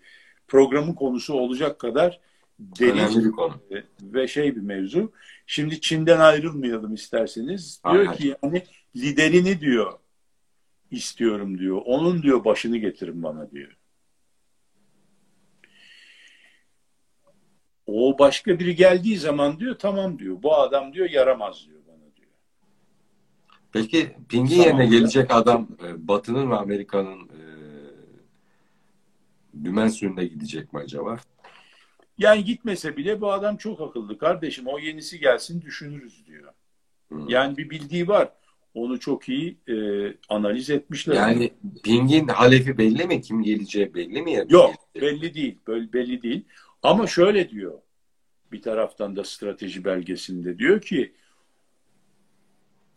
programın 0.49 0.93
konusu 0.93 1.35
olacak 1.35 1.79
kadar 1.79 2.21
derin 2.59 3.25
bir 3.25 3.31
konu. 3.31 3.55
ve 4.03 4.29
şey 4.29 4.57
bir 4.57 4.61
mevzu. 4.61 5.13
Şimdi 5.47 5.81
Çin'den 5.81 6.21
ayrılmayalım 6.21 6.95
isterseniz. 6.95 7.81
Diyor 7.85 8.01
Aynen. 8.01 8.17
ki 8.17 8.35
yani 8.43 8.63
liderini 8.97 9.61
diyor 9.61 9.93
istiyorum 10.91 11.59
diyor. 11.59 11.83
Onun 11.85 12.23
diyor 12.23 12.45
başını 12.45 12.77
getirin 12.77 13.23
bana 13.23 13.51
diyor. 13.51 13.77
O 17.87 18.19
başka 18.19 18.59
biri 18.59 18.75
geldiği 18.77 19.17
zaman 19.19 19.59
diyor 19.59 19.79
tamam 19.79 20.19
diyor. 20.19 20.43
Bu 20.43 20.57
adam 20.57 20.93
diyor 20.93 21.11
yaramaz 21.11 21.67
diyor 21.67 21.81
bana 21.89 22.17
diyor. 22.17 22.31
Peki 23.73 24.17
Ping'in 24.29 24.63
yerine 24.63 24.87
gelecek 24.87 25.35
adam 25.35 25.69
e, 25.85 26.09
Batı'nın 26.09 26.51
ve 26.51 26.57
Amerika'nın 26.57 27.21
e, 27.21 27.56
dümen 29.65 29.89
suyunda 29.89 30.23
gidecek 30.25 30.73
mi 30.73 30.81
acaba? 30.81 31.19
Yani 32.19 32.45
gitmese 32.45 32.97
bile 32.97 33.21
bu 33.21 33.33
adam 33.33 33.57
çok 33.57 33.81
akıllı 33.81 34.19
kardeşim. 34.19 34.67
O 34.67 34.79
yenisi 34.79 35.21
gelsin 35.21 35.63
düşünürüz 35.63 36.27
diyor. 36.27 36.53
Hmm. 37.09 37.29
Yani 37.29 37.57
bir 37.57 37.71
bildiği 37.71 38.09
var. 38.09 38.33
Onu 38.75 39.01
çok 39.01 39.29
iyi 39.29 39.59
e, 39.69 39.75
analiz 40.29 40.71
etmişler. 40.71 41.15
Yani 41.15 41.53
Ping'in 41.83 42.29
halefi 42.29 42.79
belli 42.79 43.07
mi? 43.07 43.21
Kim 43.21 43.43
geleceği 43.43 43.95
belli 43.95 44.23
mi? 44.23 44.33
Ya? 44.33 44.45
Yok 44.49 44.75
belli 44.95 45.35
değil. 45.35 45.59
Böyle 45.67 45.93
belli 45.93 46.23
değil. 46.23 46.45
Ama 46.83 47.07
şöyle 47.07 47.51
diyor. 47.51 47.79
Bir 48.53 48.63
taraftan 48.63 49.17
da 49.17 49.25
strateji 49.25 49.85
belgesinde 49.85 50.59
diyor 50.59 50.81
ki 50.81 51.15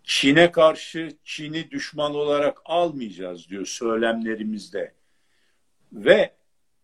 Çin'e 0.03 0.51
karşı 0.51 1.17
Çin'i 1.23 1.71
düşman 1.71 2.15
olarak 2.15 2.57
almayacağız 2.65 3.49
diyor 3.49 3.65
söylemlerimizde. 3.65 4.93
Ve 5.93 6.33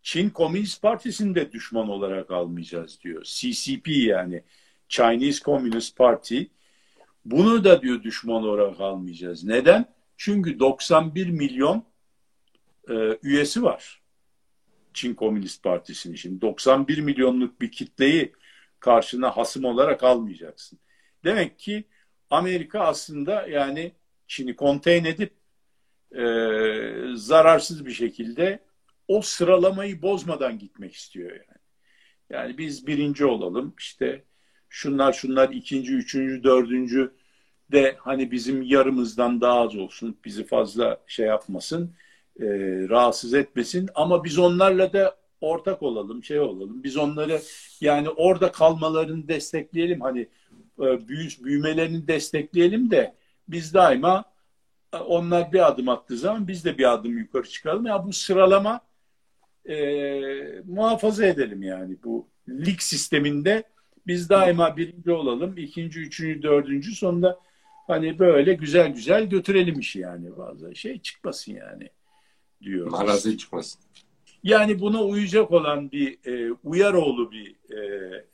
Çin 0.05 0.29
Komünist 0.29 0.81
Partisi'ni 0.81 1.35
de 1.35 1.51
düşman 1.51 1.89
olarak 1.89 2.31
almayacağız 2.31 2.99
diyor. 3.01 3.23
CCP 3.23 3.87
yani 3.87 4.43
Chinese 4.89 5.43
Communist 5.43 5.97
Party 5.97 6.43
bunu 7.25 7.63
da 7.63 7.81
diyor 7.81 8.03
düşman 8.03 8.43
olarak 8.43 8.79
almayacağız. 8.79 9.43
Neden? 9.43 9.85
Çünkü 10.17 10.59
91 10.59 11.29
milyon 11.29 11.85
e, 12.89 12.93
üyesi 13.23 13.63
var. 13.63 14.01
Çin 14.93 15.13
Komünist 15.13 15.63
Partisi'nin. 15.63 16.15
Şimdi 16.15 16.41
91 16.41 16.97
milyonluk 16.97 17.61
bir 17.61 17.71
kitleyi 17.71 18.33
karşına 18.79 19.37
hasım 19.37 19.65
olarak 19.65 20.03
almayacaksın. 20.03 20.79
Demek 21.23 21.59
ki 21.59 21.83
Amerika 22.29 22.79
aslında 22.79 23.47
yani 23.47 23.91
Çin'i 24.27 24.55
konteyn 24.55 25.05
edip 25.05 25.33
e, 26.15 26.25
zararsız 27.15 27.85
bir 27.85 27.93
şekilde 27.93 28.65
o 29.07 29.21
sıralamayı 29.21 30.01
bozmadan 30.01 30.59
gitmek 30.59 30.93
istiyor 30.93 31.31
yani. 31.31 31.59
Yani 32.29 32.57
biz 32.57 32.87
birinci 32.87 33.25
olalım 33.25 33.73
işte 33.79 34.23
şunlar 34.69 35.13
şunlar 35.13 35.49
ikinci, 35.49 35.93
üçüncü, 35.93 36.43
dördüncü 36.43 37.13
de 37.71 37.95
hani 37.99 38.31
bizim 38.31 38.61
yarımızdan 38.61 39.41
daha 39.41 39.59
az 39.59 39.75
olsun 39.75 40.17
bizi 40.25 40.45
fazla 40.45 41.03
şey 41.07 41.25
yapmasın 41.25 41.95
e, 42.39 42.45
rahatsız 42.89 43.33
etmesin. 43.33 43.89
Ama 43.95 44.23
biz 44.23 44.37
onlarla 44.39 44.93
da 44.93 45.17
ortak 45.41 45.83
olalım 45.83 46.23
şey 46.23 46.39
olalım. 46.39 46.83
Biz 46.83 46.97
onları 46.97 47.41
yani 47.81 48.09
orada 48.09 48.51
kalmalarını 48.51 49.27
destekleyelim. 49.27 50.01
Hani 50.01 50.27
e, 50.79 51.07
büyü, 51.07 51.29
büyümelerini 51.43 52.07
destekleyelim 52.07 52.91
de 52.91 53.15
biz 53.47 53.73
daima 53.73 54.25
e, 54.93 54.97
onlar 54.97 55.51
bir 55.53 55.67
adım 55.67 55.89
attığı 55.89 56.17
zaman 56.17 56.47
biz 56.47 56.65
de 56.65 56.77
bir 56.77 56.93
adım 56.93 57.17
yukarı 57.17 57.49
çıkalım 57.49 57.85
ya 57.85 58.05
bu 58.05 58.13
sıralama 58.13 58.81
e, 59.69 60.61
muhafaza 60.65 61.25
edelim 61.25 61.63
yani 61.63 61.97
bu 62.03 62.27
lig 62.49 62.79
sisteminde 62.79 63.63
biz 64.07 64.29
daima 64.29 64.77
birinci 64.77 65.11
olalım, 65.11 65.57
ikinci, 65.57 65.99
üçüncü, 65.99 66.43
dördüncü 66.43 66.95
sonunda 66.95 67.39
hani 67.87 68.19
böyle 68.19 68.53
güzel 68.53 68.93
güzel 68.93 69.25
götürelim 69.29 69.79
işi 69.79 69.99
yani 69.99 70.37
bazı 70.37 70.75
şey 70.75 70.99
çıkmasın 70.99 71.53
yani 71.53 71.89
diyor. 72.61 72.87
Marazi 72.91 73.37
çıkmasın. 73.37 73.81
Yani 74.43 74.79
buna 74.79 75.03
uyacak 75.03 75.51
olan 75.51 75.91
bir 75.91 76.17
e, 76.25 76.51
Uyaroğlu 76.63 77.31
bir 77.31 77.55
e, 77.69 77.81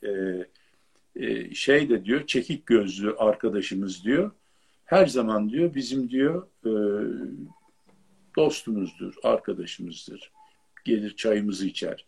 e, 0.02 0.46
e, 1.16 1.54
şey 1.54 1.88
de 1.88 2.04
diyor 2.04 2.26
çekik 2.26 2.66
gözlü 2.66 3.16
arkadaşımız 3.16 4.04
diyor. 4.04 4.30
Her 4.84 5.06
zaman 5.06 5.50
diyor 5.50 5.74
bizim 5.74 6.10
diyor 6.10 6.46
e, 6.66 6.72
dostumuzdur, 8.36 9.14
arkadaşımızdır 9.22 10.32
gelir 10.84 11.16
çayımızı 11.16 11.66
içer. 11.66 12.06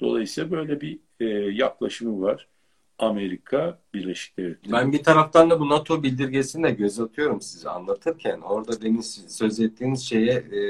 Dolayısıyla 0.00 0.50
böyle 0.50 0.80
bir 0.80 0.98
e, 1.20 1.24
yaklaşımı 1.54 2.22
var. 2.22 2.48
Amerika 2.98 3.78
Birleşik 3.94 4.38
Devletleri. 4.38 4.72
Ben 4.72 4.92
bir 4.92 5.02
taraftan 5.02 5.50
da 5.50 5.60
bu 5.60 5.68
NATO 5.68 6.02
bildirgesini 6.02 6.64
de 6.64 6.70
göz 6.70 7.00
atıyorum 7.00 7.40
size 7.40 7.68
anlatırken. 7.70 8.40
Orada 8.40 8.82
demin 8.82 9.00
söz 9.28 9.60
ettiğiniz 9.60 10.02
şeye 10.02 10.32
e, 10.32 10.60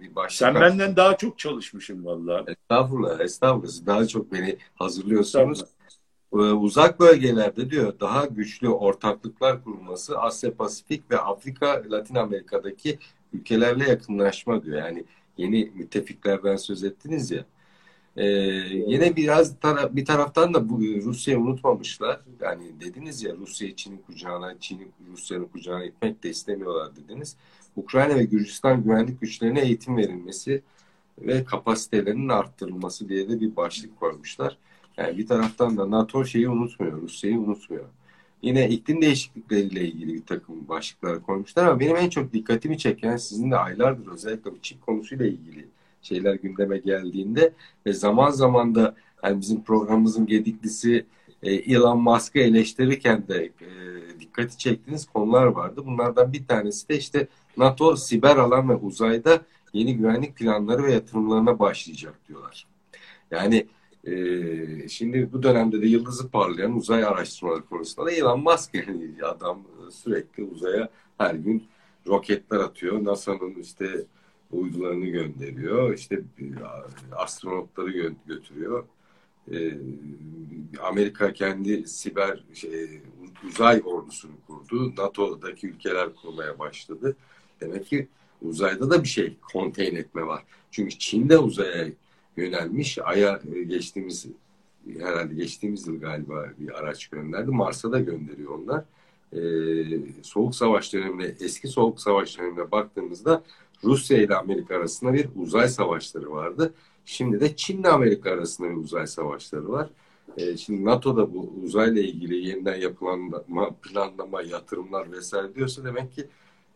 bir 0.00 0.14
başlık... 0.14 0.38
Sen 0.38 0.54
benden 0.54 0.96
daha 0.96 1.16
çok 1.16 1.38
çalışmışsın 1.38 2.04
vallahi. 2.04 2.44
Estağfurullah, 2.50 3.20
estağfurullah. 3.20 3.86
Daha 3.86 4.06
çok 4.06 4.32
beni 4.32 4.56
hazırlıyorsunuz. 4.74 5.64
Ee, 6.32 6.36
uzak 6.36 7.00
bölgelerde 7.00 7.70
diyor 7.70 8.00
daha 8.00 8.26
güçlü 8.26 8.68
ortaklıklar 8.68 9.64
kurulması 9.64 10.18
Asya 10.18 10.54
Pasifik 10.54 11.10
ve 11.10 11.18
Afrika 11.18 11.82
Latin 11.90 12.14
Amerika'daki 12.14 12.98
ülkelerle 13.32 13.88
yakınlaşma 13.88 14.62
diyor. 14.62 14.78
Yani 14.78 15.04
yeni 15.38 15.70
müttefiklerden 15.74 16.56
söz 16.56 16.84
ettiniz 16.84 17.30
ya. 17.30 17.44
Ee, 18.16 18.26
yine 18.86 19.16
biraz 19.16 19.60
tara 19.60 19.96
bir 19.96 20.04
taraftan 20.04 20.54
da 20.54 20.68
bu 20.68 20.80
Rusya'yı 20.80 21.40
unutmamışlar. 21.40 22.20
Yani 22.40 22.80
dediniz 22.80 23.22
ya 23.22 23.34
Rusya 23.36 23.76
Çin'in 23.76 23.98
kucağına, 24.06 24.54
Çin'i 24.60 24.88
Rusya'nın 25.12 25.44
kucağına 25.44 25.84
itmek 25.84 26.22
de 26.22 26.30
istemiyorlar 26.30 26.96
dediniz. 26.96 27.36
Ukrayna 27.76 28.14
ve 28.16 28.24
Gürcistan 28.24 28.82
güvenlik 28.84 29.20
güçlerine 29.20 29.60
eğitim 29.60 29.96
verilmesi 29.96 30.62
ve 31.18 31.44
kapasitelerinin 31.44 32.28
arttırılması 32.28 33.08
diye 33.08 33.28
de 33.28 33.40
bir 33.40 33.56
başlık 33.56 34.00
koymuşlar. 34.00 34.58
Yani 34.96 35.18
bir 35.18 35.26
taraftan 35.26 35.76
da 35.76 35.90
NATO 35.90 36.24
şeyi 36.24 36.48
unutmuyor, 36.48 37.02
Rusya'yı 37.02 37.38
unutmuyor. 37.38 37.84
Yine 38.46 38.68
iklim 38.68 39.02
değişiklikleriyle 39.02 39.84
ilgili 39.84 40.14
bir 40.14 40.26
takım 40.26 40.68
başlıklar 40.68 41.22
koymuşlar 41.22 41.66
ama 41.66 41.80
benim 41.80 41.96
en 41.96 42.08
çok 42.08 42.32
dikkatimi 42.32 42.78
çeken 42.78 43.16
sizin 43.16 43.50
de 43.50 43.56
aylardır 43.56 44.12
özellikle 44.12 44.52
bu 44.52 44.58
çip 44.62 44.86
konusuyla 44.86 45.26
ilgili 45.26 45.68
şeyler 46.02 46.34
gündeme 46.34 46.78
geldiğinde 46.78 47.52
ve 47.86 47.92
zaman 47.92 48.30
zaman 48.30 48.74
da 48.74 48.94
yani 49.24 49.40
bizim 49.40 49.62
programımızın 49.62 50.26
gediklisi 50.26 51.06
e, 51.42 51.54
Elon 51.54 52.02
Musk'ı 52.02 52.38
eleştirirken 52.38 53.28
de 53.28 53.44
e, 53.44 53.68
dikkati 54.20 54.58
çektiğiniz 54.58 55.06
konular 55.06 55.46
vardı. 55.46 55.82
Bunlardan 55.86 56.32
bir 56.32 56.46
tanesi 56.46 56.88
de 56.88 56.98
işte 56.98 57.28
NATO 57.56 57.96
siber 57.96 58.36
alan 58.36 58.68
ve 58.68 58.74
uzayda 58.74 59.40
yeni 59.72 59.96
güvenlik 59.96 60.36
planları 60.36 60.82
ve 60.82 60.92
yatırımlarına 60.92 61.58
başlayacak 61.58 62.14
diyorlar. 62.28 62.66
Yani 63.30 63.66
e, 64.06 64.88
şimdi 64.88 65.32
bu 65.32 65.42
dönemde 65.42 65.82
de 65.82 65.86
yıldızı 65.86 66.30
parlayan 66.30 66.76
uzay 66.76 67.04
araştırmaları 67.04 67.64
konusunda 67.64 68.06
da 68.06 68.12
Elon 68.12 68.40
Musk 68.40 68.70
adam 69.22 69.62
sürekli 69.90 70.42
uzaya 70.44 70.88
her 71.18 71.34
gün 71.34 71.64
roketler 72.06 72.58
atıyor. 72.58 73.04
NASA'nın 73.04 73.54
işte 73.54 74.04
uydularını 74.52 75.06
gönderiyor. 75.06 75.94
İşte 75.94 76.14
e, 76.14 76.44
astronotları 77.16 77.90
gö 77.90 78.12
götürüyor. 78.26 78.84
Ee, 79.52 79.72
Amerika 80.82 81.32
kendi 81.32 81.88
siber 81.88 82.44
şey, 82.54 83.00
uzay 83.48 83.82
ordusunu 83.84 84.32
kurdu. 84.46 84.92
NATO'daki 84.98 85.66
ülkeler 85.66 86.14
kurmaya 86.14 86.58
başladı. 86.58 87.16
Demek 87.60 87.86
ki 87.86 88.08
uzayda 88.42 88.90
da 88.90 89.02
bir 89.02 89.08
şey 89.08 89.36
konteyn 89.52 89.96
etme 89.96 90.26
var. 90.26 90.42
Çünkü 90.70 90.98
Çin 90.98 91.28
de 91.28 91.38
uzaya 91.38 91.88
yönelmiş. 92.36 92.98
Ay'a 92.98 93.40
e, 93.54 93.62
geçtiğimiz 93.62 94.26
herhalde 94.98 95.34
geçtiğimiz 95.34 95.86
yıl 95.86 96.00
galiba 96.00 96.46
bir 96.58 96.78
araç 96.78 97.06
gönderdi. 97.06 97.50
Mars'a 97.50 97.92
da 97.92 98.00
gönderiyor 98.00 98.58
onlar. 98.58 98.84
Ee, 99.32 100.22
soğuk 100.22 100.54
savaş 100.54 100.92
dönemine, 100.92 101.34
eski 101.40 101.68
soğuk 101.68 102.00
savaş 102.00 102.38
dönemine 102.38 102.70
baktığımızda 102.70 103.42
Rusya 103.84 104.18
ile 104.18 104.34
Amerika 104.34 104.76
arasında 104.76 105.12
bir 105.12 105.28
uzay 105.36 105.68
savaşları 105.68 106.30
vardı. 106.30 106.74
Şimdi 107.04 107.40
de 107.40 107.56
Çin 107.56 107.80
ile 107.80 107.88
Amerika 107.88 108.30
arasında 108.30 108.70
bir 108.70 108.76
uzay 108.76 109.06
savaşları 109.06 109.68
var. 109.68 109.88
Ee, 110.36 110.56
şimdi 110.56 110.84
NATO'da 110.84 111.34
bu 111.34 111.52
uzayla 111.64 112.02
ilgili 112.02 112.46
yeniden 112.46 112.76
yapılanma, 112.76 113.70
planlama, 113.82 114.42
yatırımlar 114.42 115.12
vesaire 115.12 115.54
diyorsa 115.54 115.84
demek 115.84 116.12
ki 116.12 116.26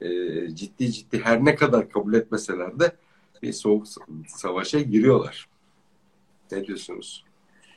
e, 0.01 0.09
ciddi 0.55 0.93
ciddi 0.93 1.21
her 1.21 1.45
ne 1.45 1.55
kadar 1.55 1.91
kabul 1.91 2.15
etmeseler 2.15 2.81
de 2.81 2.93
bir 3.43 3.53
soğuk 3.53 3.87
savaşa 4.27 4.81
giriyorlar. 4.81 5.50
Ne 6.53 6.67
diyorsunuz? 6.67 7.25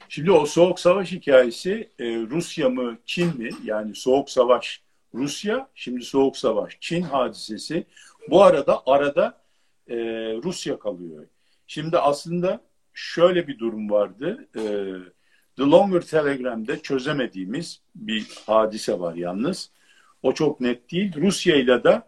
Şimdi 0.10 0.32
o 0.32 0.46
soğuk 0.46 0.80
savaş 0.80 1.12
hikayesi 1.12 1.90
e, 2.00 2.06
Rusya 2.06 2.70
mı 2.70 2.98
Çin 3.06 3.38
mi? 3.38 3.50
Yani 3.64 3.96
soğuk 3.96 4.30
savaş 4.30 4.82
Rusya, 5.14 5.70
şimdi 5.76 6.06
soğuk 6.06 6.38
savaş 6.38 6.78
Çin 6.82 7.02
hadisesi. 7.02 7.86
Bu 8.30 8.44
arada 8.44 8.84
arada 8.86 9.42
e, 9.88 9.96
Rusya 10.44 10.80
kalıyor. 10.80 11.28
Şimdi 11.68 11.98
aslında 11.98 12.62
şöyle 12.94 13.48
bir 13.48 13.60
durum 13.60 13.90
vardı. 13.90 14.48
E, 14.56 14.62
The 15.58 15.64
Longer 15.64 16.02
Telegram'da 16.02 16.82
çözemediğimiz 16.82 17.82
bir 17.96 18.28
hadise 18.46 19.00
var 19.00 19.16
yalnız. 19.16 19.72
O 20.24 20.34
çok 20.34 20.62
net 20.62 20.92
değil. 20.92 21.14
Rusya 21.16 21.56
ile 21.56 21.84
de 21.84 22.02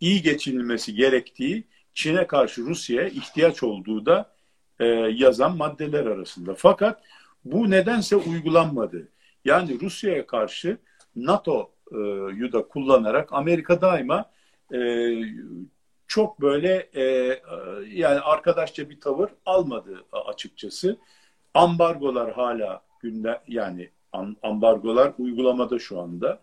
iyi 0.00 0.22
geçinilmesi 0.22 0.94
gerektiği 0.94 1.64
Çin'e 1.94 2.26
karşı 2.26 2.62
Rusya'ya 2.62 3.08
ihtiyaç 3.08 3.62
olduğu 3.62 4.06
da 4.06 4.34
e, 4.80 4.86
yazan 5.14 5.56
maddeler 5.56 6.06
arasında. 6.06 6.54
Fakat 6.54 7.02
bu 7.44 7.70
nedense 7.70 8.16
uygulanmadı. 8.16 9.08
Yani 9.44 9.80
Rusya'ya 9.80 10.26
karşı 10.26 10.78
NATO'yu 11.16 12.52
da 12.52 12.68
kullanarak 12.68 13.32
Amerika 13.32 13.80
daima 13.80 14.30
e, 14.74 15.10
çok 16.06 16.40
böyle 16.40 16.88
e, 16.94 17.02
yani 17.88 18.20
arkadaşça 18.20 18.90
bir 18.90 19.00
tavır 19.00 19.30
almadı 19.46 20.04
açıkçası. 20.12 20.98
Ambargolar 21.54 22.32
hala 22.32 22.82
günde 23.00 23.40
yani 23.48 23.90
ambargolar 24.42 25.12
uygulamada 25.18 25.78
şu 25.78 26.00
anda 26.00 26.40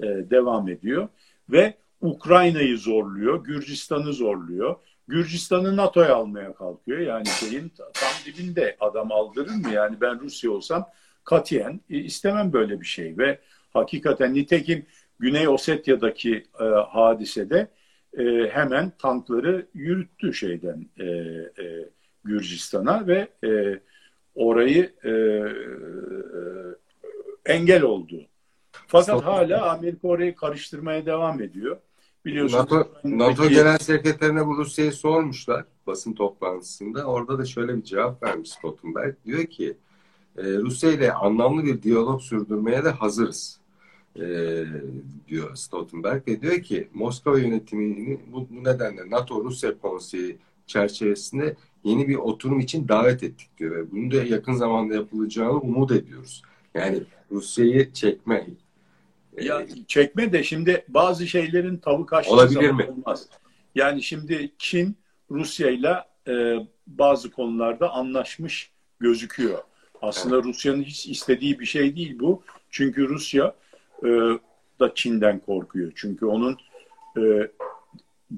e, 0.00 0.04
devam 0.06 0.68
ediyor 0.68 1.08
ve 1.50 1.74
Ukrayna'yı 2.00 2.78
zorluyor, 2.78 3.44
Gürcistan'ı 3.44 4.12
zorluyor. 4.12 4.76
Gürcistan'ı 5.08 5.76
NATO'ya 5.76 6.14
almaya 6.14 6.54
kalkıyor. 6.54 6.98
Yani 6.98 7.26
şeyin 7.26 7.72
tam 7.76 8.12
dibinde 8.26 8.76
adam 8.80 9.12
aldırır 9.12 9.50
mı? 9.54 9.70
Yani 9.72 10.00
ben 10.00 10.20
Rusya 10.20 10.50
olsam 10.50 10.88
katiyen 11.24 11.80
istemem 11.88 12.52
böyle 12.52 12.80
bir 12.80 12.86
şey. 12.86 13.18
Ve 13.18 13.38
hakikaten 13.72 14.34
nitekim 14.34 14.86
Güney 15.18 15.48
Osetya'daki 15.48 16.46
e, 16.60 16.64
hadisede 16.64 17.68
e, 18.18 18.24
hemen 18.50 18.92
tankları 18.98 19.66
yürüttü 19.74 20.34
şeyden 20.34 20.86
e, 20.98 21.04
e, 21.04 21.88
Gürcistan'a 22.24 23.06
ve 23.06 23.28
e, 23.44 23.80
orayı 24.34 24.92
e, 25.04 25.10
e, 25.10 25.42
engel 27.46 27.82
oldu. 27.82 28.26
Fakat 28.86 29.24
hala 29.24 29.70
Amerika 29.70 30.08
orayı 30.08 30.34
karıştırmaya 30.34 31.06
devam 31.06 31.42
ediyor. 31.42 31.76
Biliyorsunuz. 32.26 32.70
NATO, 32.70 32.88
NATO 33.04 33.48
Genel 33.48 33.78
Sekreterine 33.78 34.46
bu 34.46 34.56
Rusya'yı 34.56 34.92
sormuşlar 34.92 35.64
basın 35.86 36.12
toplantısında. 36.12 37.04
Orada 37.04 37.38
da 37.38 37.44
şöyle 37.44 37.76
bir 37.76 37.82
cevap 37.82 38.22
vermiş 38.22 38.50
Stoltenberg. 38.50 39.14
Diyor 39.26 39.44
ki 39.44 39.76
e, 40.36 40.42
Rusya 40.42 40.92
ile 40.92 41.12
anlamlı 41.12 41.64
bir 41.64 41.82
diyalog 41.82 42.20
sürdürmeye 42.20 42.84
de 42.84 42.90
hazırız 42.90 43.60
e, 44.16 44.24
diyor 45.28 45.54
Stoltenberg 45.54 46.28
ve 46.28 46.40
diyor 46.40 46.62
ki 46.62 46.88
Moskova 46.94 47.38
yönetimini 47.38 48.18
bu, 48.32 48.46
bu 48.50 48.64
nedenle 48.64 49.10
NATO-Rusya 49.10 49.78
konseyi 49.78 50.38
çerçevesinde 50.66 51.56
yeni 51.84 52.08
bir 52.08 52.16
oturum 52.16 52.60
için 52.60 52.88
davet 52.88 53.22
ettik 53.22 53.58
diyor 53.58 53.76
ve 53.76 53.90
bunu 53.90 54.10
da 54.10 54.24
yakın 54.24 54.52
zamanda 54.52 54.94
yapılacağını 54.94 55.60
umut 55.60 55.90
ediyoruz. 55.90 56.42
Yani 56.74 57.02
Rusya'yı 57.30 57.92
çekme, 57.92 58.46
ya 59.40 59.66
çekme 59.88 60.32
de 60.32 60.42
şimdi 60.42 60.84
bazı 60.88 61.26
şeylerin 61.26 61.76
tavuk 61.76 62.12
açtığı 62.12 62.32
Olabilir 62.32 62.70
mi? 62.70 62.86
olmaz. 62.90 63.26
Yani 63.74 64.02
şimdi 64.02 64.52
Çin 64.58 64.96
Rusya 65.30 65.70
ile 65.70 66.04
bazı 66.86 67.30
konularda 67.30 67.90
anlaşmış 67.90 68.70
gözüküyor. 69.00 69.58
Aslında 70.02 70.34
evet. 70.34 70.44
Rusya'nın 70.44 70.82
hiç 70.82 71.06
istediği 71.06 71.60
bir 71.60 71.66
şey 71.66 71.96
değil 71.96 72.18
bu. 72.18 72.42
Çünkü 72.70 73.08
Rusya 73.08 73.54
e, 74.02 74.08
da 74.80 74.94
Çin'den 74.94 75.38
korkuyor. 75.38 75.92
Çünkü 75.94 76.26
onun 76.26 76.56
e, 77.18 77.48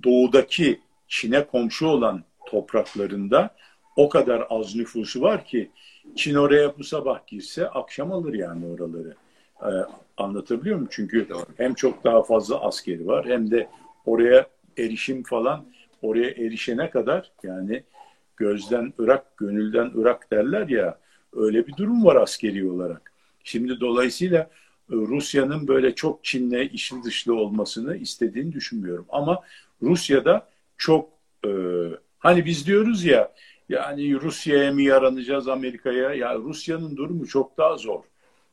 doğudaki 0.04 0.80
Çin'e 1.08 1.46
komşu 1.46 1.86
olan 1.86 2.24
topraklarında 2.46 3.56
o 3.96 4.08
kadar 4.08 4.46
az 4.50 4.74
nüfusu 4.74 5.20
var 5.20 5.44
ki 5.44 5.70
Çin 6.16 6.34
oraya 6.34 6.78
bu 6.78 6.84
sabah 6.84 7.26
girse 7.26 7.68
akşam 7.68 8.12
alır 8.12 8.34
yani 8.34 8.66
oraları. 8.66 9.14
E, 9.62 9.70
anlatabiliyor 10.16 10.76
muyum? 10.76 10.88
Çünkü 10.90 11.28
hem 11.56 11.74
çok 11.74 12.04
daha 12.04 12.22
fazla 12.22 12.60
askeri 12.60 13.06
var 13.06 13.26
hem 13.26 13.50
de 13.50 13.68
oraya 14.06 14.46
erişim 14.78 15.22
falan 15.22 15.66
oraya 16.02 16.30
erişene 16.30 16.90
kadar 16.90 17.32
yani 17.42 17.82
gözden 18.36 18.92
ırak, 19.00 19.36
gönülden 19.36 19.92
ırak 19.98 20.30
derler 20.32 20.68
ya 20.68 20.98
öyle 21.36 21.66
bir 21.66 21.76
durum 21.76 22.04
var 22.04 22.16
askeri 22.16 22.70
olarak. 22.70 23.12
Şimdi 23.44 23.80
dolayısıyla 23.80 24.40
e, 24.90 24.94
Rusya'nın 24.94 25.68
böyle 25.68 25.94
çok 25.94 26.24
Çin'le 26.24 26.68
işin 26.72 27.02
dışlı 27.02 27.34
olmasını 27.34 27.96
istediğini 27.96 28.52
düşünmüyorum. 28.52 29.06
Ama 29.08 29.42
Rusya'da 29.82 30.48
çok 30.76 31.08
e, 31.46 31.50
hani 32.18 32.44
biz 32.44 32.66
diyoruz 32.66 33.04
ya 33.04 33.32
yani 33.68 34.20
Rusya'ya 34.20 34.72
mı 34.72 34.82
yaranacağız 34.82 35.48
Amerika'ya? 35.48 36.14
Ya 36.14 36.34
Rusya'nın 36.34 36.96
durumu 36.96 37.26
çok 37.26 37.58
daha 37.58 37.76
zor. 37.76 38.00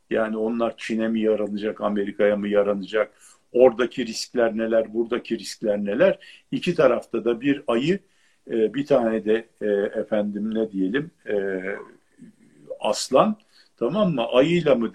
Yani 0.09 0.37
onlar 0.37 0.77
Çin'e 0.77 1.07
mi 1.07 1.21
yaranacak, 1.21 1.81
Amerika'ya 1.81 2.35
mı 2.35 2.47
yaranacak? 2.47 3.11
Oradaki 3.51 4.05
riskler 4.05 4.57
neler, 4.57 4.93
buradaki 4.93 5.39
riskler 5.39 5.77
neler? 5.85 6.19
İki 6.51 6.75
tarafta 6.75 7.25
da 7.25 7.41
bir 7.41 7.63
ayı, 7.67 7.99
e, 8.51 8.73
bir 8.73 8.85
tane 8.85 9.25
de 9.25 9.47
e, 9.61 9.65
efendim 9.99 10.55
ne 10.55 10.71
diyelim 10.71 11.11
e, 11.29 11.35
aslan, 12.79 13.37
tamam 13.77 14.15
mı? 14.15 14.25
Ayıyla 14.33 14.75
mı 14.75 14.91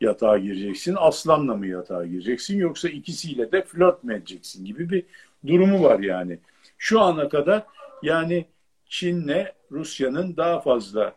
yatağa 0.00 0.38
gireceksin, 0.38 0.94
aslanla 0.98 1.56
mı 1.56 1.66
yatağa 1.66 2.06
gireceksin 2.06 2.58
yoksa 2.58 2.88
ikisiyle 2.88 3.52
de 3.52 3.64
flört 3.64 4.04
mü 4.04 4.14
edeceksin 4.14 4.64
gibi 4.64 4.90
bir 4.90 5.04
durumu 5.46 5.82
var 5.82 5.98
yani. 6.00 6.38
Şu 6.78 7.00
ana 7.00 7.28
kadar 7.28 7.62
yani 8.02 8.46
Çin'le 8.86 9.46
Rusya'nın 9.72 10.36
daha 10.36 10.60
fazla 10.60 11.14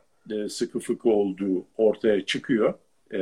sıkı 0.49 0.79
fıkı 0.79 1.09
olduğu 1.09 1.65
ortaya 1.77 2.25
çıkıyor. 2.25 2.73
E, 3.13 3.21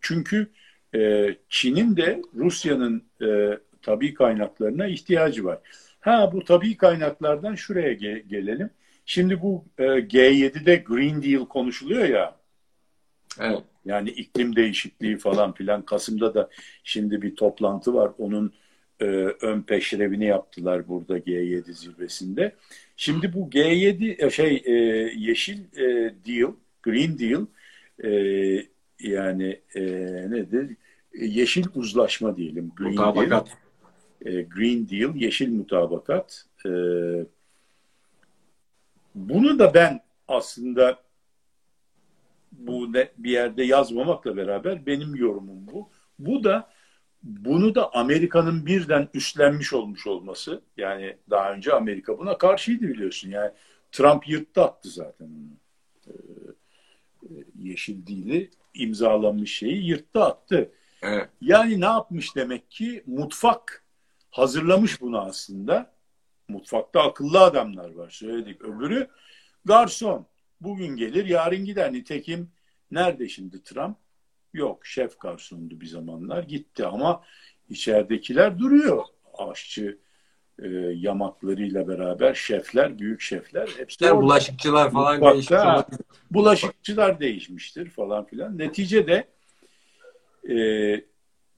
çünkü 0.00 0.50
e, 0.94 1.28
Çin'in 1.48 1.96
de 1.96 2.22
Rusya'nın 2.34 3.02
e, 3.22 3.58
tabii 3.82 4.14
kaynaklarına 4.14 4.86
ihtiyacı 4.86 5.44
var. 5.44 5.58
Ha 6.00 6.30
bu 6.32 6.44
tabii 6.44 6.76
kaynaklardan 6.76 7.54
şuraya 7.54 7.92
ge- 7.92 8.28
gelelim. 8.28 8.70
Şimdi 9.06 9.42
bu 9.42 9.64
e, 9.78 9.82
G7'de 9.84 10.76
Green 10.76 11.22
Deal 11.22 11.46
konuşuluyor 11.46 12.04
ya. 12.04 12.36
Evet. 13.40 13.62
Yani 13.84 14.10
iklim 14.10 14.56
değişikliği 14.56 15.18
falan 15.18 15.52
filan. 15.52 15.82
Kasım'da 15.82 16.34
da 16.34 16.50
şimdi 16.84 17.22
bir 17.22 17.36
toplantı 17.36 17.94
var. 17.94 18.10
Onun 18.18 18.52
e, 19.00 19.04
ön 19.40 19.62
peşrevini 19.62 20.26
yaptılar 20.26 20.88
burada 20.88 21.18
G7 21.18 21.72
zirvesinde. 21.72 22.54
Şimdi 22.96 23.32
bu 23.32 23.50
G7 23.50 24.26
e, 24.26 24.30
şey 24.30 24.62
e, 24.66 24.72
yeşil 25.16 25.58
e, 25.76 26.14
deal, 26.26 26.52
Green 26.82 27.18
Deal 27.18 27.46
e, 28.04 28.10
yani 29.00 29.60
e, 29.74 29.82
nedir? 30.30 30.76
Yeşil 31.14 31.64
uzlaşma 31.74 32.36
diyelim. 32.36 32.72
Green 32.76 32.90
mutabakat. 32.90 33.48
Deal, 34.24 34.34
e, 34.34 34.42
Green 34.42 34.88
Deal, 34.88 35.14
yeşil 35.14 35.52
mutabakat. 35.52 36.44
E, 36.66 36.70
bunu 39.14 39.58
da 39.58 39.74
ben 39.74 40.00
aslında 40.28 40.98
bu 42.52 42.92
ne, 42.92 43.08
bir 43.18 43.30
yerde 43.30 43.64
yazmamakla 43.64 44.36
beraber 44.36 44.86
benim 44.86 45.14
yorumum 45.14 45.66
bu. 45.66 45.90
Bu 46.18 46.44
da 46.44 46.70
bunu 47.22 47.74
da 47.74 47.94
Amerika'nın 47.94 48.66
birden 48.66 49.08
üstlenmiş 49.14 49.72
olmuş 49.72 50.06
olması. 50.06 50.62
Yani 50.76 51.16
daha 51.30 51.52
önce 51.52 51.72
Amerika 51.72 52.18
buna 52.18 52.38
karşıydı 52.38 52.88
biliyorsun. 52.88 53.30
Yani 53.30 53.50
Trump 53.92 54.28
yırttı 54.28 54.62
attı 54.62 54.88
zaten 54.88 55.26
onu. 55.26 55.56
Ee, 56.06 56.12
yeşil 57.58 58.06
dili 58.06 58.50
imzalanmış 58.74 59.56
şeyi 59.56 59.86
yırttı 59.86 60.24
attı. 60.24 60.72
Evet. 61.02 61.28
Yani 61.40 61.80
ne 61.80 61.84
yapmış 61.84 62.36
demek 62.36 62.70
ki 62.70 63.02
mutfak 63.06 63.84
hazırlamış 64.30 65.00
bunu 65.00 65.20
aslında. 65.20 65.96
Mutfakta 66.48 67.02
akıllı 67.02 67.40
adamlar 67.40 67.90
var 67.90 68.10
söyledik. 68.10 68.62
Öbürü 68.62 69.08
garson. 69.64 70.26
Bugün 70.60 70.96
gelir 70.96 71.26
yarın 71.26 71.64
gider. 71.64 71.92
Nitekim 71.92 72.50
nerede 72.90 73.28
şimdi 73.28 73.62
Trump? 73.62 73.96
Yok 74.52 74.86
şef 74.86 75.20
garsondu 75.20 75.80
bir 75.80 75.86
zamanlar 75.86 76.42
gitti 76.42 76.86
ama 76.86 77.22
içeridekiler 77.68 78.58
duruyor. 78.58 79.04
Aşçı 79.38 79.98
e, 80.62 80.68
yamaklarıyla 80.94 81.88
beraber 81.88 82.34
şefler, 82.34 82.98
büyük 82.98 83.20
şefler 83.20 83.68
hepsi 83.76 84.04
orada. 84.04 84.22
bulaşıkçılar 84.22 84.92
falan 84.92 85.20
değişmiş. 85.20 85.60
Bulaşıkçılar 86.30 87.20
değişmiştir 87.20 87.90
falan 87.90 88.24
filan. 88.24 88.58
Neticede 88.58 89.24
e, 90.48 90.56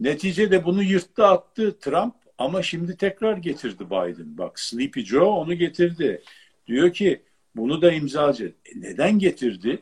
neticede 0.01 0.64
bunu 0.64 0.82
yırttı 0.82 1.26
attı 1.26 1.78
Trump 1.80 2.14
ama 2.38 2.62
şimdi 2.62 2.96
tekrar 2.96 3.36
getirdi 3.36 3.86
Biden. 3.86 4.38
Bak 4.38 4.61
Sleepy 4.61 5.01
Joe 5.01 5.24
onu 5.24 5.55
getirdi. 5.55 6.22
Diyor 6.66 6.92
ki 6.92 7.22
bunu 7.57 7.82
da 7.82 7.92
imzacı. 7.92 8.55
E, 8.64 8.80
neden 8.80 9.18
getirdi? 9.18 9.78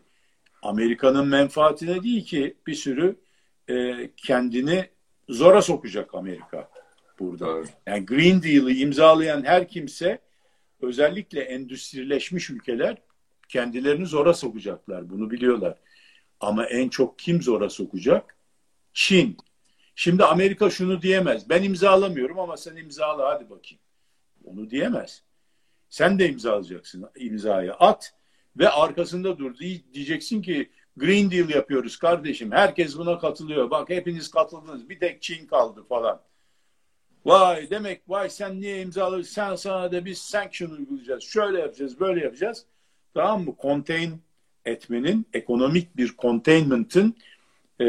Amerika'nın 0.63 1.29
menfaatine 1.29 2.03
değil 2.03 2.25
ki 2.25 2.57
bir 2.67 2.75
sürü 2.75 3.17
e, 3.71 3.95
kendini 4.17 4.85
zora 5.29 5.63
sokacak 5.63 6.15
Amerika 6.15 6.69
burada. 7.19 7.63
Yani 7.87 8.07
Green 8.07 8.43
Deal'ı 8.43 8.73
imzalayan 8.73 9.45
her 9.45 9.69
kimse 9.69 10.19
özellikle 10.81 11.41
endüstrileşmiş 11.41 12.51
ülkeler 12.51 12.97
kendilerini 13.49 14.07
zora 14.07 14.35
sokacaklar. 14.35 15.11
Bunu 15.11 15.31
biliyorlar. 15.31 15.79
Ama 16.41 16.67
en 16.67 16.89
çok 16.89 17.19
kim 17.19 17.43
zora 17.43 17.71
sokacak? 17.71 18.37
Çin. 18.93 19.37
Şimdi 19.95 20.25
Amerika 20.25 20.71
şunu 20.71 21.03
diyemez. 21.03 21.49
Ben 21.49 21.63
imzalamıyorum 21.63 22.39
ama 22.39 22.57
sen 22.57 22.77
imzala 22.77 23.29
hadi 23.29 23.51
bakayım. 23.51 23.81
Onu 24.45 24.71
diyemez. 24.71 25.23
Sen 25.89 26.19
de 26.19 26.29
imzalayacaksın 26.29 27.11
imzayı 27.17 27.73
at 27.73 28.15
ve 28.57 28.69
arkasında 28.69 29.39
dur. 29.39 29.59
Diyeceksin 29.95 30.43
ki 30.43 30.71
Green 30.97 31.31
Deal 31.31 31.49
yapıyoruz 31.49 31.97
kardeşim. 31.97 32.53
Herkes 32.53 32.99
buna 32.99 33.19
katılıyor. 33.19 33.71
Bak 33.71 33.89
hepiniz 33.91 34.31
katıldınız. 34.31 34.89
Bir 34.89 35.01
tek 35.01 35.23
Çin 35.23 35.47
kaldı 35.47 35.85
falan. 35.89 36.23
Vay 37.27 37.71
demek 37.71 38.03
vay 38.09 38.31
sen 38.31 38.61
niye 38.61 38.83
imzaladın? 38.83 39.23
Sen 39.23 39.55
sana 39.55 39.93
da 39.93 40.05
biz 40.05 40.19
sanction 40.19 40.71
uygulayacağız. 40.71 41.23
Şöyle 41.23 41.61
yapacağız, 41.61 42.01
böyle 42.01 42.25
yapacağız. 42.25 42.67
Tamam 43.15 43.45
mı? 43.45 43.55
Contain 43.63 44.21
etmenin, 44.65 45.27
ekonomik 45.33 45.97
bir 45.97 46.15
containment'ın 46.19 47.17
e, 47.81 47.87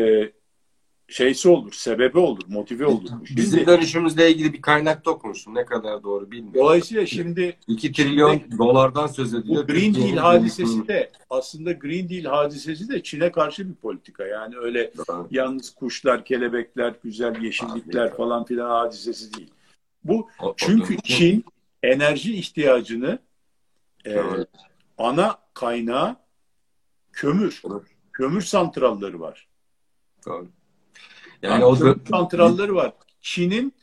şeysi 1.07 1.49
olur, 1.49 1.71
sebebi 1.71 2.17
olur, 2.17 2.43
motive 2.47 2.85
olur. 2.85 3.09
Bizim 3.35 3.59
şimdi, 3.59 3.71
dönüşümüzle 3.71 4.31
ilgili 4.31 4.53
bir 4.53 4.61
kaynak 4.61 5.07
okumuşsun. 5.07 5.55
Ne 5.55 5.65
kadar 5.65 6.03
doğru 6.03 6.31
bilmiyorum. 6.31 6.61
Dolayısıyla 6.61 7.05
şimdi 7.05 7.57
2 7.67 7.91
trilyon 7.91 8.37
şimdi, 8.37 8.57
dolardan 8.57 9.07
söz 9.07 9.33
ediliyor. 9.33 9.63
Bu 9.63 9.67
Green 9.67 9.95
Deal 9.95 10.17
hadisesi 10.17 10.87
de 10.87 11.11
aslında 11.29 11.71
Green 11.71 12.09
Deal 12.09 12.23
hadisesi 12.23 12.89
de 12.89 13.03
Çin'e 13.03 13.31
karşı 13.31 13.69
bir 13.69 13.75
politika. 13.75 14.25
Yani 14.25 14.57
öyle 14.57 14.91
Doğru. 14.97 15.27
yalnız 15.31 15.69
kuşlar, 15.69 16.25
kelebekler, 16.25 16.93
güzel 17.03 17.41
yeşillikler 17.41 18.05
Abi, 18.05 18.15
falan 18.15 18.45
filan 18.45 18.69
hadisesi 18.69 19.33
değil. 19.33 19.51
Bu 20.03 20.29
o, 20.41 20.53
çünkü 20.57 20.95
o, 20.95 21.01
Çin 21.03 21.45
enerji 21.83 22.35
ihtiyacını 22.35 23.19
e, 24.05 24.21
ana 24.97 25.37
kaynağı 25.53 26.15
kömür. 27.11 27.61
Kömür 28.13 28.41
santralları 28.41 29.19
var. 29.19 29.47
Doğru. 30.25 30.47
Yani 31.41 31.65
o 31.65 31.75
santralları 32.09 32.75
var. 32.75 32.93
Çin'in 33.21 33.73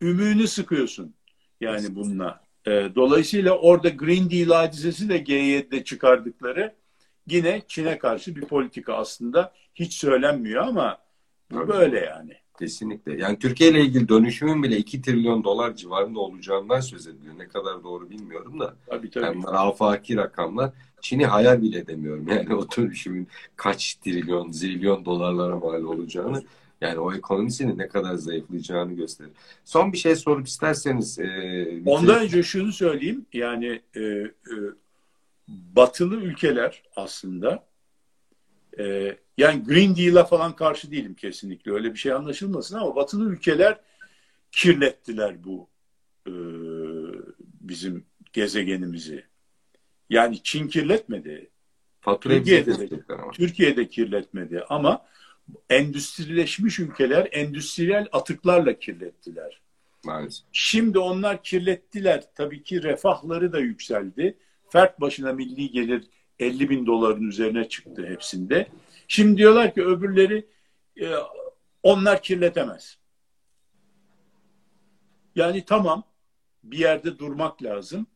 ümüğünü 0.00 0.48
sıkıyorsun. 0.48 1.14
Yani 1.60 1.94
bununla. 1.94 2.44
E, 2.66 2.70
dolayısıyla 2.94 3.58
orada 3.58 3.88
Green 3.88 4.30
Deal 4.30 4.50
hadisesi 4.50 5.08
de 5.08 5.22
G7'de 5.22 5.84
çıkardıkları 5.84 6.74
yine 7.26 7.62
Çin'e 7.68 7.98
karşı 7.98 8.36
bir 8.36 8.40
politika 8.40 8.94
aslında 8.94 9.52
hiç 9.74 9.94
söylenmiyor 9.94 10.66
ama 10.66 10.98
bu 11.50 11.68
böyle 11.68 11.98
yani. 12.00 12.32
Kesinlikle. 12.58 13.20
Yani 13.20 13.38
Türkiye 13.38 13.70
ile 13.70 13.80
ilgili 13.80 14.08
dönüşümün 14.08 14.62
bile 14.62 14.76
2 14.76 15.02
trilyon 15.02 15.44
dolar 15.44 15.76
civarında 15.76 16.20
olacağından 16.20 16.80
söz 16.80 17.06
ediliyor. 17.06 17.38
Ne 17.38 17.48
kadar 17.48 17.84
doğru 17.84 18.10
bilmiyorum 18.10 18.60
da. 18.60 18.74
Tabii 18.86 19.10
tabii. 19.10 19.24
Yani 19.24 19.46
afaki 19.46 20.16
rakamlar. 20.16 20.70
Çin'i 21.00 21.26
hayal 21.26 21.62
bile 21.62 21.78
edemiyorum. 21.78 22.28
Yani 22.28 22.54
o 22.54 22.66
dönüşümün 22.76 23.28
kaç 23.56 23.94
trilyon, 23.94 24.50
zilyon 24.50 25.04
dolarlara 25.04 25.56
mal 25.56 25.82
olacağını. 25.82 26.42
Yani 26.84 26.98
o 26.98 27.14
ekonomisinin 27.14 27.78
ne 27.78 27.88
kadar 27.88 28.14
zayıflayacağını 28.14 28.92
gösterir. 28.92 29.30
Son 29.64 29.92
bir 29.92 29.98
şey 29.98 30.16
sorup 30.16 30.46
isterseniz. 30.46 31.18
E, 31.18 31.82
Ondan 31.86 32.20
önce 32.22 32.42
şunu 32.42 32.72
söyleyeyim. 32.72 33.26
Yani 33.32 33.80
e, 33.96 34.00
e, 34.00 34.30
batılı 35.48 36.16
ülkeler 36.16 36.82
aslında 36.96 37.66
e, 38.78 39.16
yani 39.38 39.64
Green 39.64 39.96
Deal'a 39.96 40.24
falan 40.24 40.56
karşı 40.56 40.90
değilim 40.90 41.14
kesinlikle. 41.14 41.72
Öyle 41.72 41.92
bir 41.92 41.98
şey 41.98 42.12
anlaşılmasın 42.12 42.76
ama 42.76 42.96
batılı 42.96 43.30
ülkeler 43.30 43.80
kirlettiler 44.52 45.44
bu 45.44 45.68
e, 46.26 46.32
bizim 47.60 48.04
gezegenimizi. 48.32 49.24
Yani 50.10 50.42
Çin 50.42 50.68
kirletmedi. 50.68 51.50
Türkiye'de 52.20 52.78
de, 52.78 53.00
Türkiye'de 53.32 53.88
kirletmedi 53.88 54.64
ama 54.68 55.04
endüstrileşmiş 55.70 56.78
ülkeler 56.78 57.28
endüstriyel 57.32 58.08
atıklarla 58.12 58.78
kirlettiler. 58.78 59.60
Maalesef. 60.04 60.46
Şimdi 60.52 60.98
onlar 60.98 61.42
kirlettiler. 61.42 62.24
Tabii 62.34 62.62
ki 62.62 62.82
refahları 62.82 63.52
da 63.52 63.58
yükseldi. 63.58 64.38
Fert 64.68 65.00
başına 65.00 65.32
milli 65.32 65.70
gelir 65.70 66.04
50 66.38 66.70
bin 66.70 66.86
doların 66.86 67.28
üzerine 67.28 67.68
çıktı 67.68 68.06
hepsinde. 68.06 68.68
Şimdi 69.08 69.36
diyorlar 69.36 69.74
ki 69.74 69.84
öbürleri 69.84 70.46
e, 71.00 71.14
onlar 71.82 72.22
kirletemez. 72.22 72.98
Yani 75.34 75.64
tamam 75.64 76.04
bir 76.64 76.78
yerde 76.78 77.18
durmak 77.18 77.62
lazım. 77.62 78.06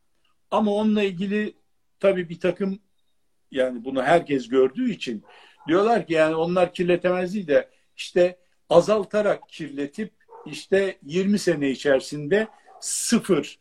Ama 0.50 0.74
onunla 0.74 1.02
ilgili 1.02 1.54
tabii 2.00 2.28
bir 2.28 2.40
takım 2.40 2.78
yani 3.50 3.84
bunu 3.84 4.02
herkes 4.02 4.48
gördüğü 4.48 4.90
için 4.90 5.24
Diyorlar 5.68 6.06
ki 6.06 6.12
yani 6.12 6.34
onlar 6.34 6.72
kirletemez 6.72 7.34
değil 7.34 7.46
de 7.46 7.68
işte 7.96 8.38
azaltarak 8.70 9.48
kirletip 9.48 10.12
işte 10.46 10.98
20 11.02 11.38
sene 11.38 11.70
içerisinde 11.70 12.48
sıfır 12.80 13.58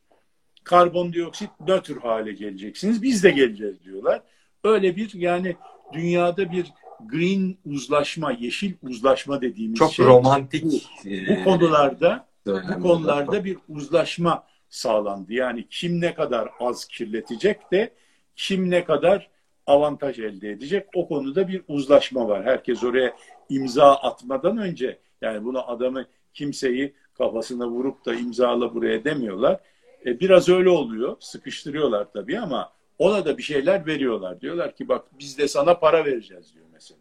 karbondioksit 0.63 1.49
nötr 1.67 1.97
hale 1.97 2.31
geleceksiniz. 2.31 3.01
Biz 3.01 3.23
de 3.23 3.31
geleceğiz 3.31 3.83
diyorlar. 3.83 4.21
Öyle 4.63 4.95
bir 4.95 5.13
yani 5.13 5.55
dünyada 5.93 6.51
bir 6.51 6.73
green 7.05 7.57
uzlaşma, 7.65 8.31
yeşil 8.31 8.73
uzlaşma 8.83 9.41
dediğimiz 9.41 9.79
Çok 9.79 9.93
şey. 9.93 10.05
Çok 10.05 10.13
romantik. 10.13 10.63
Bu, 10.63 11.09
bu 11.09 11.31
e, 11.31 11.43
konularda 11.43 12.27
bu 12.45 12.81
konularda 12.81 13.45
bir 13.45 13.57
uzlaşma 13.69 14.43
sağlandı. 14.69 15.33
Yani 15.33 15.67
kim 15.69 16.01
ne 16.01 16.13
kadar 16.13 16.49
az 16.59 16.87
kirletecek 16.87 17.71
de 17.71 17.93
kim 18.35 18.69
ne 18.69 18.83
kadar 18.83 19.29
avantaj 19.67 20.19
elde 20.19 20.49
edecek. 20.49 20.87
O 20.95 21.07
konuda 21.07 21.47
bir 21.47 21.63
uzlaşma 21.67 22.27
var. 22.27 22.45
Herkes 22.45 22.83
oraya 22.83 23.15
imza 23.49 23.95
atmadan 23.95 24.57
önce 24.57 24.99
yani 25.21 25.45
bunu 25.45 25.69
adamı 25.69 26.05
kimseyi 26.33 26.93
kafasına 27.13 27.67
vurup 27.67 28.05
da 28.05 28.15
imzala 28.15 28.75
buraya 28.75 29.03
demiyorlar. 29.03 29.59
E, 30.05 30.19
biraz 30.19 30.49
öyle 30.49 30.69
oluyor. 30.69 31.17
Sıkıştırıyorlar 31.19 32.11
tabii 32.13 32.39
ama 32.39 32.71
ona 32.97 33.25
da 33.25 33.37
bir 33.37 33.43
şeyler 33.43 33.85
veriyorlar. 33.85 34.41
Diyorlar 34.41 34.75
ki 34.75 34.87
bak 34.87 35.05
biz 35.19 35.37
de 35.37 35.47
sana 35.47 35.79
para 35.79 36.05
vereceğiz 36.05 36.55
diyor 36.55 36.65
mesela. 36.73 36.99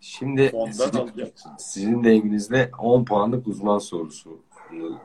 Şimdi 0.00 0.52
sizin, 0.72 1.32
sizin 1.58 2.04
deyiminizle 2.04 2.70
10 2.78 3.04
puanlık 3.04 3.46
uzman 3.46 3.78
sorusu 3.78 4.42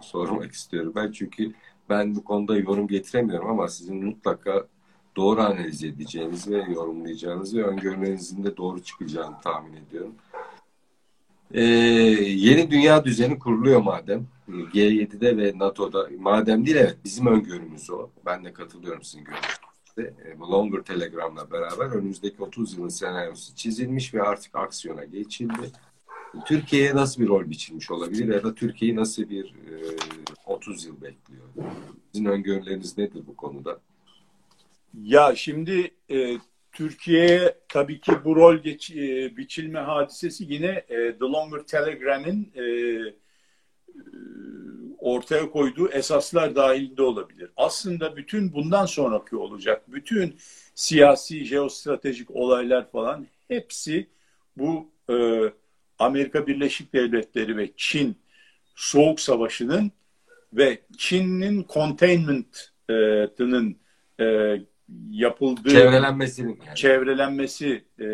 sormak 0.01 0.51
istiyorum. 0.51 0.93
Ben 0.95 1.11
çünkü 1.11 1.53
ben 1.89 2.15
bu 2.15 2.23
konuda 2.23 2.57
yorum 2.57 2.87
getiremiyorum 2.87 3.49
ama 3.49 3.67
sizin 3.67 4.05
mutlaka 4.05 4.67
doğru 5.15 5.41
analiz 5.41 5.83
edeceğiniz 5.83 6.47
ve 6.47 6.57
yorumlayacağınız 6.57 7.55
ve 7.55 7.63
öngörülerinizin 7.63 8.43
de 8.43 8.57
doğru 8.57 8.83
çıkacağını 8.83 9.41
tahmin 9.41 9.73
ediyorum. 9.73 10.15
Ee, 11.53 11.61
yeni 11.61 12.71
dünya 12.71 13.05
düzeni 13.05 13.39
kuruluyor 13.39 13.81
madem. 13.81 14.27
G7'de 14.49 15.37
ve 15.37 15.53
NATO'da. 15.59 16.09
Madem 16.19 16.65
değil 16.65 16.77
evet 16.77 16.97
bizim 17.05 17.27
öngörümüz 17.27 17.89
o. 17.89 18.09
Ben 18.25 18.45
de 18.45 18.53
katılıyorum 18.53 19.03
sizin 19.03 19.23
görüşünüzde. 19.23 20.29
E, 20.29 20.39
bu 20.39 20.51
Longer 20.51 20.81
Telegram'la 20.81 21.51
beraber 21.51 21.85
önümüzdeki 21.85 22.43
30 22.43 22.77
yılın 22.77 22.89
senaryosu 22.89 23.55
çizilmiş 23.55 24.13
ve 24.13 24.21
artık 24.21 24.55
aksiyona 24.55 25.03
geçildi. 25.03 25.71
Türkiye'ye 26.45 26.95
nasıl 26.95 27.21
bir 27.21 27.27
rol 27.27 27.49
biçilmiş 27.49 27.91
olabilir 27.91 28.33
ya 28.33 28.43
da 28.43 28.55
Türkiye'yi 28.55 28.97
nasıl 28.97 29.29
bir 29.29 29.45
e, 29.45 29.75
30 30.45 30.85
yıl 30.85 31.01
bekliyor? 31.01 31.43
Sizin 32.11 32.25
öngörüleriniz 32.25 32.97
nedir 32.97 33.23
bu 33.27 33.35
konuda? 33.35 33.79
Ya 34.93 35.35
şimdi 35.35 35.91
e, 36.11 36.37
Türkiye'ye 36.71 37.57
tabii 37.69 38.01
ki 38.01 38.11
bu 38.25 38.35
rol 38.35 38.57
geç, 38.57 38.91
e, 38.91 39.37
biçilme 39.37 39.79
hadisesi 39.79 40.53
yine 40.53 40.85
e, 40.89 41.17
The 41.17 41.25
Longer 41.25 41.59
Telegram'ın 41.59 42.51
e, 42.55 42.63
e, 42.63 43.13
ortaya 44.99 45.51
koyduğu 45.51 45.89
esaslar 45.89 46.55
dahilinde 46.55 47.01
olabilir. 47.01 47.49
Aslında 47.57 48.15
bütün 48.15 48.53
bundan 48.53 48.85
sonraki 48.85 49.35
olacak, 49.35 49.83
bütün 49.87 50.35
siyasi, 50.75 51.45
jeostratejik 51.45 52.31
olaylar 52.31 52.91
falan 52.91 53.27
hepsi 53.47 54.07
bu 54.57 54.91
e, 55.09 55.15
Amerika 55.99 56.47
Birleşik 56.47 56.93
Devletleri 56.93 57.57
ve 57.57 57.69
Çin 57.77 58.17
Soğuk 58.75 59.19
Savaşı'nın 59.19 59.91
ve 60.53 60.81
Çin'in 60.97 61.65
containment'ının 61.73 63.77
e, 64.19 64.57
yapıldığı 65.09 65.69
çevrelenmesinin 65.69 66.61
yani. 66.65 66.75
çevrelenmesi 66.75 67.85
e, 67.99 68.05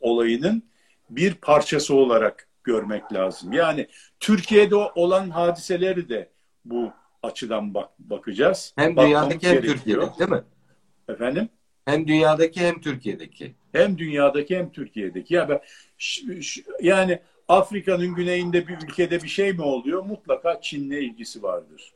olayının 0.00 0.62
bir 1.10 1.34
parçası 1.34 1.94
olarak 1.94 2.48
görmek 2.64 3.12
lazım. 3.12 3.52
Yani 3.52 3.86
Türkiye'de 4.20 4.76
olan 4.76 5.30
hadiseleri 5.30 6.08
de 6.08 6.28
bu 6.64 6.92
açıdan 7.22 7.74
bak 7.74 7.90
bakacağız. 7.98 8.72
Hem 8.76 8.96
dünyadaki 8.96 9.48
hem 9.48 9.62
Türkiye'deki 9.62 10.18
değil 10.18 10.30
mi? 10.30 10.42
Efendim? 11.08 11.48
Hem 11.84 12.08
dünyadaki 12.08 12.60
hem 12.60 12.80
Türkiye'deki. 12.80 13.54
Hem 13.72 13.98
dünyadaki 13.98 14.56
hem 14.56 14.72
Türkiye'deki. 14.72 15.34
Ya 15.34 15.48
ben 15.48 15.60
yani 16.80 17.18
Afrika'nın 17.48 18.14
güneyinde 18.14 18.68
bir 18.68 18.76
ülkede 18.76 19.22
bir 19.22 19.28
şey 19.28 19.52
mi 19.52 19.62
oluyor? 19.62 20.02
Mutlaka 20.02 20.60
Çin'le 20.60 20.90
ilgisi 20.90 21.42
vardır. 21.42 21.92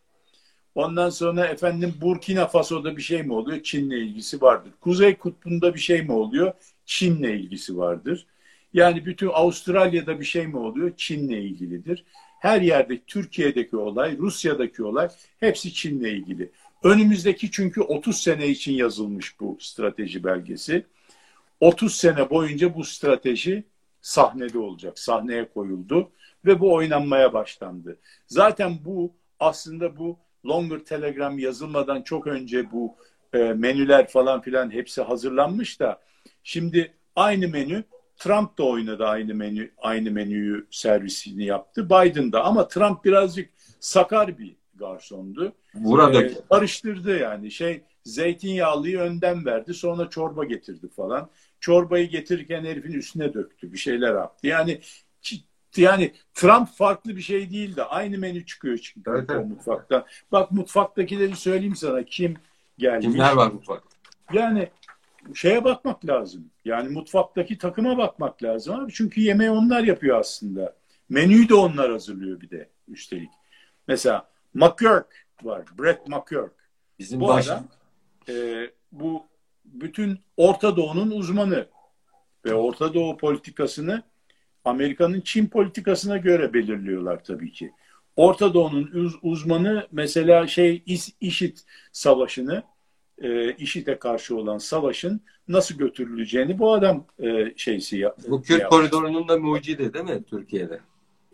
Ondan 0.74 1.10
sonra 1.10 1.46
efendim 1.46 1.94
Burkina 2.00 2.46
Faso'da 2.46 2.96
bir 2.96 3.02
şey 3.02 3.22
mi 3.22 3.32
oluyor? 3.32 3.62
Çin'le 3.62 3.90
ilgisi 3.90 4.42
vardır. 4.42 4.72
Kuzey 4.80 5.16
Kutbu'nda 5.16 5.74
bir 5.74 5.80
şey 5.80 6.02
mi 6.02 6.12
oluyor? 6.12 6.52
Çin'le 6.86 7.22
ilgisi 7.22 7.78
vardır. 7.78 8.26
Yani 8.72 9.06
bütün 9.06 9.28
Avustralya'da 9.28 10.20
bir 10.20 10.24
şey 10.24 10.46
mi 10.46 10.56
oluyor? 10.56 10.92
Çin'le 10.96 11.30
ilgilidir. 11.30 12.04
Her 12.40 12.60
yerde 12.60 12.98
Türkiye'deki 13.06 13.76
olay, 13.76 14.18
Rusya'daki 14.18 14.84
olay 14.84 15.08
hepsi 15.40 15.72
Çin'le 15.74 16.04
ilgili. 16.04 16.50
Önümüzdeki 16.82 17.50
çünkü 17.50 17.80
30 17.80 18.16
sene 18.22 18.48
için 18.48 18.72
yazılmış 18.72 19.40
bu 19.40 19.58
strateji 19.60 20.24
belgesi. 20.24 20.86
30 21.60 21.96
sene 21.96 22.30
boyunca 22.30 22.74
bu 22.74 22.84
strateji 22.84 23.64
sahnede 24.00 24.58
olacak, 24.58 24.98
sahneye 24.98 25.48
koyuldu 25.48 26.10
ve 26.44 26.60
bu 26.60 26.74
oynanmaya 26.74 27.32
başlandı. 27.32 27.98
Zaten 28.26 28.78
bu 28.84 29.12
aslında 29.40 29.96
bu 29.96 30.18
Longer 30.46 30.78
Telegram 30.78 31.38
yazılmadan 31.38 32.02
çok 32.02 32.26
önce 32.26 32.72
bu 32.72 32.96
e, 33.32 33.38
menüler 33.38 34.08
falan 34.08 34.40
filan 34.40 34.70
hepsi 34.70 35.02
hazırlanmış 35.02 35.80
da 35.80 36.00
şimdi 36.42 36.94
aynı 37.16 37.48
menü 37.48 37.84
Trump 38.16 38.58
da 38.58 38.62
oynadı 38.64 39.06
aynı 39.06 39.34
menü 39.34 39.70
aynı 39.78 40.10
menüyü 40.10 40.66
servisini 40.70 41.44
yaptı. 41.44 41.86
Biden 41.86 42.32
da 42.32 42.44
ama 42.44 42.68
Trump 42.68 43.04
birazcık 43.04 43.50
sakar 43.80 44.38
bir 44.38 44.56
garsondu. 44.74 45.52
Burada 45.74 46.22
ee, 46.22 46.34
karıştırdı 46.50 47.18
yani 47.18 47.50
şey 47.50 47.82
zeytinyağlıyı 48.04 48.98
önden 48.98 49.46
verdi 49.46 49.74
sonra 49.74 50.10
çorba 50.10 50.44
getirdi 50.44 50.88
falan. 50.88 51.30
Çorbayı 51.60 52.08
getirirken 52.08 52.64
herifin 52.64 52.92
üstüne 52.92 53.34
döktü 53.34 53.72
bir 53.72 53.78
şeyler 53.78 54.14
yaptı. 54.14 54.46
Yani 54.46 54.80
yani 55.76 56.12
Trump 56.34 56.68
farklı 56.68 57.16
bir 57.16 57.22
şey 57.22 57.50
değil 57.50 57.76
de 57.76 57.84
aynı 57.84 58.18
menü 58.18 58.46
çıkıyor 58.46 58.78
çünkü 58.78 59.10
evet, 59.10 59.30
o 59.30 59.44
mutfakta. 59.44 60.06
Bak 60.32 60.52
mutfaktakileri 60.52 61.36
söyleyeyim 61.36 61.76
sana 61.76 62.02
kim 62.02 62.36
gelmiş. 62.78 63.06
Kimler 63.06 63.32
var 63.32 63.50
mutfakta? 63.50 63.96
Yani 64.32 64.68
şeye 65.34 65.64
bakmak 65.64 66.06
lazım. 66.06 66.50
Yani 66.64 66.88
mutfaktaki 66.88 67.58
takıma 67.58 67.98
bakmak 67.98 68.42
lazım 68.42 68.74
abi. 68.74 68.92
Çünkü 68.92 69.20
yemeği 69.20 69.50
onlar 69.50 69.82
yapıyor 69.82 70.20
aslında. 70.20 70.76
Menüyü 71.08 71.48
de 71.48 71.54
onlar 71.54 71.90
hazırlıyor 71.90 72.40
bir 72.40 72.50
de 72.50 72.68
üstelik. 72.88 73.30
Mesela 73.88 74.28
McCurk 74.54 75.26
var. 75.42 75.62
Brett 75.78 76.08
McCurk. 76.08 76.52
Bizim 76.98 77.20
bu 77.20 77.28
baş... 77.28 77.48
adam 77.48 77.64
e, 78.28 78.66
bu 78.92 79.26
bütün 79.64 80.18
Orta 80.36 80.76
Doğu'nun 80.76 81.10
uzmanı 81.10 81.66
ve 82.44 82.54
Orta 82.54 82.94
Doğu 82.94 83.16
politikasını 83.16 84.02
Amerika'nın 84.64 85.20
Çin 85.20 85.46
politikasına 85.46 86.16
göre 86.16 86.54
belirliyorlar 86.54 87.24
tabii 87.24 87.52
ki. 87.52 87.72
Orta 88.16 88.54
Doğu'nun 88.54 88.90
uz 88.94 89.14
uzmanı 89.22 89.86
mesela 89.92 90.46
şey 90.46 90.82
IŞİD 91.20 91.58
savaşını, 91.92 92.62
e, 93.18 93.52
IŞİD'e 93.52 93.98
karşı 93.98 94.36
olan 94.36 94.58
savaşın 94.58 95.20
nasıl 95.48 95.74
götürüleceğini 95.74 96.58
bu 96.58 96.72
adam 96.72 97.06
e, 97.22 97.52
şeysi 97.56 97.98
yaptı. 97.98 98.30
Bu 98.30 98.42
Kürt 98.42 98.68
koridorunun 98.68 99.28
da 99.28 99.38
mucidi 99.38 99.94
değil 99.94 100.04
mi 100.04 100.22
Türkiye'de? 100.30 100.80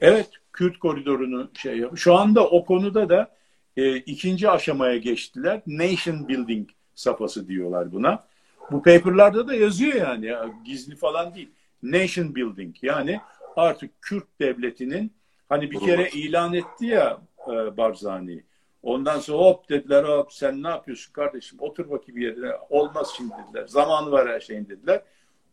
Evet, 0.00 0.28
Kürt 0.52 0.78
koridorunu 0.78 1.50
şey 1.54 1.72
yapıyor. 1.72 1.96
Şu 1.96 2.14
anda 2.14 2.48
o 2.48 2.64
konuda 2.64 3.08
da 3.08 3.36
e, 3.76 3.96
ikinci 3.96 4.50
aşamaya 4.50 4.96
geçtiler. 4.96 5.62
Nation 5.66 6.28
building 6.28 6.68
safhası 6.94 7.48
diyorlar 7.48 7.92
buna. 7.92 8.24
Bu 8.70 8.82
paperlarda 8.82 9.48
da 9.48 9.54
yazıyor 9.54 9.94
yani 9.94 10.26
ya, 10.26 10.50
gizli 10.64 10.96
falan 10.96 11.34
değil. 11.34 11.48
Nation 11.82 12.34
building 12.34 12.76
yani 12.82 13.20
artık 13.56 14.02
Kürt 14.02 14.40
devletinin 14.40 15.12
hani 15.48 15.70
bir 15.70 15.80
kere 15.80 16.10
ilan 16.10 16.54
etti 16.54 16.86
ya 16.86 17.20
e, 17.48 17.76
Barzani. 17.76 18.44
Ondan 18.82 19.18
sonra 19.18 19.38
hop 19.38 19.68
dediler 19.68 20.04
hop 20.04 20.32
sen 20.32 20.62
ne 20.62 20.68
yapıyorsun 20.68 21.12
kardeşim 21.12 21.58
otur 21.60 21.90
bakayım 21.90 22.20
bir 22.20 22.26
yerine 22.26 22.52
olmaz 22.70 23.12
şimdi 23.16 23.32
dediler. 23.46 23.66
Zamanı 23.66 24.10
var 24.10 24.28
her 24.28 24.40
şeyin 24.40 24.68
dediler. 24.68 25.02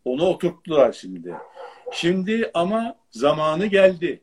Onu 0.04 0.26
oturttular 0.26 0.92
şimdi. 0.92 1.34
Şimdi 1.92 2.50
ama 2.54 2.96
zamanı 3.10 3.66
geldi. 3.66 4.20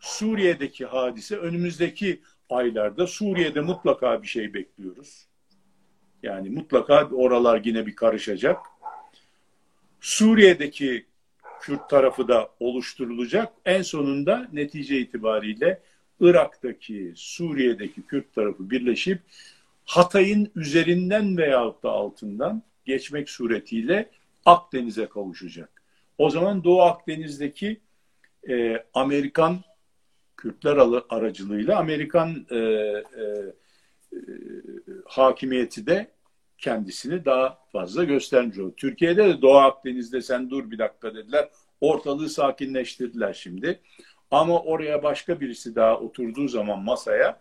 Suriye'deki 0.00 0.86
hadise 0.86 1.36
önümüzdeki 1.36 2.22
aylarda 2.50 3.06
Suriye'de 3.06 3.60
mutlaka 3.60 4.22
bir 4.22 4.26
şey 4.26 4.54
bekliyoruz. 4.54 5.26
Yani 6.22 6.50
mutlaka 6.50 7.08
oralar 7.10 7.60
yine 7.64 7.86
bir 7.86 7.96
karışacak. 7.96 8.58
Suriye'deki 10.00 11.06
Kürt 11.68 11.88
tarafı 11.88 12.28
da 12.28 12.50
oluşturulacak. 12.60 13.52
En 13.64 13.82
sonunda 13.82 14.48
netice 14.52 14.98
itibariyle 14.98 15.80
Irak'taki, 16.20 17.12
Suriye'deki 17.16 18.02
Kürt 18.02 18.34
tarafı 18.34 18.70
birleşip 18.70 19.20
Hatay'ın 19.84 20.50
üzerinden 20.56 21.36
veyahut 21.36 21.82
da 21.82 21.90
altından 21.90 22.62
geçmek 22.84 23.30
suretiyle 23.30 24.10
Akdeniz'e 24.44 25.06
kavuşacak. 25.06 25.82
O 26.18 26.30
zaman 26.30 26.64
Doğu 26.64 26.82
Akdeniz'deki 26.82 27.80
e, 28.48 28.84
Amerikan 28.94 29.60
Kürtler 30.36 30.76
aracılığıyla 31.08 31.78
Amerikan 31.78 32.46
e, 32.50 32.56
e, 32.56 32.62
e, 34.12 34.18
hakimiyeti 35.04 35.86
de 35.86 36.10
kendisini 36.58 37.24
daha 37.24 37.58
fazla 37.72 38.04
göstermiş 38.04 38.58
oldu. 38.58 38.74
Türkiye'de 38.76 39.24
de 39.24 39.42
Doğu 39.42 39.56
Akdeniz'de 39.56 40.20
sen 40.22 40.50
dur 40.50 40.70
bir 40.70 40.78
dakika 40.78 41.14
dediler. 41.14 41.48
Ortalığı 41.80 42.28
sakinleştirdiler 42.28 43.32
şimdi. 43.32 43.80
Ama 44.30 44.62
oraya 44.62 45.02
başka 45.02 45.40
birisi 45.40 45.74
daha 45.74 45.98
oturduğu 45.98 46.48
zaman 46.48 46.82
masaya 46.82 47.40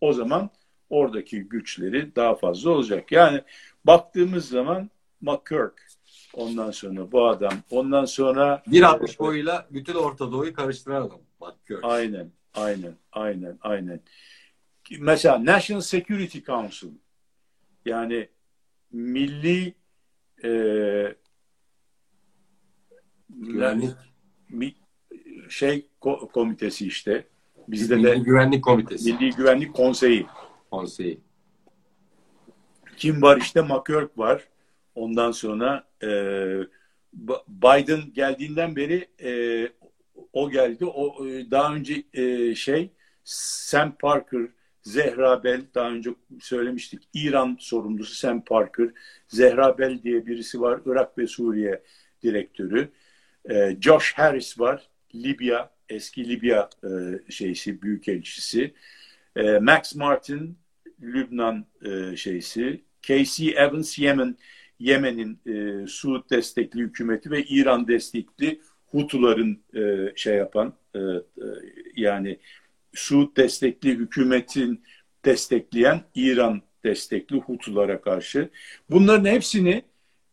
o 0.00 0.12
zaman 0.12 0.50
oradaki 0.90 1.40
güçleri 1.40 2.16
daha 2.16 2.34
fazla 2.34 2.70
olacak. 2.70 3.12
Yani 3.12 3.42
baktığımız 3.84 4.48
zaman 4.48 4.90
McCurk 5.20 5.88
Ondan 6.34 6.70
sonra 6.70 7.12
bu 7.12 7.28
adam. 7.28 7.52
Ondan 7.70 8.04
sonra 8.04 8.62
1.60 8.66 9.18
boyuyla 9.18 9.66
bütün 9.70 9.94
Orta 9.94 10.32
Doğu'yu 10.32 10.54
karıştıran 10.54 11.02
adam. 11.02 11.20
Gör. 11.66 11.80
Aynen, 11.82 12.30
aynen, 12.54 12.94
aynen, 13.12 13.58
aynen. 13.60 14.00
Mesela 14.98 15.44
National 15.44 15.80
Security 15.80 16.38
Council 16.38 16.88
yani 17.84 18.28
milli 18.92 19.74
e, 20.44 20.50
Güvenlik. 23.30 23.90
mi, 24.48 24.74
şey 25.48 25.86
ko- 26.00 26.32
komitesi 26.32 26.86
işte. 26.86 27.26
Bizde 27.68 27.96
Milli 27.96 28.06
de 28.06 28.14
Güvenlik 28.18 28.64
Komitesi. 28.64 29.12
Milli 29.12 29.30
Güvenlik 29.30 29.74
Konseyi. 29.74 30.26
Konseyi. 30.70 31.20
Kim 32.96 33.22
var 33.22 33.36
işte 33.36 33.62
McCurk 33.62 34.18
var. 34.18 34.48
Ondan 34.94 35.30
sonra 35.30 35.84
e, 36.02 36.08
Biden 37.48 38.12
geldiğinden 38.12 38.76
beri 38.76 39.08
e, 39.22 39.32
o 40.32 40.50
geldi. 40.50 40.84
O 40.84 41.26
e, 41.26 41.50
daha 41.50 41.74
önce 41.74 42.02
e, 42.12 42.54
şey 42.54 42.90
Sam 43.24 43.96
Parker, 44.00 44.48
Zehra 44.88 45.44
Bell 45.44 45.60
daha 45.74 45.90
önce 45.90 46.10
söylemiştik. 46.40 47.02
İran 47.14 47.56
sorumlusu 47.60 48.14
Sam 48.14 48.44
Parker, 48.44 48.88
Zehra 49.28 49.78
Bell 49.78 50.02
diye 50.02 50.26
birisi 50.26 50.60
var. 50.60 50.80
Irak 50.86 51.18
ve 51.18 51.26
Suriye 51.26 51.82
direktörü. 52.22 52.88
E, 53.50 53.76
Josh 53.80 54.12
Harris 54.12 54.60
var. 54.60 54.88
Libya, 55.14 55.70
eski 55.88 56.28
Libya 56.28 56.68
e, 56.84 56.88
şeysi, 57.32 57.82
büyükelçisi. 57.82 58.74
E, 59.36 59.58
Max 59.58 59.94
Martin, 59.94 60.58
Lübnan 61.02 61.66
e, 61.84 62.16
şeysi. 62.16 62.80
Casey 63.02 63.54
Evans, 63.56 63.98
Yemen, 63.98 64.36
Yemen'in 64.78 65.40
e, 65.46 65.86
Suud 65.86 66.30
destekli 66.30 66.80
hükümeti 66.80 67.30
ve 67.30 67.42
İran 67.44 67.88
destekli 67.88 68.60
Hutuların 68.86 69.62
e, 69.74 70.12
şey 70.16 70.36
yapan 70.36 70.74
e, 70.94 70.98
e, 70.98 71.22
yani 71.96 72.38
Suud 72.98 73.36
destekli 73.36 73.90
hükümetin 73.90 74.84
destekleyen 75.24 76.00
İran 76.14 76.62
destekli 76.84 77.36
Hutulara 77.36 78.00
karşı. 78.00 78.50
Bunların 78.90 79.24
hepsini 79.30 79.82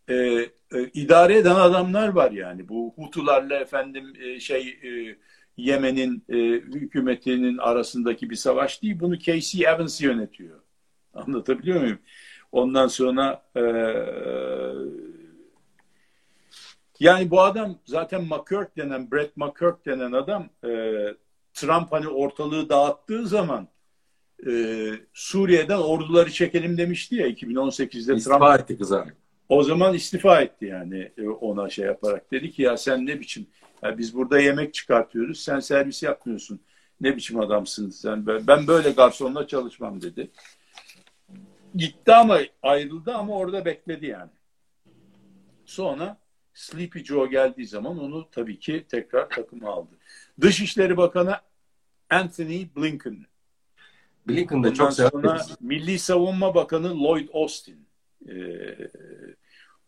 e, 0.10 0.16
e, 0.16 0.50
idare 0.94 1.38
eden 1.38 1.56
adamlar 1.56 2.08
var 2.08 2.32
yani. 2.32 2.70
Bu 2.70 2.94
Hutularla 2.96 3.60
efendim 3.60 4.14
e, 4.22 4.40
şey 4.40 4.68
e, 4.68 5.18
Yemen'in 5.58 6.24
e, 6.30 6.36
hükümetinin 6.52 7.58
arasındaki 7.58 8.30
bir 8.30 8.36
savaş 8.36 8.82
değil. 8.84 9.00
Bunu 9.00 9.20
Casey 9.20 9.66
Evans 9.66 10.02
yönetiyor. 10.02 10.60
Anlatabiliyor 11.14 11.82
muyum? 11.82 12.00
Ondan 12.52 12.88
sonra 12.88 13.44
e, 13.56 13.62
yani 17.00 17.32
bu 17.32 17.42
adam 17.42 17.80
zaten 17.86 18.24
McCurk 18.24 18.78
denen, 18.78 19.12
Brett 19.12 19.38
McCurk 19.38 19.86
denen 19.86 20.12
adam 20.12 20.50
e, 20.64 20.70
Trump 21.56 21.92
hani 21.92 22.08
ortalığı 22.08 22.70
dağıttığı 22.70 23.28
zaman 23.28 23.68
e, 24.48 24.52
Suriye'den 25.14 25.78
orduları 25.78 26.32
çekelim 26.32 26.78
demişti 26.78 27.16
ya 27.16 27.28
2018'de 27.28 28.16
İstifa 28.16 28.40
Trump. 28.40 28.60
etti 28.60 28.78
kıza. 28.78 29.06
O 29.50 29.64
zaman 29.64 29.94
istifa 29.94 30.42
etti 30.42 30.66
yani 30.66 31.12
e, 31.18 31.28
ona 31.28 31.70
şey 31.70 31.86
yaparak. 31.86 32.32
Dedi 32.32 32.52
ki 32.52 32.62
ya 32.62 32.78
sen 32.78 33.06
ne 33.06 33.20
biçim 33.20 33.48
ya 33.84 33.98
biz 33.98 34.16
burada 34.16 34.40
yemek 34.40 34.74
çıkartıyoruz 34.74 35.40
sen 35.40 35.60
servis 35.60 36.04
yapmıyorsun. 36.04 36.60
Ne 37.02 37.16
biçim 37.16 37.40
adamsın 37.40 37.90
sen 37.90 38.28
ben, 38.28 38.48
ben 38.48 38.68
böyle 38.68 38.92
garsonla 38.92 39.48
çalışmam 39.48 40.02
dedi. 40.02 40.32
Gitti 41.76 42.14
ama 42.14 42.40
ayrıldı 42.64 43.14
ama 43.14 43.38
orada 43.38 43.66
bekledi 43.66 44.06
yani. 44.06 44.32
Sonra 45.66 46.18
Sleepy 46.54 47.00
Joe 47.00 47.26
geldiği 47.26 47.68
zaman 47.68 48.00
onu 48.00 48.30
tabii 48.32 48.60
ki 48.60 48.86
tekrar 48.90 49.30
takıma 49.30 49.70
aldı. 49.70 49.96
Dışişleri 50.42 50.98
Bakanı 50.98 51.36
Anthony 52.10 52.68
Blinken. 52.78 53.26
Blinken 54.28 54.64
de 54.64 54.74
çok 54.74 54.94
sonra. 54.94 55.42
Milli 55.60 56.00
Savunma 56.00 56.56
Bakanı 56.56 57.04
Lloyd 57.04 57.28
Austin. 57.34 57.86
Ee, 58.30 58.34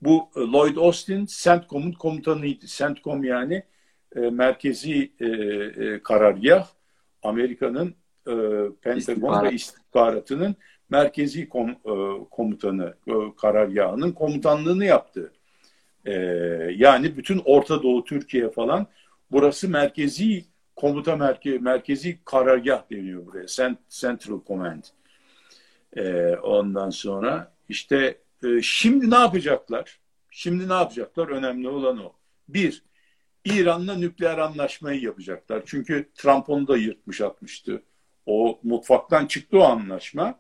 bu 0.02 0.30
Lloyd 0.36 0.78
Austin 0.78 1.28
CENTCOM'un 1.30 1.92
komutanıydı. 1.92 2.66
CENTCOM 2.68 3.24
yani 3.24 3.64
e, 4.16 4.20
merkezi 4.20 5.12
e, 5.20 5.26
e, 5.26 6.04
karargah 6.04 6.68
Amerika'nın 7.24 7.96
e, 8.28 8.34
Pentagon 8.82 8.98
İstihbarat. 8.98 9.44
ve 9.44 9.56
istihbaratının 9.56 10.56
merkezi 10.90 11.50
kom, 11.50 11.70
e, 11.70 11.76
komutanı 12.32 12.94
e, 13.08 13.14
karargahının 13.38 14.12
komutanlığını 14.12 14.86
yaptı. 14.86 15.32
E, 16.06 16.14
yani 16.76 17.18
bütün 17.18 17.42
Orta 17.46 17.84
Doğu 17.84 18.04
Türkiye 18.04 18.50
falan 18.50 18.88
burası 19.32 19.70
merkezi 19.70 20.46
komuta 20.76 21.16
merkezi, 21.16 21.60
merkezi 21.60 22.20
karargah 22.26 22.92
deniyor 22.92 23.26
buraya. 23.26 23.46
Cent- 23.46 23.78
Central 23.90 24.40
Command. 24.48 24.84
E, 25.96 26.36
ondan 26.36 26.90
sonra 26.90 27.54
işte 27.70 28.18
e, 28.44 28.62
şimdi 28.62 29.10
ne 29.10 29.16
yapacaklar? 29.16 30.00
Şimdi 30.32 30.70
ne 30.70 30.74
yapacaklar? 30.74 31.28
Önemli 31.28 31.70
olan 31.70 32.06
o. 32.06 32.14
Bir, 32.50 32.84
İran'la 33.46 33.96
nükleer 33.96 34.38
anlaşmayı 34.38 35.02
yapacaklar. 35.02 35.64
Çünkü 35.66 36.10
Trump 36.16 36.50
onu 36.50 36.68
da 36.68 36.78
yırtmış 36.78 37.22
atmıştı. 37.22 37.84
O 38.26 38.60
mutfaktan 38.64 39.26
çıktı 39.26 39.58
o 39.60 39.64
anlaşma. 39.64 40.40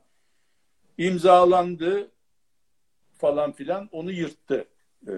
İmzalandı 0.98 2.12
falan 3.18 3.52
filan 3.52 3.90
onu 3.92 4.12
yırttı 4.12 4.68
e, 5.02 5.14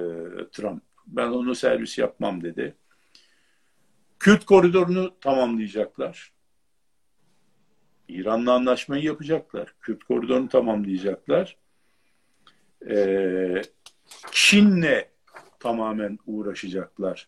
Trump. 0.51 0.83
Ben 1.07 1.27
onu 1.27 1.55
servis 1.55 1.97
yapmam 1.97 2.43
dedi. 2.43 2.75
Kürt 4.19 4.45
koridorunu 4.45 5.19
tamamlayacaklar. 5.19 6.31
İran'la 8.07 8.53
anlaşmayı 8.53 9.03
yapacaklar. 9.03 9.73
Kürt 9.81 10.03
koridorunu 10.03 10.49
tamamlayacaklar. 10.49 11.57
Ee, 12.89 13.61
Çin'le 14.31 15.05
tamamen 15.59 16.19
uğraşacaklar. 16.25 17.27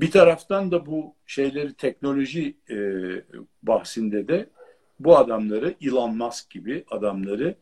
Bir 0.00 0.10
taraftan 0.10 0.70
da 0.70 0.86
bu 0.86 1.14
şeyleri 1.26 1.74
teknoloji 1.74 2.56
e, 2.70 2.76
bahsinde 3.62 4.28
de 4.28 4.50
bu 5.00 5.16
adamları 5.16 5.74
Elon 5.80 6.16
Musk 6.16 6.50
gibi 6.50 6.84
adamları 6.90 7.54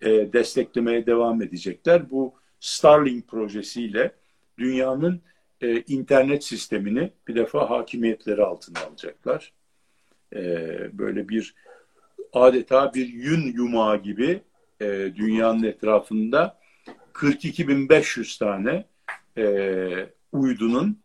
e, 0.00 0.32
desteklemeye 0.32 1.06
devam 1.06 1.42
edecekler. 1.42 2.10
Bu 2.10 2.34
Starlink 2.60 3.28
projesiyle 3.28 4.14
dünyanın 4.58 5.22
e, 5.60 5.80
internet 5.80 6.44
sistemini 6.44 7.10
bir 7.28 7.34
defa 7.34 7.70
hakimiyetleri 7.70 8.42
altına 8.42 8.80
alacaklar. 8.80 9.52
E, 10.34 10.40
böyle 10.98 11.28
bir 11.28 11.54
adeta 12.32 12.94
bir 12.94 13.08
yün 13.08 13.52
yumağı 13.52 14.02
gibi 14.02 14.40
e, 14.80 14.86
dünyanın 15.16 15.62
etrafında 15.62 16.58
42.500 17.12 18.38
tane 18.38 18.84
e, 19.38 19.46
uydunun 20.32 21.02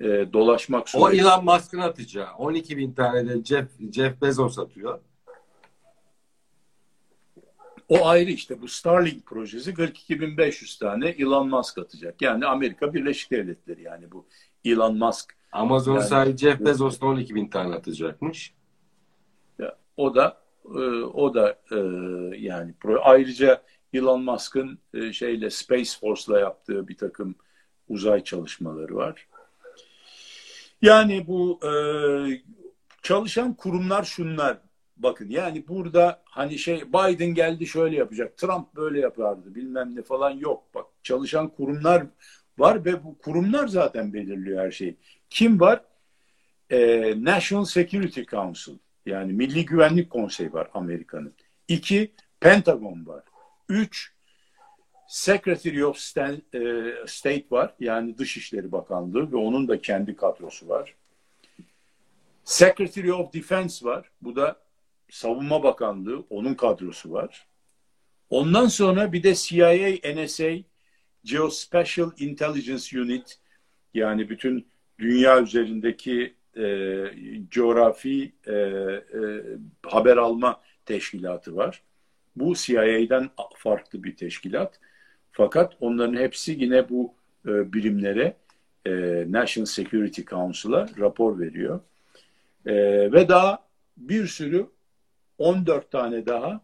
e, 0.00 0.04
dolaşmak 0.32 0.82
O 0.82 0.86
suretiyle. 0.86 1.22
Elon 1.22 1.44
Musk'ın 1.44 1.78
atacağı. 1.78 2.34
12 2.34 2.76
bin 2.76 2.92
tane 2.92 3.28
de 3.28 3.44
Jeff, 3.44 3.68
Jeff 3.92 4.22
Bezos 4.22 4.58
atıyor. 4.58 5.00
O 7.88 8.06
ayrı 8.06 8.30
işte 8.30 8.60
bu 8.62 8.68
Starlink 8.68 9.26
projesi 9.26 9.70
42.500 9.72 10.78
tane 10.80 11.08
Elon 11.08 11.48
Musk 11.48 11.78
atacak. 11.78 12.22
Yani 12.22 12.46
Amerika 12.46 12.94
Birleşik 12.94 13.30
Devletleri 13.30 13.82
yani 13.82 14.10
bu 14.12 14.26
Elon 14.64 14.98
Musk. 14.98 15.36
Amazon 15.52 15.94
Yani- 15.94 16.04
sahibi 16.04 16.36
Jeff 16.38 16.60
Bezos 16.60 17.00
da 17.00 17.06
12 17.06 17.34
bin 17.34 17.48
tane 17.48 17.74
atacakmış. 17.74 18.54
O 19.96 20.14
da 20.14 20.40
e, 20.64 20.78
o 21.04 21.34
da 21.34 21.50
e, 21.70 21.76
yani 22.38 22.74
pro- 22.82 22.98
ayrıca 23.02 23.62
Elon 23.92 24.22
Musk'ın 24.24 24.78
e, 24.94 25.12
şeyle 25.12 25.50
Space 25.50 25.90
Force'la 26.00 26.40
yaptığı 26.40 26.88
bir 26.88 26.96
takım 26.96 27.34
uzay 27.88 28.24
çalışmaları 28.24 28.94
var. 28.96 29.28
Yani 30.82 31.26
bu 31.26 31.60
e, 31.66 31.72
çalışan 33.02 33.54
kurumlar 33.54 34.04
şunlar. 34.04 34.58
Bakın 34.96 35.30
yani 35.30 35.68
burada 35.68 36.22
hani 36.24 36.58
şey 36.58 36.82
Biden 36.92 37.34
geldi 37.34 37.66
şöyle 37.66 37.96
yapacak, 37.96 38.36
Trump 38.36 38.76
böyle 38.76 39.00
yapardı 39.00 39.54
bilmem 39.54 39.96
ne 39.96 40.02
falan 40.02 40.30
yok. 40.30 40.64
Bak 40.74 40.86
çalışan 41.02 41.48
kurumlar 41.48 42.06
var 42.58 42.84
ve 42.84 43.04
bu 43.04 43.18
kurumlar 43.18 43.68
zaten 43.68 44.12
belirliyor 44.12 44.64
her 44.64 44.70
şeyi. 44.70 44.96
Kim 45.30 45.60
var? 45.60 45.84
E, 46.70 47.14
National 47.24 47.64
Security 47.64 48.22
Council 48.22 48.78
yani 49.06 49.32
Milli 49.32 49.64
Güvenlik 49.64 50.10
Konseyi 50.10 50.52
var 50.52 50.70
Amerika'nın. 50.74 51.34
İki, 51.68 52.12
Pentagon 52.40 53.06
var. 53.06 53.24
Üç, 53.68 54.12
Secretary 55.08 55.84
of 55.84 55.96
e, 55.96 56.92
State 57.06 57.44
var. 57.50 57.74
Yani 57.80 58.18
Dışişleri 58.18 58.72
Bakanlığı 58.72 59.32
ve 59.32 59.36
onun 59.36 59.68
da 59.68 59.80
kendi 59.80 60.16
kadrosu 60.16 60.68
var. 60.68 60.94
Secretary 62.44 63.12
of 63.12 63.32
Defense 63.32 63.86
var. 63.86 64.10
Bu 64.22 64.36
da 64.36 64.63
Savunma 65.14 65.62
Bakanlığı, 65.62 66.24
onun 66.30 66.54
kadrosu 66.54 67.12
var. 67.12 67.46
Ondan 68.30 68.66
sonra 68.66 69.12
bir 69.12 69.22
de 69.22 69.34
CIA, 69.34 69.72
NSA 70.14 70.50
Geospatial 71.24 72.10
Intelligence 72.18 73.00
Unit 73.00 73.38
yani 73.94 74.30
bütün 74.30 74.66
dünya 74.98 75.42
üzerindeki 75.42 76.34
e, 76.56 76.64
coğrafi 77.50 78.32
e, 78.46 78.52
e, 78.52 79.00
haber 79.82 80.16
alma 80.16 80.60
teşkilatı 80.86 81.56
var. 81.56 81.82
Bu 82.36 82.54
CIA'den 82.54 83.30
farklı 83.56 84.04
bir 84.04 84.16
teşkilat. 84.16 84.80
Fakat 85.32 85.76
onların 85.80 86.16
hepsi 86.16 86.52
yine 86.52 86.88
bu 86.88 87.14
e, 87.46 87.72
birimlere 87.72 88.36
e, 88.86 88.92
National 89.28 89.66
Security 89.66 90.22
Council'a 90.22 90.88
rapor 90.98 91.40
veriyor. 91.40 91.80
E, 92.66 92.72
ve 93.12 93.28
daha 93.28 93.64
bir 93.96 94.26
sürü 94.26 94.73
14 95.38 95.90
tane 95.90 96.26
daha 96.26 96.60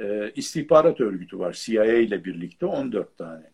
e, 0.00 0.32
istihbarat 0.36 1.00
örgütü 1.00 1.38
var. 1.38 1.52
CIA 1.52 1.84
ile 1.84 2.24
birlikte 2.24 2.66
14 2.66 3.18
tane. 3.18 3.50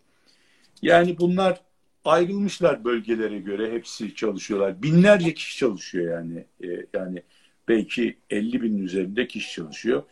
Yani 0.82 1.18
bunlar 1.18 1.60
ayrılmışlar 2.04 2.84
bölgelere 2.84 3.38
göre 3.38 3.72
hepsi 3.72 4.14
çalışıyorlar. 4.14 4.82
Binlerce 4.82 5.34
kişi 5.34 5.58
çalışıyor 5.58 6.14
yani. 6.18 6.44
E, 6.64 6.86
yani 6.94 7.22
belki 7.68 8.16
50 8.30 8.62
bin 8.62 8.84
üzerinde 8.84 9.26
kişi 9.26 9.52
çalışıyor. 9.52 10.02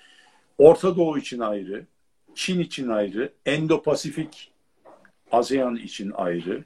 Orta 0.59 0.97
Doğu 0.97 1.19
için 1.19 1.41
ayrı, 1.41 1.87
Çin 2.35 2.61
için 2.61 2.89
ayrı, 2.89 3.33
Endo-Pasifik 3.47 4.51
ASEAN 5.33 5.77
için 5.77 6.13
ayrı. 6.15 6.65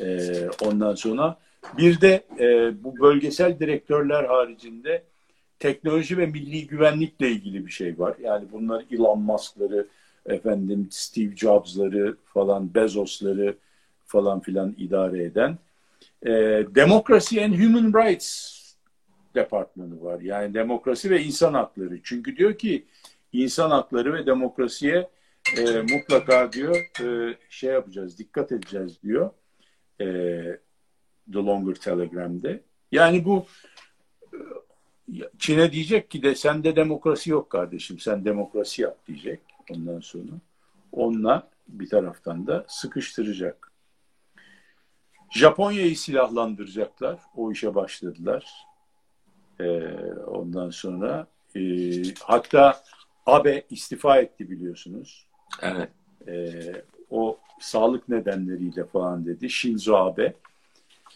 E, 0.00 0.30
ondan 0.64 0.94
sonra 0.94 1.38
bir 1.78 2.00
de 2.00 2.24
e, 2.38 2.72
bu 2.84 2.98
bölgesel 2.98 3.58
direktörler 3.58 4.24
haricinde 4.24 5.04
teknoloji 5.62 6.18
ve 6.18 6.26
milli 6.26 6.66
güvenlikle 6.66 7.30
ilgili 7.30 7.66
bir 7.66 7.70
şey 7.70 7.98
var. 7.98 8.16
Yani 8.22 8.46
bunlar 8.52 8.84
Elon 8.90 9.20
Musk'ları, 9.20 9.86
efendim 10.26 10.88
Steve 10.90 11.36
Jobs'ları 11.36 12.16
falan, 12.24 12.74
Bezos'ları 12.74 13.56
falan 14.06 14.40
filan 14.40 14.74
idare 14.78 15.24
eden. 15.24 15.58
E, 16.22 16.30
Democracy 16.74 17.44
and 17.44 17.54
Human 17.54 18.02
Rights 18.02 18.58
departmanı 19.34 20.02
var. 20.02 20.20
Yani 20.20 20.54
demokrasi 20.54 21.10
ve 21.10 21.22
insan 21.22 21.54
hakları. 21.54 22.02
Çünkü 22.02 22.36
diyor 22.36 22.58
ki 22.58 22.84
insan 23.32 23.70
hakları 23.70 24.14
ve 24.14 24.26
demokrasiye 24.26 25.08
e, 25.58 25.62
mutlaka 25.80 26.52
diyor 26.52 26.76
e, 27.00 27.36
şey 27.48 27.70
yapacağız, 27.70 28.18
dikkat 28.18 28.52
edeceğiz 28.52 29.02
diyor. 29.02 29.30
E, 30.00 30.06
The 31.32 31.38
Longer 31.38 31.74
Telegram'de. 31.74 32.60
Yani 32.92 33.24
bu 33.24 33.46
Çin'e 35.38 35.72
diyecek 35.72 36.10
ki 36.10 36.22
de 36.22 36.34
sende 36.34 36.76
demokrasi 36.76 37.30
yok 37.30 37.50
kardeşim, 37.50 37.98
sen 37.98 38.24
demokrasi 38.24 38.82
yap 38.82 39.06
diyecek 39.06 39.40
ondan 39.70 40.00
sonra. 40.00 40.32
Onunla 40.92 41.48
bir 41.68 41.88
taraftan 41.88 42.46
da 42.46 42.64
sıkıştıracak. 42.68 43.72
Japonya'yı 45.30 45.96
silahlandıracaklar. 45.96 47.18
O 47.36 47.52
işe 47.52 47.74
başladılar. 47.74 48.52
Ee, 49.60 49.64
ondan 50.26 50.70
sonra 50.70 51.26
e, 51.56 51.60
hatta 52.20 52.82
Abe 53.26 53.64
istifa 53.70 54.18
etti 54.18 54.50
biliyorsunuz. 54.50 55.26
Evet. 55.62 55.88
Ee, 56.28 56.82
o 57.10 57.38
sağlık 57.60 58.08
nedenleriyle 58.08 58.84
falan 58.84 59.26
dedi. 59.26 59.50
Shinzo 59.50 59.96
Abe 59.96 60.34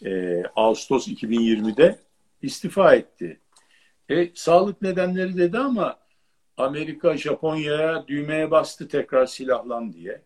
e, 0.05 0.43
Ağustos 0.55 1.07
2020'de 1.07 1.99
istifa 2.41 2.95
etti. 2.95 3.39
E, 4.09 4.29
sağlık 4.33 4.81
nedenleri 4.81 5.37
dedi 5.37 5.57
ama 5.57 5.99
Amerika 6.57 7.17
Japonya'ya 7.17 8.07
düğmeye 8.07 8.51
bastı 8.51 8.87
tekrar 8.87 9.25
silahlan 9.25 9.93
diye. 9.93 10.21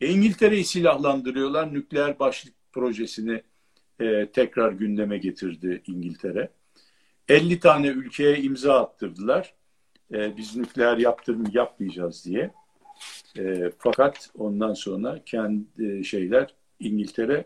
E, 0.00 0.08
İngiltere'yi 0.08 0.64
silahlandırıyorlar. 0.64 1.74
Nükleer 1.74 2.18
başlık 2.18 2.54
projesini 2.72 3.42
e, 4.00 4.30
tekrar 4.30 4.72
gündeme 4.72 5.18
getirdi 5.18 5.82
İngiltere. 5.86 6.50
50 7.28 7.60
tane 7.60 7.86
ülkeye 7.86 8.38
imza 8.38 8.80
attırdılar. 8.80 9.54
E, 10.12 10.36
biz 10.36 10.56
nükleer 10.56 10.96
yaptırım 10.96 11.44
yapmayacağız 11.52 12.24
diye. 12.24 12.50
E, 13.38 13.70
fakat 13.78 14.30
ondan 14.38 14.74
sonra 14.74 15.20
kendi 15.26 16.04
şeyler 16.04 16.54
İngiltere 16.80 17.44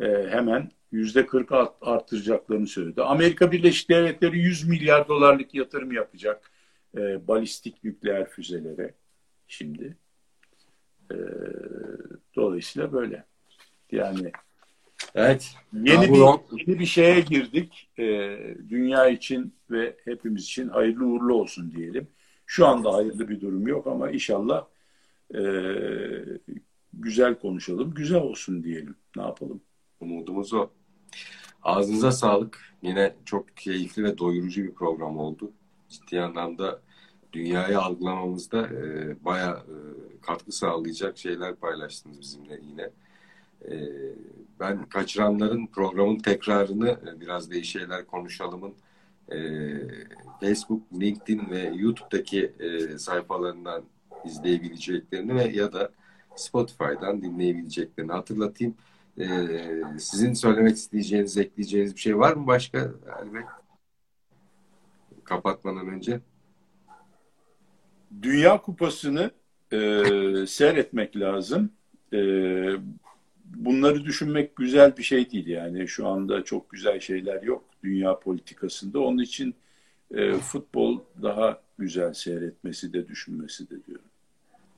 e, 0.00 0.06
hemen 0.30 0.70
yüzde 0.94 1.26
40 1.26 1.52
arttıracaklarını 1.80 2.66
söyledi. 2.66 3.02
Amerika 3.02 3.52
Birleşik 3.52 3.90
Devletleri 3.90 4.38
100 4.38 4.68
milyar 4.68 5.08
dolarlık 5.08 5.54
yatırım 5.54 5.92
yapacak 5.92 6.50
e, 6.96 7.28
balistik 7.28 7.84
nükleer 7.84 8.28
füzelere 8.28 8.94
şimdi. 9.48 9.96
E, 11.10 11.16
dolayısıyla 12.36 12.92
böyle. 12.92 13.24
Yani 13.92 14.32
evet. 15.14 15.54
Yeni 15.72 16.12
bir 16.12 16.18
yeni 16.66 16.78
bir 16.78 16.86
şeye 16.86 17.20
girdik. 17.20 17.90
E, 17.98 18.04
dünya 18.68 19.08
için 19.08 19.54
ve 19.70 19.96
hepimiz 20.04 20.42
için 20.42 20.68
hayırlı 20.68 21.06
uğurlu 21.06 21.34
olsun 21.34 21.72
diyelim. 21.76 22.08
Şu 22.46 22.66
anda 22.66 22.94
hayırlı 22.94 23.28
bir 23.28 23.40
durum 23.40 23.66
yok 23.66 23.86
ama 23.86 24.10
inşallah 24.10 24.66
e, 25.34 25.40
güzel 26.92 27.34
konuşalım, 27.34 27.94
güzel 27.94 28.20
olsun 28.20 28.64
diyelim. 28.64 28.94
Ne 29.16 29.22
yapalım? 29.22 29.60
Umudumuz 30.00 30.52
o. 30.52 30.70
Ağzınıza 31.62 32.12
sağlık. 32.12 32.60
Yine 32.82 33.14
çok 33.24 33.56
keyifli 33.56 34.04
ve 34.04 34.18
doyurucu 34.18 34.62
bir 34.62 34.74
program 34.74 35.18
oldu. 35.18 35.50
Ciddi 35.88 36.20
anlamda 36.20 36.80
dünyayı 37.32 37.80
algılamamızda 37.80 38.66
e, 38.66 39.16
bayağı 39.24 39.56
e, 39.56 39.76
katkı 40.22 40.52
sağlayacak 40.52 41.18
şeyler 41.18 41.54
paylaştınız 41.54 42.20
bizimle 42.20 42.60
yine. 42.70 42.90
E, 43.68 43.74
ben 44.60 44.82
kaçıranların 44.82 45.66
programın 45.66 46.18
tekrarını 46.18 46.88
e, 46.88 47.20
biraz 47.20 47.50
değişik 47.50 47.80
şeyler 47.80 48.06
konuşalımın 48.06 48.74
e, 49.32 49.38
Facebook, 50.40 50.82
LinkedIn 51.00 51.50
ve 51.50 51.72
YouTube'daki 51.74 52.52
e, 52.60 52.98
sayfalarından 52.98 53.82
izleyebileceklerini 54.24 55.34
ve 55.34 55.44
ya 55.44 55.72
da 55.72 55.90
Spotify'dan 56.36 57.22
dinleyebileceklerini 57.22 58.12
hatırlatayım. 58.12 58.74
E, 59.18 59.26
sizin 59.98 60.32
söylemek 60.32 60.76
isteyeceğiniz, 60.76 61.38
ekleyeceğiniz 61.38 61.94
bir 61.94 62.00
şey 62.00 62.18
var 62.18 62.32
mı 62.32 62.46
başka? 62.46 62.94
Ali 63.18 63.34
Bey? 63.34 63.42
Kapatmadan 65.24 65.88
önce. 65.88 66.20
Dünya 68.22 68.62
Kupası'nı 68.62 69.30
e, 69.72 69.76
seyretmek 70.46 71.16
lazım. 71.16 71.70
E, 72.12 72.18
bunları 73.44 74.04
düşünmek 74.04 74.56
güzel 74.56 74.96
bir 74.96 75.02
şey 75.02 75.30
değil 75.30 75.46
yani. 75.46 75.88
Şu 75.88 76.08
anda 76.08 76.44
çok 76.44 76.70
güzel 76.70 77.00
şeyler 77.00 77.42
yok 77.42 77.64
dünya 77.84 78.18
politikasında. 78.18 79.00
Onun 79.00 79.18
için 79.18 79.54
e, 80.14 80.32
futbol 80.32 81.00
daha 81.22 81.62
güzel 81.78 82.14
seyretmesi 82.14 82.92
de 82.92 83.08
düşünmesi 83.08 83.70
de 83.70 83.84
diyorum. 83.86 84.04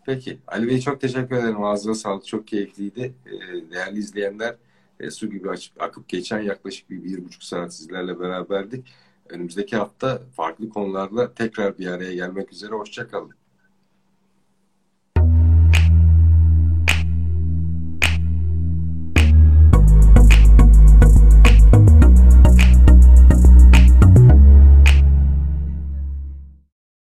Peki. 0.06 0.38
Ali 0.46 0.68
Bey 0.68 0.80
çok 0.80 1.00
teşekkür 1.00 1.36
ederim. 1.36 1.64
Ağzına 1.64 1.94
sağlık. 1.94 2.26
Çok 2.26 2.46
keyifliydi. 2.46 3.14
Ee, 3.26 3.70
değerli 3.70 3.98
izleyenler 3.98 4.56
e, 5.00 5.10
su 5.10 5.30
gibi 5.30 5.50
açıp, 5.50 5.82
akıp 5.82 6.08
geçen 6.08 6.40
yaklaşık 6.40 6.90
bir, 6.90 7.04
bir 7.04 7.24
buçuk 7.24 7.42
saat 7.42 7.74
sizlerle 7.74 8.20
beraberdik. 8.20 8.86
Önümüzdeki 9.28 9.76
hafta 9.76 10.22
farklı 10.36 10.68
konularla 10.68 11.34
tekrar 11.34 11.78
bir 11.78 11.86
araya 11.86 12.14
gelmek 12.14 12.52
üzere. 12.52 12.70
Hoşçakalın. 12.72 13.45